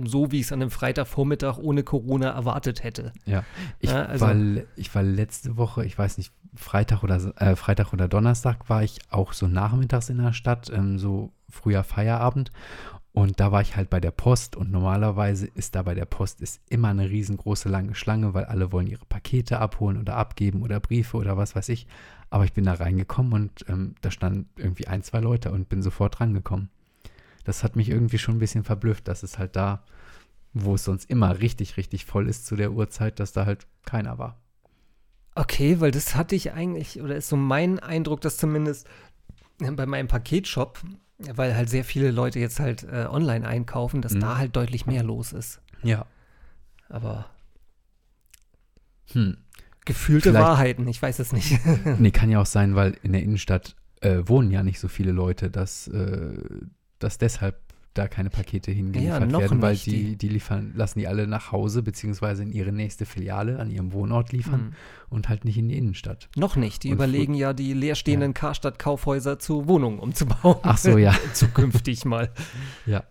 so 0.04 0.32
wie 0.32 0.36
ich 0.40 0.46
es 0.46 0.52
an 0.52 0.62
einem 0.62 0.70
Freitagvormittag 0.70 1.58
ohne 1.58 1.82
Corona 1.82 2.30
erwartet 2.30 2.82
hätte. 2.84 3.12
Ja, 3.26 3.44
ich, 3.80 3.90
Ja, 3.90 4.04
also- 4.06 4.24
war, 4.24 4.34
ich 4.76 4.94
war 4.94 5.02
letzte 5.02 5.56
Woche, 5.58 5.84
ich 5.84 5.98
weiß 5.98 6.16
nicht, 6.16 6.32
Freitag 6.54 7.02
oder, 7.02 7.16
äh, 7.40 7.56
Freitag 7.56 7.92
oder 7.92 8.08
Donnerstag 8.08 8.68
war 8.68 8.82
ich 8.82 8.98
auch 9.10 9.32
so 9.32 9.48
nachmittags 9.48 10.10
in 10.10 10.18
der 10.18 10.32
Stadt, 10.32 10.70
ähm, 10.70 10.98
so 10.98 11.32
früher 11.48 11.84
Feierabend. 11.84 12.50
Und 13.14 13.40
da 13.40 13.52
war 13.52 13.60
ich 13.60 13.76
halt 13.76 13.90
bei 13.90 14.00
der 14.00 14.10
Post 14.10 14.56
und 14.56 14.70
normalerweise 14.70 15.46
ist 15.46 15.74
da 15.74 15.82
bei 15.82 15.94
der 15.94 16.06
Post 16.06 16.40
ist 16.40 16.62
immer 16.70 16.88
eine 16.88 17.10
riesengroße 17.10 17.68
lange 17.68 17.94
Schlange, 17.94 18.32
weil 18.32 18.46
alle 18.46 18.72
wollen 18.72 18.86
ihre 18.86 19.04
Pakete 19.04 19.58
abholen 19.58 19.98
oder 19.98 20.16
abgeben 20.16 20.62
oder 20.62 20.80
Briefe 20.80 21.18
oder 21.18 21.36
was 21.36 21.54
weiß 21.54 21.68
ich. 21.68 21.86
Aber 22.30 22.44
ich 22.44 22.54
bin 22.54 22.64
da 22.64 22.72
reingekommen 22.72 23.34
und 23.34 23.66
ähm, 23.68 23.96
da 24.00 24.10
standen 24.10 24.48
irgendwie 24.56 24.86
ein, 24.86 25.02
zwei 25.02 25.20
Leute 25.20 25.52
und 25.52 25.68
bin 25.68 25.82
sofort 25.82 26.20
rangekommen. 26.20 26.70
Das 27.44 27.62
hat 27.62 27.76
mich 27.76 27.90
irgendwie 27.90 28.18
schon 28.18 28.36
ein 28.36 28.40
bisschen 28.40 28.64
verblüfft, 28.64 29.06
dass 29.08 29.22
es 29.22 29.38
halt 29.38 29.56
da, 29.56 29.84
wo 30.54 30.74
es 30.76 30.84
sonst 30.84 31.10
immer 31.10 31.40
richtig, 31.40 31.76
richtig 31.76 32.06
voll 32.06 32.28
ist 32.28 32.46
zu 32.46 32.56
der 32.56 32.72
Uhrzeit, 32.72 33.20
dass 33.20 33.32
da 33.32 33.44
halt 33.44 33.66
keiner 33.84 34.16
war. 34.16 34.41
Okay, 35.34 35.80
weil 35.80 35.90
das 35.90 36.14
hatte 36.14 36.34
ich 36.34 36.52
eigentlich, 36.52 37.00
oder 37.00 37.16
ist 37.16 37.28
so 37.28 37.36
mein 37.36 37.78
Eindruck, 37.78 38.20
dass 38.20 38.36
zumindest 38.36 38.86
bei 39.58 39.86
meinem 39.86 40.08
Paketshop, 40.08 40.80
weil 41.18 41.54
halt 41.56 41.70
sehr 41.70 41.84
viele 41.84 42.10
Leute 42.10 42.38
jetzt 42.40 42.60
halt 42.60 42.82
äh, 42.84 43.06
online 43.08 43.46
einkaufen, 43.46 44.02
dass 44.02 44.12
Mhm. 44.14 44.20
da 44.20 44.36
halt 44.38 44.56
deutlich 44.56 44.86
mehr 44.86 45.02
los 45.02 45.32
ist. 45.32 45.60
Ja. 45.82 46.04
Aber 46.88 47.26
Hm. 49.12 49.36
gefühlte 49.84 50.30
Vielleicht- 50.30 50.44
Wahrheiten, 50.44 50.86
ich 50.88 51.00
weiß 51.00 51.18
es 51.18 51.32
nicht. 51.32 51.58
Nee, 51.98 52.10
kann 52.10 52.30
ja 52.30 52.40
auch 52.40 52.46
sein, 52.46 52.74
weil 52.74 52.96
in 53.02 53.12
der 53.12 53.22
Innenstadt 53.22 53.76
äh, 54.00 54.22
wohnen 54.26 54.50
ja 54.50 54.62
nicht 54.62 54.80
so 54.80 54.88
viele 54.88 55.12
Leute, 55.12 55.48
dass, 55.50 55.86
äh, 55.88 56.34
dass 56.98 57.18
deshalb 57.18 57.61
da 57.94 58.08
keine 58.08 58.30
Pakete 58.30 58.70
hingeliefert 58.70 59.30
Ja, 59.32 59.38
werden, 59.38 59.60
weil 59.62 59.76
die, 59.76 60.16
die 60.16 60.28
liefern, 60.28 60.72
lassen 60.74 60.98
die 60.98 61.06
alle 61.06 61.26
nach 61.26 61.52
Hause 61.52 61.82
beziehungsweise 61.82 62.42
in 62.42 62.52
ihre 62.52 62.72
nächste 62.72 63.04
Filiale 63.06 63.58
an 63.58 63.70
ihrem 63.70 63.92
Wohnort 63.92 64.32
liefern 64.32 64.60
Hm. 64.60 64.72
und 65.10 65.28
halt 65.28 65.44
nicht 65.44 65.58
in 65.58 65.68
die 65.68 65.76
Innenstadt. 65.76 66.28
Noch 66.36 66.56
nicht. 66.56 66.84
Die 66.84 66.88
Und 66.88 66.94
überlegen 66.94 67.34
ja, 67.34 67.52
die 67.52 67.74
leerstehenden 67.74 68.34
Karstadt-Kaufhäuser 68.34 69.38
zu 69.38 69.68
Wohnungen 69.68 69.98
umzubauen. 69.98 70.56
Ach 70.62 70.78
so, 70.78 70.96
ja. 70.98 71.14
Zukünftig 71.34 72.04
mal. 72.04 72.30
Ja. 72.86 73.04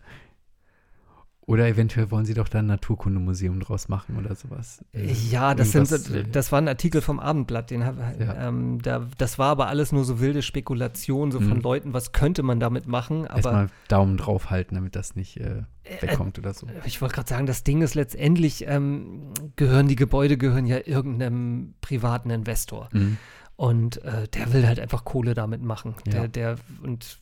Oder 1.48 1.68
eventuell 1.68 2.12
wollen 2.12 2.24
sie 2.24 2.36
doch 2.36 2.48
da 2.48 2.60
ein 2.60 2.68
Naturkundemuseum 2.68 3.60
draus 3.60 3.90
machen 3.90 4.16
oder 4.16 4.36
sowas. 4.36 4.86
Äh, 4.94 5.12
Ja, 5.12 5.56
das, 5.56 5.72
sind, 5.72 5.92
äh, 6.16 6.24
das 6.32 6.52
war 6.52 6.62
ein 6.62 6.68
Artikel 6.68 7.02
vom 7.02 7.20
Abendblatt. 7.20 7.72
Den 7.72 7.84
hab, 7.84 7.98
Ja. 8.20 8.48
ähm, 8.48 8.80
da, 8.82 9.08
das 9.18 9.40
war 9.40 9.48
aber 9.50 9.68
alles 9.68 9.92
nur 9.92 10.06
so 10.06 10.20
wilde 10.20 10.44
Spekulation 10.44 11.32
so 11.32 11.40
von 11.40 11.58
Mhm. 11.58 11.62
Leuten, 11.64 11.94
was 11.94 12.12
könnte 12.12 12.44
man 12.44 12.60
damit 12.60 12.88
machen. 12.88 13.26
Aber 13.26 13.36
Erstmal 13.38 13.68
Daumen 13.88 14.18
drauf 14.18 14.50
halten, 14.52 14.76
damit 14.76 14.96
das 14.96 15.16
nicht 15.16 15.38
äh, 15.38 15.64
wegkommt 16.00 16.38
oder 16.38 16.54
so. 16.54 16.68
ich 16.86 17.02
wollte 17.02 17.16
gerade 17.16 17.30
sagen, 17.30 17.48
das 17.48 17.64
Ding 17.64 17.82
ist 17.82 17.96
letztendlich, 17.96 18.66
ähm, 18.68 19.34
gehören 19.56 19.88
die 19.88 19.96
Gebäude 19.96 20.38
gehören 20.38 20.68
ja 20.68 20.78
irgendeinem 20.86 21.74
privaten 21.82 22.30
Investor. 22.30 22.88
Mhm. 22.94 23.18
Und 23.56 24.04
äh, 24.04 24.28
der 24.28 24.54
will 24.54 24.68
halt 24.68 24.80
einfach 24.80 25.04
Kohle 25.06 25.34
damit 25.34 25.62
machen. 25.64 25.96
Ja. 26.06 26.12
Der, 26.12 26.28
der, 26.28 26.56
und 26.84 27.20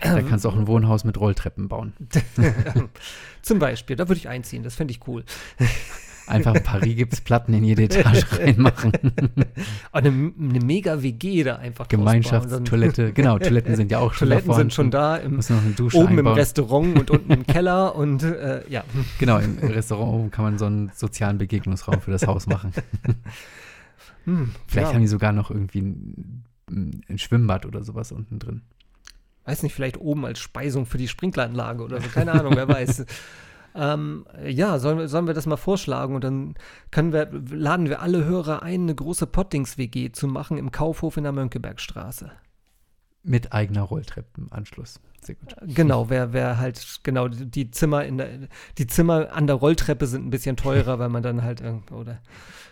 Da 0.00 0.22
kannst 0.22 0.44
du 0.44 0.48
auch 0.48 0.56
ein 0.56 0.66
Wohnhaus 0.66 1.04
mit 1.04 1.18
Rolltreppen 1.18 1.68
bauen. 1.68 1.92
zum 3.42 3.58
Beispiel, 3.58 3.96
da 3.96 4.08
würde 4.08 4.18
ich 4.18 4.28
einziehen, 4.28 4.62
das 4.62 4.74
fände 4.74 4.92
ich 4.92 5.06
cool. 5.06 5.24
Einfach 6.26 6.54
ein 6.54 6.62
paar 6.62 6.80
Rigipsplatten 6.82 7.52
in 7.54 7.64
jede 7.64 7.84
Etage 7.84 8.24
reinmachen. 8.38 8.92
Eine, 9.92 10.08
eine 10.08 10.60
mega 10.64 11.02
WG 11.02 11.44
da 11.44 11.56
einfach. 11.56 11.88
Gemeinschaftstoilette. 11.88 13.12
Genau, 13.12 13.38
Toiletten 13.38 13.76
sind 13.76 13.90
ja 13.90 13.98
auch 13.98 14.14
schon 14.14 14.28
Toiletten 14.28 14.48
da 14.48 14.56
sind 14.56 14.72
schon 14.72 14.90
da, 14.90 15.16
im, 15.16 15.38
oben 15.38 15.94
im 15.94 16.18
einbauen. 16.18 16.34
Restaurant 16.34 16.98
und 16.98 17.10
unten 17.10 17.30
im 17.30 17.46
Keller 17.46 17.94
und 17.94 18.22
äh, 18.22 18.62
ja. 18.70 18.84
Genau, 19.18 19.38
im 19.38 19.58
Restaurant 19.58 20.14
oben 20.14 20.30
kann 20.30 20.44
man 20.44 20.58
so 20.58 20.64
einen 20.64 20.90
sozialen 20.94 21.36
Begegnungsraum 21.36 22.00
für 22.00 22.10
das 22.10 22.26
Haus 22.26 22.46
machen. 22.46 22.72
Hm, 24.24 24.52
Vielleicht 24.66 24.88
ja. 24.88 24.94
haben 24.94 25.02
die 25.02 25.06
sogar 25.06 25.32
noch 25.32 25.50
irgendwie 25.50 25.82
ein, 25.82 26.44
ein 26.70 27.18
Schwimmbad 27.18 27.66
oder 27.66 27.84
sowas 27.84 28.10
unten 28.10 28.38
drin. 28.38 28.62
Weiß 29.44 29.62
nicht, 29.62 29.74
vielleicht 29.74 29.98
oben 29.98 30.24
als 30.24 30.38
Speisung 30.38 30.86
für 30.86 30.98
die 30.98 31.08
Sprinkleranlage 31.08 31.82
oder 31.82 32.00
so, 32.00 32.08
keine 32.08 32.32
Ahnung, 32.32 32.54
wer 32.56 32.68
weiß. 32.68 33.04
Ähm, 33.76 34.24
ja, 34.46 34.78
sollen 34.78 34.98
wir, 34.98 35.08
sollen 35.08 35.26
wir 35.26 35.34
das 35.34 35.46
mal 35.46 35.56
vorschlagen 35.56 36.14
und 36.14 36.22
dann 36.22 36.54
können 36.92 37.12
wir, 37.12 37.28
laden 37.50 37.88
wir 37.88 38.02
alle 38.02 38.24
Hörer 38.24 38.62
ein, 38.62 38.82
eine 38.82 38.94
große 38.94 39.26
Pottings-WG 39.26 40.12
zu 40.12 40.28
machen 40.28 40.58
im 40.58 40.70
Kaufhof 40.70 41.16
in 41.16 41.24
der 41.24 41.32
Mönckebergstraße. 41.32 42.30
Mit 43.24 43.52
eigener 43.52 43.82
Rolltreppenanschluss. 43.82 45.00
Sehr 45.20 45.34
gut. 45.36 45.56
Genau, 45.74 46.10
wer, 46.10 46.32
wer 46.32 46.58
halt, 46.58 47.00
genau, 47.02 47.28
die 47.28 47.70
Zimmer 47.70 48.04
in 48.04 48.18
der, 48.18 48.48
die 48.78 48.86
Zimmer 48.86 49.32
an 49.32 49.46
der 49.46 49.56
Rolltreppe 49.56 50.06
sind 50.06 50.26
ein 50.26 50.30
bisschen 50.30 50.56
teurer, 50.56 50.98
weil 50.98 51.08
man 51.08 51.22
dann 51.22 51.42
halt 51.42 51.62
irgendwo, 51.62 51.96
oder, 51.96 52.20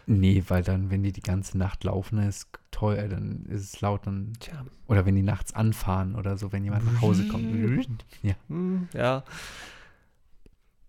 Nee, 0.07 0.45
weil 0.49 0.62
dann, 0.62 0.91
wenn 0.91 1.03
die 1.03 1.12
die 1.12 1.23
ganze 1.23 1.57
Nacht 1.57 1.85
laufen, 1.85 2.19
ist 2.19 2.49
teuer, 2.71 3.09
dann 3.09 3.47
ist 3.47 3.75
es 3.75 3.81
laut. 3.81 4.07
Dann, 4.07 4.33
tja, 4.41 4.65
oder 4.88 5.07
wenn 5.07 5.15
die 5.15 5.23
nachts 5.23 5.55
anfahren 5.55 6.17
oder 6.17 6.37
so, 6.37 6.53
wenn 6.53 6.65
jemand 6.65 6.85
nach 6.93 7.01
Hause 7.01 7.27
kommt. 7.29 8.05
Ja, 8.23 8.35
hm, 8.49 8.88
ja. 8.95 9.25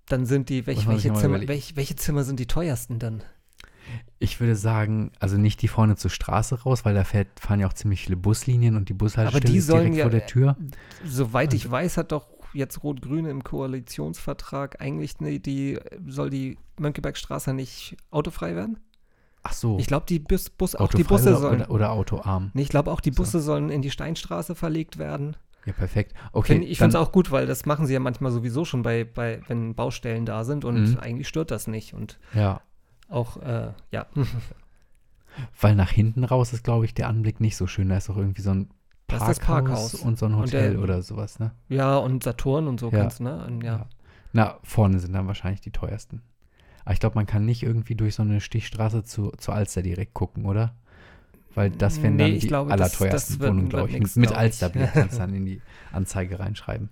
Dann 0.08 0.26
sind 0.26 0.49
die, 0.49 0.65
welch, 0.67 0.88
welche, 0.88 1.13
Zimmer, 1.13 1.47
welch, 1.47 1.76
welche 1.76 1.95
Zimmer 1.95 2.23
sind 2.23 2.39
die 2.39 2.47
teuersten 2.47 2.99
dann? 2.99 3.23
Ich 4.19 4.39
würde 4.39 4.56
sagen, 4.56 5.12
also 5.19 5.38
nicht 5.38 5.62
die 5.62 5.67
vorne 5.67 5.96
zur 5.96 6.10
Straße 6.12 6.62
raus, 6.63 6.86
weil 6.86 6.93
da 6.96 7.04
fährt, 7.04 7.39
fahren 7.39 7.60
ja 7.60 7.67
auch 7.67 7.74
ziemlich 7.74 8.04
viele 8.04 8.15
Buslinien 8.17 8.76
und 8.78 8.89
die 8.89 8.93
Bushaltestelle 8.93 9.52
die 9.52 9.58
ist 9.58 9.69
direkt 9.69 9.96
ja- 9.96 10.04
vor 10.04 10.12
der 10.12 10.26
Tür. 10.26 10.56
Soweit 11.04 11.54
ich 11.54 11.69
weiß, 11.69 11.98
hat 11.98 12.12
doch 12.12 12.28
jetzt 12.54 12.84
Rot-Grün 12.84 13.26
im 13.26 13.43
Koalitionsvertrag 13.43 14.80
eigentlich 14.82 15.19
ne, 15.19 15.39
die, 15.39 15.80
soll 16.08 16.30
die 16.30 16.58
Mönckebergstraße 16.80 17.54
nicht 17.54 17.98
autofrei 18.12 18.56
werden? 18.56 18.80
Ach 19.43 19.54
so, 19.54 19.78
Ich 19.78 19.88
glaube, 19.88 20.06
die, 20.08 20.19
Bus, 20.19 20.50
Bus, 20.50 20.76
auch 20.76 20.89
die 20.93 21.04
Busse 21.04 21.32
oder, 21.32 21.39
sollen. 21.39 21.62
oder, 21.62 21.69
oder 21.72 21.91
autoarm. 21.91 22.52
Nee, 22.54 22.62
ich 22.62 22.69
glaube 22.69 22.91
auch 22.91 23.02
die 23.02 23.12
So. 23.12 23.24
Busse 23.24 23.41
sollen 23.41 23.69
in 23.69 23.82
die 23.82 23.91
Steinstraße 23.91 24.56
verlegt 24.56 24.98
werden. 24.98 25.36
Ja, 25.65 25.74
perfekt. 25.74 26.13
Okay, 26.32 26.54
Find, 26.56 26.65
ich 26.65 26.78
finde 26.78 26.98
es 26.98 27.02
auch 27.04 27.12
gut, 27.12 27.32
weil 27.32 27.46
das 27.46 27.65
machen 27.65 27.86
sie 27.86 27.93
ja 27.93 28.00
manchmal 28.00 28.32
sowieso 28.32 28.63
schon 28.65 28.84
bei, 28.84 29.04
bei 29.04 29.41
wenn 29.48 29.76
Baustellen 29.76 30.26
da 30.26 30.43
sind 30.46 30.63
und 30.65 30.91
Mhm. 30.91 31.00
eigentlich 31.00 31.28
stört 31.28 31.52
das 31.52 31.67
nicht. 31.67 31.93
Und 31.93 32.19
Ja, 32.34 32.62
auch, 33.09 33.37
äh, 33.37 33.71
ja. 33.91 34.05
weil 35.59 35.75
nach 35.75 35.89
hinten 35.91 36.23
raus 36.23 36.53
ist, 36.53 36.63
glaube 36.63 36.85
ich, 36.85 36.93
der 36.93 37.07
Anblick 37.07 37.39
nicht 37.39 37.57
so 37.57 37.67
schön. 37.67 37.89
Da 37.89 37.97
ist 37.97 38.09
doch 38.09 38.17
irgendwie 38.17 38.41
so 38.41 38.51
ein 38.51 38.69
Das 39.07 39.19
Parkhaus, 39.19 39.27
das 39.37 39.39
Parkhaus. 39.45 39.95
und 39.95 40.17
so 40.19 40.25
ein 40.27 40.35
Hotel 40.35 40.71
der- 40.73 40.81
oder 40.81 41.01
sowas, 41.01 41.39
ne? 41.39 41.51
ja, 41.69 41.97
und 41.97 42.23
Saturn 42.23 42.67
und 42.67 42.79
so 42.79 42.89
Ja. 42.91 42.99
kannst, 42.99 43.19
ne? 43.21 43.45
Und, 43.45 43.63
ja. 43.63 43.87
Na, 44.31 44.57
vorne 44.63 44.99
sind 44.99 45.13
dann 45.13 45.27
wahrscheinlich 45.27 45.61
die 45.61 45.71
teuersten. 45.71 46.21
Aber 46.85 46.93
ich 46.93 46.99
glaube, 46.99 47.15
man 47.15 47.25
kann 47.27 47.45
nicht 47.45 47.63
irgendwie 47.63 47.95
durch 47.95 48.15
so 48.15 48.23
eine 48.23 48.41
Stichstraße 48.41 49.03
zu, 49.03 49.31
zur 49.37 49.53
Alster 49.55 49.81
direkt 49.81 50.13
gucken, 50.13 50.45
oder? 50.45 50.75
Weil 51.55 51.69
das 51.69 52.01
wären 52.01 52.15
Nee, 52.15 52.31
dann 52.31 52.39
die 52.39 52.47
glaube, 52.47 52.71
das- 52.71 52.79
allerteuersten 52.79 53.33
das 53.35 53.39
wird- 53.39 53.51
Wohnungen, 53.51 53.69
glaube 53.69 53.89
ich. 53.89 53.99
nix, 53.99 54.15
mit 54.15 54.27
glaub 54.29 54.37
ich. 54.37 54.39
Alsterbier 54.39 54.87
kannst 54.93 55.15
du 55.15 55.19
dann 55.19 55.33
in 55.33 55.45
die 55.45 55.61
Anzeige 55.91 56.39
reinschreiben. 56.39 56.89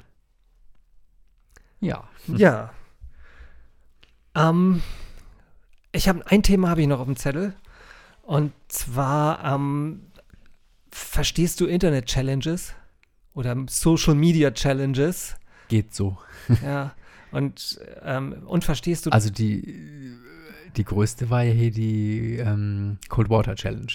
Ja. 1.79 2.03
Ja. 2.27 2.69
Ähm, 4.35 4.81
ich 5.91 6.07
habe 6.07 6.25
ein 6.27 6.43
Thema 6.43 6.69
habe 6.69 6.81
ich 6.81 6.87
noch 6.87 6.99
auf 6.99 7.05
dem 7.07 7.15
Zettel. 7.15 7.53
Und 8.23 8.53
zwar, 8.67 9.43
ähm, 9.43 10.01
verstehst 10.91 11.59
du 11.59 11.65
Internet-Challenges 11.65 12.73
oder 13.33 13.55
Social 13.67 14.15
Media 14.15 14.51
Challenges? 14.51 15.35
Geht 15.67 15.93
so. 15.93 16.17
ja. 16.63 16.93
Und, 17.31 17.79
ähm, 18.03 18.43
und 18.45 18.63
verstehst 18.63 19.05
du 19.05 19.09
Also 19.11 19.29
die, 19.29 20.13
die 20.75 20.83
größte 20.83 21.29
war 21.29 21.43
ja 21.43 21.53
hier 21.53 21.71
die 21.71 22.35
ähm, 22.37 22.97
Cold 23.09 23.29
Water 23.29 23.55
Challenge. 23.55 23.91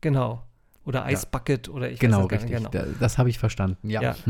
genau. 0.00 0.44
Oder 0.84 1.10
Ice 1.10 1.26
Bucket 1.30 1.68
oder 1.68 1.90
ich 1.90 1.98
Genau, 2.00 2.22
weiß 2.22 2.28
gar 2.28 2.38
richtig. 2.40 2.56
genau. 2.56 2.70
Da, 2.70 2.86
das 2.98 3.18
habe 3.18 3.28
ich 3.28 3.38
verstanden, 3.38 3.90
ja. 3.90 4.00
Ja. 4.00 4.16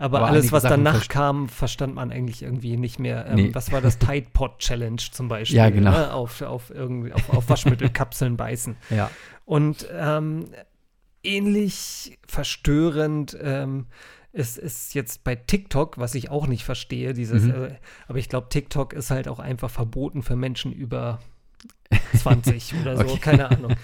Aber, 0.00 0.18
Aber 0.20 0.28
alles, 0.28 0.50
was 0.50 0.62
Sachen 0.62 0.82
danach 0.84 1.08
kam, 1.08 1.48
verstand 1.50 1.94
man 1.94 2.10
eigentlich 2.10 2.42
irgendwie 2.42 2.76
nicht 2.78 2.98
mehr. 2.98 3.26
Ähm, 3.26 3.34
Nee. 3.36 3.50
Was 3.54 3.70
war 3.70 3.80
das 3.82 3.98
Tide 4.00 4.28
Pod 4.32 4.58
Challenge 4.58 4.96
zum 5.12 5.28
Beispiel? 5.28 5.58
Ja, 5.58 5.68
genau. 5.70 5.90
Ne? 5.90 6.12
Auf, 6.14 6.40
auf, 6.42 6.70
irgendwie, 6.70 7.12
auf, 7.12 7.28
auf 7.30 7.48
Waschmittelkapseln 7.50 8.36
beißen. 8.38 8.76
ja. 8.88 9.10
Und 9.44 9.86
ähm, 9.92 10.46
ähnlich 11.22 12.18
verstörend 12.26 13.36
ähm, 13.42 13.86
ist, 14.32 14.58
ist 14.58 14.94
jetzt 14.94 15.24
bei 15.24 15.34
TikTok, 15.34 15.98
was 15.98 16.14
ich 16.14 16.30
auch 16.30 16.46
nicht 16.46 16.64
verstehe, 16.64 17.12
dieses, 17.14 17.42
Mhm. 17.44 17.50
äh, 17.64 17.74
aber 18.08 18.18
ich 18.18 18.28
glaube, 18.28 18.48
TikTok 18.48 18.92
ist 18.92 19.10
halt 19.10 19.28
auch 19.28 19.38
einfach 19.38 19.70
verboten 19.70 20.22
für 20.22 20.36
Menschen 20.36 20.72
über 20.72 21.20
20 22.16 22.74
oder 22.80 22.96
so, 22.96 23.04
Okay. 23.04 23.18
keine 23.18 23.50
Ahnung. 23.50 23.74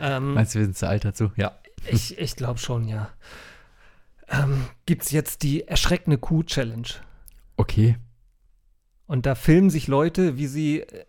Ähm, 0.00 0.34
Meinst 0.34 0.54
du, 0.54 0.58
wir 0.60 0.64
sind 0.66 0.76
zu 0.76 0.88
alt 0.88 1.04
dazu? 1.04 1.30
Ja. 1.36 1.52
ich 1.90 2.18
ich 2.18 2.34
glaube 2.34 2.58
schon, 2.58 2.88
ja. 2.88 3.10
Ähm, 4.30 4.64
Gibt 4.86 5.02
es 5.02 5.10
jetzt 5.10 5.42
die 5.42 5.66
erschreckende 5.66 6.18
Kuh-Challenge? 6.18 6.88
Okay. 7.56 7.96
Und 9.06 9.26
da 9.26 9.34
filmen 9.34 9.70
sich 9.70 9.88
Leute, 9.88 10.38
wie 10.38 10.46
sie 10.46 10.80
äh, 10.80 11.04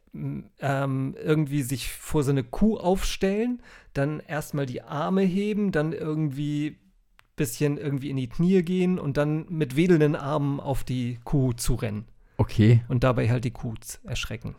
ähm, 0.59 1.15
irgendwie 1.23 1.61
sich 1.61 1.91
vor 1.91 2.23
so 2.23 2.31
eine 2.31 2.43
Kuh 2.43 2.77
aufstellen, 2.77 3.61
dann 3.93 4.19
erstmal 4.19 4.65
die 4.65 4.81
Arme 4.81 5.21
heben, 5.21 5.71
dann 5.71 5.93
irgendwie 5.93 6.77
bisschen 7.35 7.77
irgendwie 7.77 8.09
in 8.09 8.17
die 8.17 8.27
Knie 8.27 8.61
gehen 8.61 8.99
und 8.99 9.17
dann 9.17 9.45
mit 9.49 9.75
wedelnden 9.75 10.15
Armen 10.15 10.59
auf 10.59 10.83
die 10.83 11.19
Kuh 11.23 11.53
zu 11.53 11.75
rennen 11.75 12.05
Okay. 12.37 12.83
und 12.87 13.03
dabei 13.03 13.29
halt 13.29 13.45
die 13.45 13.51
Kuh 13.51 13.73
erschrecken. 14.03 14.55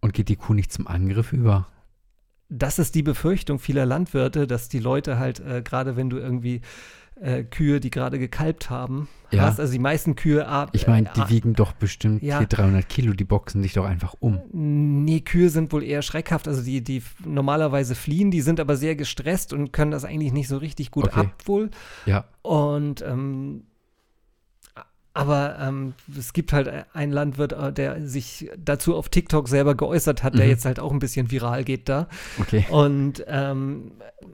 Und 0.00 0.14
geht 0.14 0.28
die 0.28 0.36
Kuh 0.36 0.54
nicht 0.54 0.72
zum 0.72 0.86
Angriff 0.86 1.32
über? 1.32 1.66
Das 2.48 2.78
ist 2.78 2.94
die 2.94 3.02
Befürchtung 3.02 3.58
vieler 3.58 3.86
Landwirte, 3.86 4.46
dass 4.46 4.68
die 4.68 4.78
Leute 4.78 5.18
halt, 5.18 5.40
äh, 5.40 5.62
gerade 5.62 5.96
wenn 5.96 6.10
du 6.10 6.18
irgendwie 6.18 6.60
äh, 7.22 7.44
Kühe, 7.44 7.78
die 7.80 7.90
gerade 7.90 8.18
gekalbt 8.18 8.68
haben, 8.70 9.08
Ja. 9.30 9.42
hast, 9.42 9.60
also 9.60 9.72
die 9.72 9.78
meisten 9.78 10.16
Kühe 10.16 10.46
ab. 10.46 10.70
Ich 10.72 10.86
meine, 10.86 11.08
äh, 11.08 11.12
die 11.14 11.28
wiegen 11.28 11.54
doch 11.54 11.72
bestimmt 11.72 12.22
ja. 12.22 12.38
hier 12.38 12.46
300 12.48 12.88
Kilo, 12.88 13.12
die 13.12 13.24
boxen 13.24 13.62
dich 13.62 13.74
doch 13.74 13.84
einfach 13.84 14.14
um. 14.20 14.40
Nee, 14.52 15.20
Kühe 15.20 15.48
sind 15.48 15.72
wohl 15.72 15.84
eher 15.84 16.02
schreckhaft. 16.02 16.48
Also 16.48 16.62
die, 16.62 16.82
die 16.82 17.02
normalerweise 17.24 17.94
fliehen, 17.94 18.30
die 18.30 18.40
sind 18.40 18.58
aber 18.60 18.76
sehr 18.76 18.96
gestresst 18.96 19.52
und 19.52 19.72
können 19.72 19.90
das 19.92 20.04
eigentlich 20.04 20.32
nicht 20.32 20.48
so 20.48 20.56
richtig 20.56 20.90
gut 20.90 21.04
Okay. 21.04 21.20
ab 21.20 21.32
wohl. 21.46 21.70
Ja. 22.06 22.24
Und 22.42 23.02
ähm, 23.02 23.62
aber 25.14 25.58
ähm, 25.60 25.92
es 26.18 26.32
gibt 26.32 26.54
halt 26.54 26.72
einen 26.94 27.12
Landwirt, 27.12 27.52
äh, 27.52 27.70
der 27.72 28.06
sich 28.08 28.50
dazu 28.56 28.96
auf 28.96 29.10
TikTok 29.10 29.46
selber 29.46 29.74
geäußert 29.74 30.22
hat, 30.22 30.34
der 30.38 30.44
Mhm. 30.46 30.50
jetzt 30.50 30.64
halt 30.64 30.80
auch 30.80 30.90
ein 30.90 31.00
bisschen 31.00 31.30
viral 31.30 31.64
geht 31.64 31.88
da. 31.90 32.08
Okay. 32.40 32.64
Und, 32.70 33.22
ähm, 33.28 33.92
äh, 34.20 34.24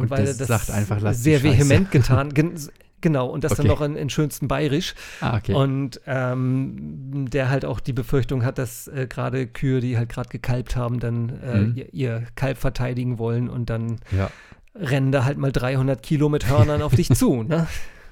Und 0.00 0.10
weil 0.10 0.26
er 0.26 0.34
das 0.34 0.48
sagt 0.48 0.70
einfach, 0.70 1.00
sehr 1.14 1.42
vehement 1.42 1.90
getan. 1.92 2.32
Gen 2.34 2.54
genau, 3.00 3.26
und 3.28 3.44
das 3.44 3.54
dann 3.54 3.66
Okay. 3.66 3.74
noch 3.74 3.80
in, 3.82 3.96
in 3.96 4.08
schönstem 4.10 4.48
Bayerisch. 4.48 4.94
Ah, 5.20 5.36
okay. 5.36 5.52
Und 5.54 6.00
ähm, 6.06 7.28
der 7.30 7.50
halt 7.50 7.64
auch 7.64 7.80
die 7.80 7.92
Befürchtung 7.92 8.44
hat, 8.44 8.58
dass 8.58 8.88
äh, 8.88 9.06
gerade 9.08 9.46
Kühe, 9.46 9.80
die 9.80 9.96
halt 9.98 10.08
gerade 10.08 10.28
gekalbt 10.30 10.74
haben, 10.76 11.00
dann 11.00 11.28
äh, 11.42 11.56
Mhm. 11.60 11.76
ihr, 11.76 11.92
ihr 11.94 12.22
Kalb 12.34 12.58
verteidigen 12.58 13.18
wollen 13.18 13.48
und 13.48 13.68
dann 13.70 13.98
ja. 14.10 14.30
rennen 14.74 15.12
da 15.12 15.24
halt 15.24 15.38
mal 15.38 15.52
300 15.52 16.02
Kilo 16.02 16.28
mit 16.28 16.48
Hörnern 16.48 16.82
auf 16.82 16.94
dich 16.94 17.10
zu. 17.14 17.42
Ne? 17.42 17.66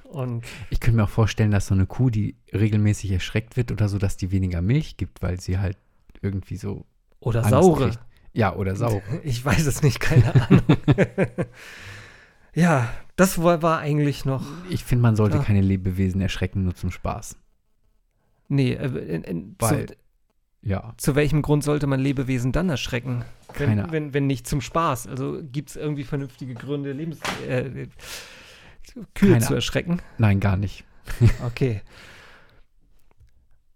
Und 0.05 0.45
Ich 0.69 0.79
könnte 0.81 0.97
mir 0.99 1.05
auch 1.05 1.09
vorstellen, 1.09 1.51
dass 1.51 1.69
so 1.69 1.75
eine 1.75 1.87
Kuh, 1.87 2.11
die 2.11 2.37
regelmäßig 2.53 3.13
erschreckt 3.13 3.57
wird 3.57 3.73
oder 3.73 3.89
so, 3.89 3.97
dass 3.97 4.19
die 4.19 4.31
weniger 4.31 4.61
Milch 4.61 4.99
gibt, 4.99 5.23
weil 5.23 5.41
sie 5.41 5.59
halt 5.59 5.79
irgendwie 6.21 6.57
so 6.59 6.85
oder 7.19 7.41
Angst 7.41 7.51
saure. 7.53 7.85
kriegt. 7.87 7.99
Ja, 8.33 8.55
oder 8.57 8.77
saure. 8.77 9.03
Ich 9.25 9.45
weiß 9.45 9.67
es 9.67 9.83
nicht, 9.83 10.01
keine 10.01 10.35
Ahnung. 10.35 10.63
ja, 12.55 12.89
das 13.17 13.43
war, 13.43 13.63
war 13.63 13.79
eigentlich 13.81 14.25
noch. 14.25 14.45
Ich 14.71 14.85
finde, 14.85 15.03
man 15.03 15.17
sollte 15.17 15.37
Ja. 15.39 15.43
keine 15.43 15.61
Lebewesen 15.61 16.21
erschrecken, 16.21 16.65
nur 16.65 16.75
zum 16.75 16.91
Spaß. 16.91 17.37
Nee, 18.49 18.73
äh, 18.73 18.87
in, 18.87 19.23
in, 19.25 19.57
Weil- 19.59 19.87
zu, 19.89 19.95
Ja. 20.63 20.95
zu 20.97 21.15
welchem 21.15 21.43
Grund 21.43 21.65
sollte 21.65 21.87
man 21.87 22.01
Lebewesen 22.01 22.53
dann 22.53 22.69
erschrecken? 22.69 23.25
Keine 23.53 23.85
Wenn, 23.85 23.93
wenn, 23.93 24.15
wenn 24.15 24.27
nicht 24.27 24.47
zum 24.47 24.61
Spaß. 24.61 25.07
Also 25.09 25.41
gibt 25.43 25.71
es 25.71 25.77
irgendwie 25.77 26.05
vernünftige 26.05 26.55
Gründe, 26.55 26.93
Lebens 26.93 27.19
äh, 27.47 27.89
Kühe 29.15 29.33
Keine 29.33 29.41
zu 29.45 29.55
erschrecken? 29.55 30.01
Nein, 30.19 30.41
gar 30.41 30.57
nicht. 30.57 30.85
Okay. 31.47 31.83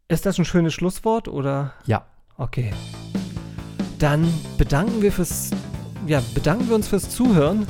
Ist 0.09 0.25
das 0.25 0.39
ein 0.39 0.45
schönes 0.45 0.73
Schlusswort 0.73 1.27
oder? 1.29 1.75
Ja. 1.85 2.07
Okay. 2.37 2.73
Dann 3.99 4.27
bedanken 4.59 5.01
wir 5.03 5.13
fürs, 5.13 5.51
ja, 6.07 6.23
bedanken 6.35 6.69
wir 6.69 6.75
uns 6.75 6.89
fürs 6.89 7.09
Zuhören. 7.11 7.67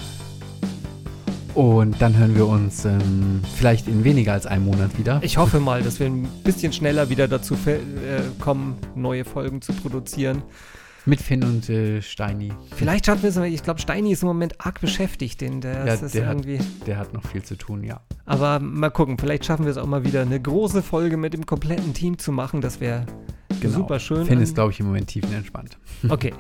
Und 1.55 2.03
dann 2.03 2.15
hören 2.19 2.35
wir 2.37 2.47
uns 2.47 2.85
ähm, 2.85 3.41
vielleicht 3.55 3.89
in 3.89 4.05
weniger 4.05 4.35
als 4.35 4.45
einem 4.45 4.67
Monat 4.67 4.99
wieder. 4.99 5.21
Ich 5.23 5.39
hoffe 5.39 5.59
mal, 5.59 5.83
dass 5.83 5.99
wir 6.01 6.07
ein 6.07 6.29
bisschen 6.45 6.73
schneller 6.73 7.09
wieder 7.09 7.29
dazu 7.29 7.55
äh, 7.67 7.79
kommen, 8.41 8.77
neue 8.95 9.25
Folgen 9.25 9.63
zu 9.63 9.73
produzieren. 9.73 10.43
Mit 11.07 11.23
Finn 11.23 11.45
und 11.45 11.71
äh, 11.71 12.03
Steini. 12.03 12.53
Vielleicht 12.75 13.07
schaffen 13.07 13.23
wir 13.23 13.31
es, 13.31 13.37
aber 13.39 13.47
ich 13.47 13.63
glaube, 13.63 13.81
Steini 13.81 14.11
ist 14.13 14.23
im 14.23 14.27
Moment 14.29 14.61
arg 14.61 14.81
beschäftigt, 14.81 15.41
den 15.41 15.61
der, 15.61 15.87
Ja, 15.87 15.95
ist 15.95 16.15
der 16.15 16.27
hat- 16.27 16.35
irgendwie. 16.45 16.59
Der 16.85 16.99
hat 16.99 17.15
noch 17.15 17.25
viel 17.25 17.43
zu 17.45 17.55
tun, 17.57 17.85
ja. 17.85 18.01
Aber 18.27 18.59
mal 18.59 18.91
gucken, 18.91 19.17
vielleicht 19.17 19.45
schaffen 19.47 19.65
wir 19.65 19.71
es 19.71 19.79
auch 19.79 19.87
mal 19.87 20.05
wieder, 20.05 20.23
eine 20.23 20.41
große 20.41 20.83
Folge 20.83 21.17
mit 21.17 21.33
dem 21.33 21.47
kompletten 21.47 21.95
Team 21.95 22.19
zu 22.19 22.33
machen. 22.33 22.61
Das 22.61 22.81
wäre 22.81 23.07
Genau. 23.61 23.75
super 23.79 23.99
schön. 23.99 24.27
Finn 24.27 24.41
ist, 24.41 24.55
glaube 24.55 24.73
ich, 24.73 24.81
im 24.81 24.87
Moment 24.87 25.09
tiefenentspannt. 25.09 25.79
Okay. 26.09 26.33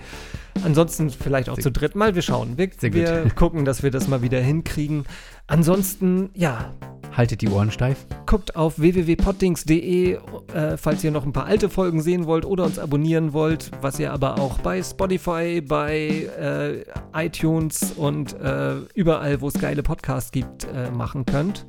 Ansonsten 0.64 1.10
vielleicht 1.10 1.48
auch 1.48 1.56
Sehr 1.56 1.64
zu 1.64 1.70
dritt 1.72 1.94
mal. 1.94 2.14
Wir 2.14 2.22
schauen. 2.22 2.56
Wir, 2.56 2.70
Sehr 2.76 2.90
gut. 2.90 3.00
wir 3.00 3.30
gucken, 3.34 3.64
dass 3.64 3.82
wir 3.82 3.90
das 3.90 4.08
mal 4.08 4.22
wieder 4.22 4.40
hinkriegen. 4.40 5.04
Ansonsten, 5.46 6.30
ja, 6.34 6.72
Haltet 7.16 7.40
die 7.40 7.48
Ohren 7.48 7.70
steif. 7.70 8.04
guckt 8.26 8.56
auf 8.56 8.78
www.poddings.de, 8.78 10.18
äh, 10.52 10.76
falls 10.76 11.02
ihr 11.02 11.10
noch 11.10 11.24
ein 11.24 11.32
paar 11.32 11.46
alte 11.46 11.70
Folgen 11.70 12.02
sehen 12.02 12.26
wollt 12.26 12.44
oder 12.44 12.64
uns 12.64 12.78
abonnieren 12.78 13.32
wollt, 13.32 13.70
was 13.80 13.98
ihr 13.98 14.12
aber 14.12 14.38
auch 14.38 14.58
bei 14.58 14.82
Spotify, 14.82 15.62
bei 15.62 16.28
äh, 16.38 16.84
iTunes 17.14 17.92
und 17.96 18.38
äh, 18.38 18.74
überall, 18.94 19.40
wo 19.40 19.48
es 19.48 19.54
geile 19.54 19.82
Podcasts 19.82 20.30
gibt, 20.30 20.64
äh, 20.64 20.90
machen 20.90 21.24
könnt. 21.24 21.64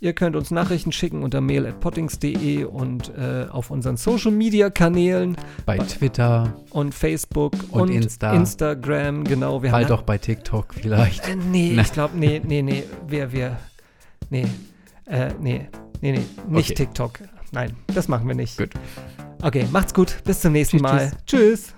Ihr 0.00 0.12
könnt 0.12 0.36
uns 0.36 0.50
Nachrichten 0.50 0.92
schicken 0.92 1.22
unter 1.22 1.40
mail.poddings.de 1.40 2.64
und 2.64 3.12
äh, 3.16 3.46
auf 3.50 3.70
unseren 3.70 3.96
Social 3.96 4.30
Media 4.30 4.70
Kanälen 4.70 5.36
Bei 5.66 5.78
Bei- 5.78 5.84
Twitter, 5.84 6.54
und 6.70 6.94
Facebook 6.94 7.52
Und 7.70 7.80
und, 7.82 7.90
Insta. 7.90 8.32
Instagram, 8.32 9.24
genau. 9.24 9.62
Wir 9.62 9.70
bald 9.72 9.90
auch 9.90 10.02
bei 10.02 10.18
TikTok 10.18 10.74
vielleicht. 10.74 11.26
Äh, 11.28 11.34
nee, 11.36 11.72
Na. 11.74 11.82
ich 11.82 11.92
glaube, 11.92 12.16
nee, 12.16 12.40
nee, 12.46 12.62
nee. 12.62 12.84
Wir, 13.08 13.32
wir. 13.32 13.56
Nee. 14.30 14.46
Äh, 15.06 15.30
nee. 15.40 15.68
Nee, 16.00 16.12
nee. 16.12 16.20
Nicht 16.48 16.70
Okay. 16.70 16.74
TikTok. 16.84 17.18
Nein, 17.50 17.74
das 17.92 18.06
machen 18.08 18.28
wir 18.28 18.34
nicht. 18.36 18.56
Gut. 18.58 18.70
Okay, 19.42 19.66
macht's 19.72 19.94
gut. 19.94 20.18
Bis 20.24 20.40
zum 20.40 20.52
nächsten 20.52 20.76
Tschüss, 20.78 20.82
Mal. 20.82 21.10
tschüss. 21.26 21.74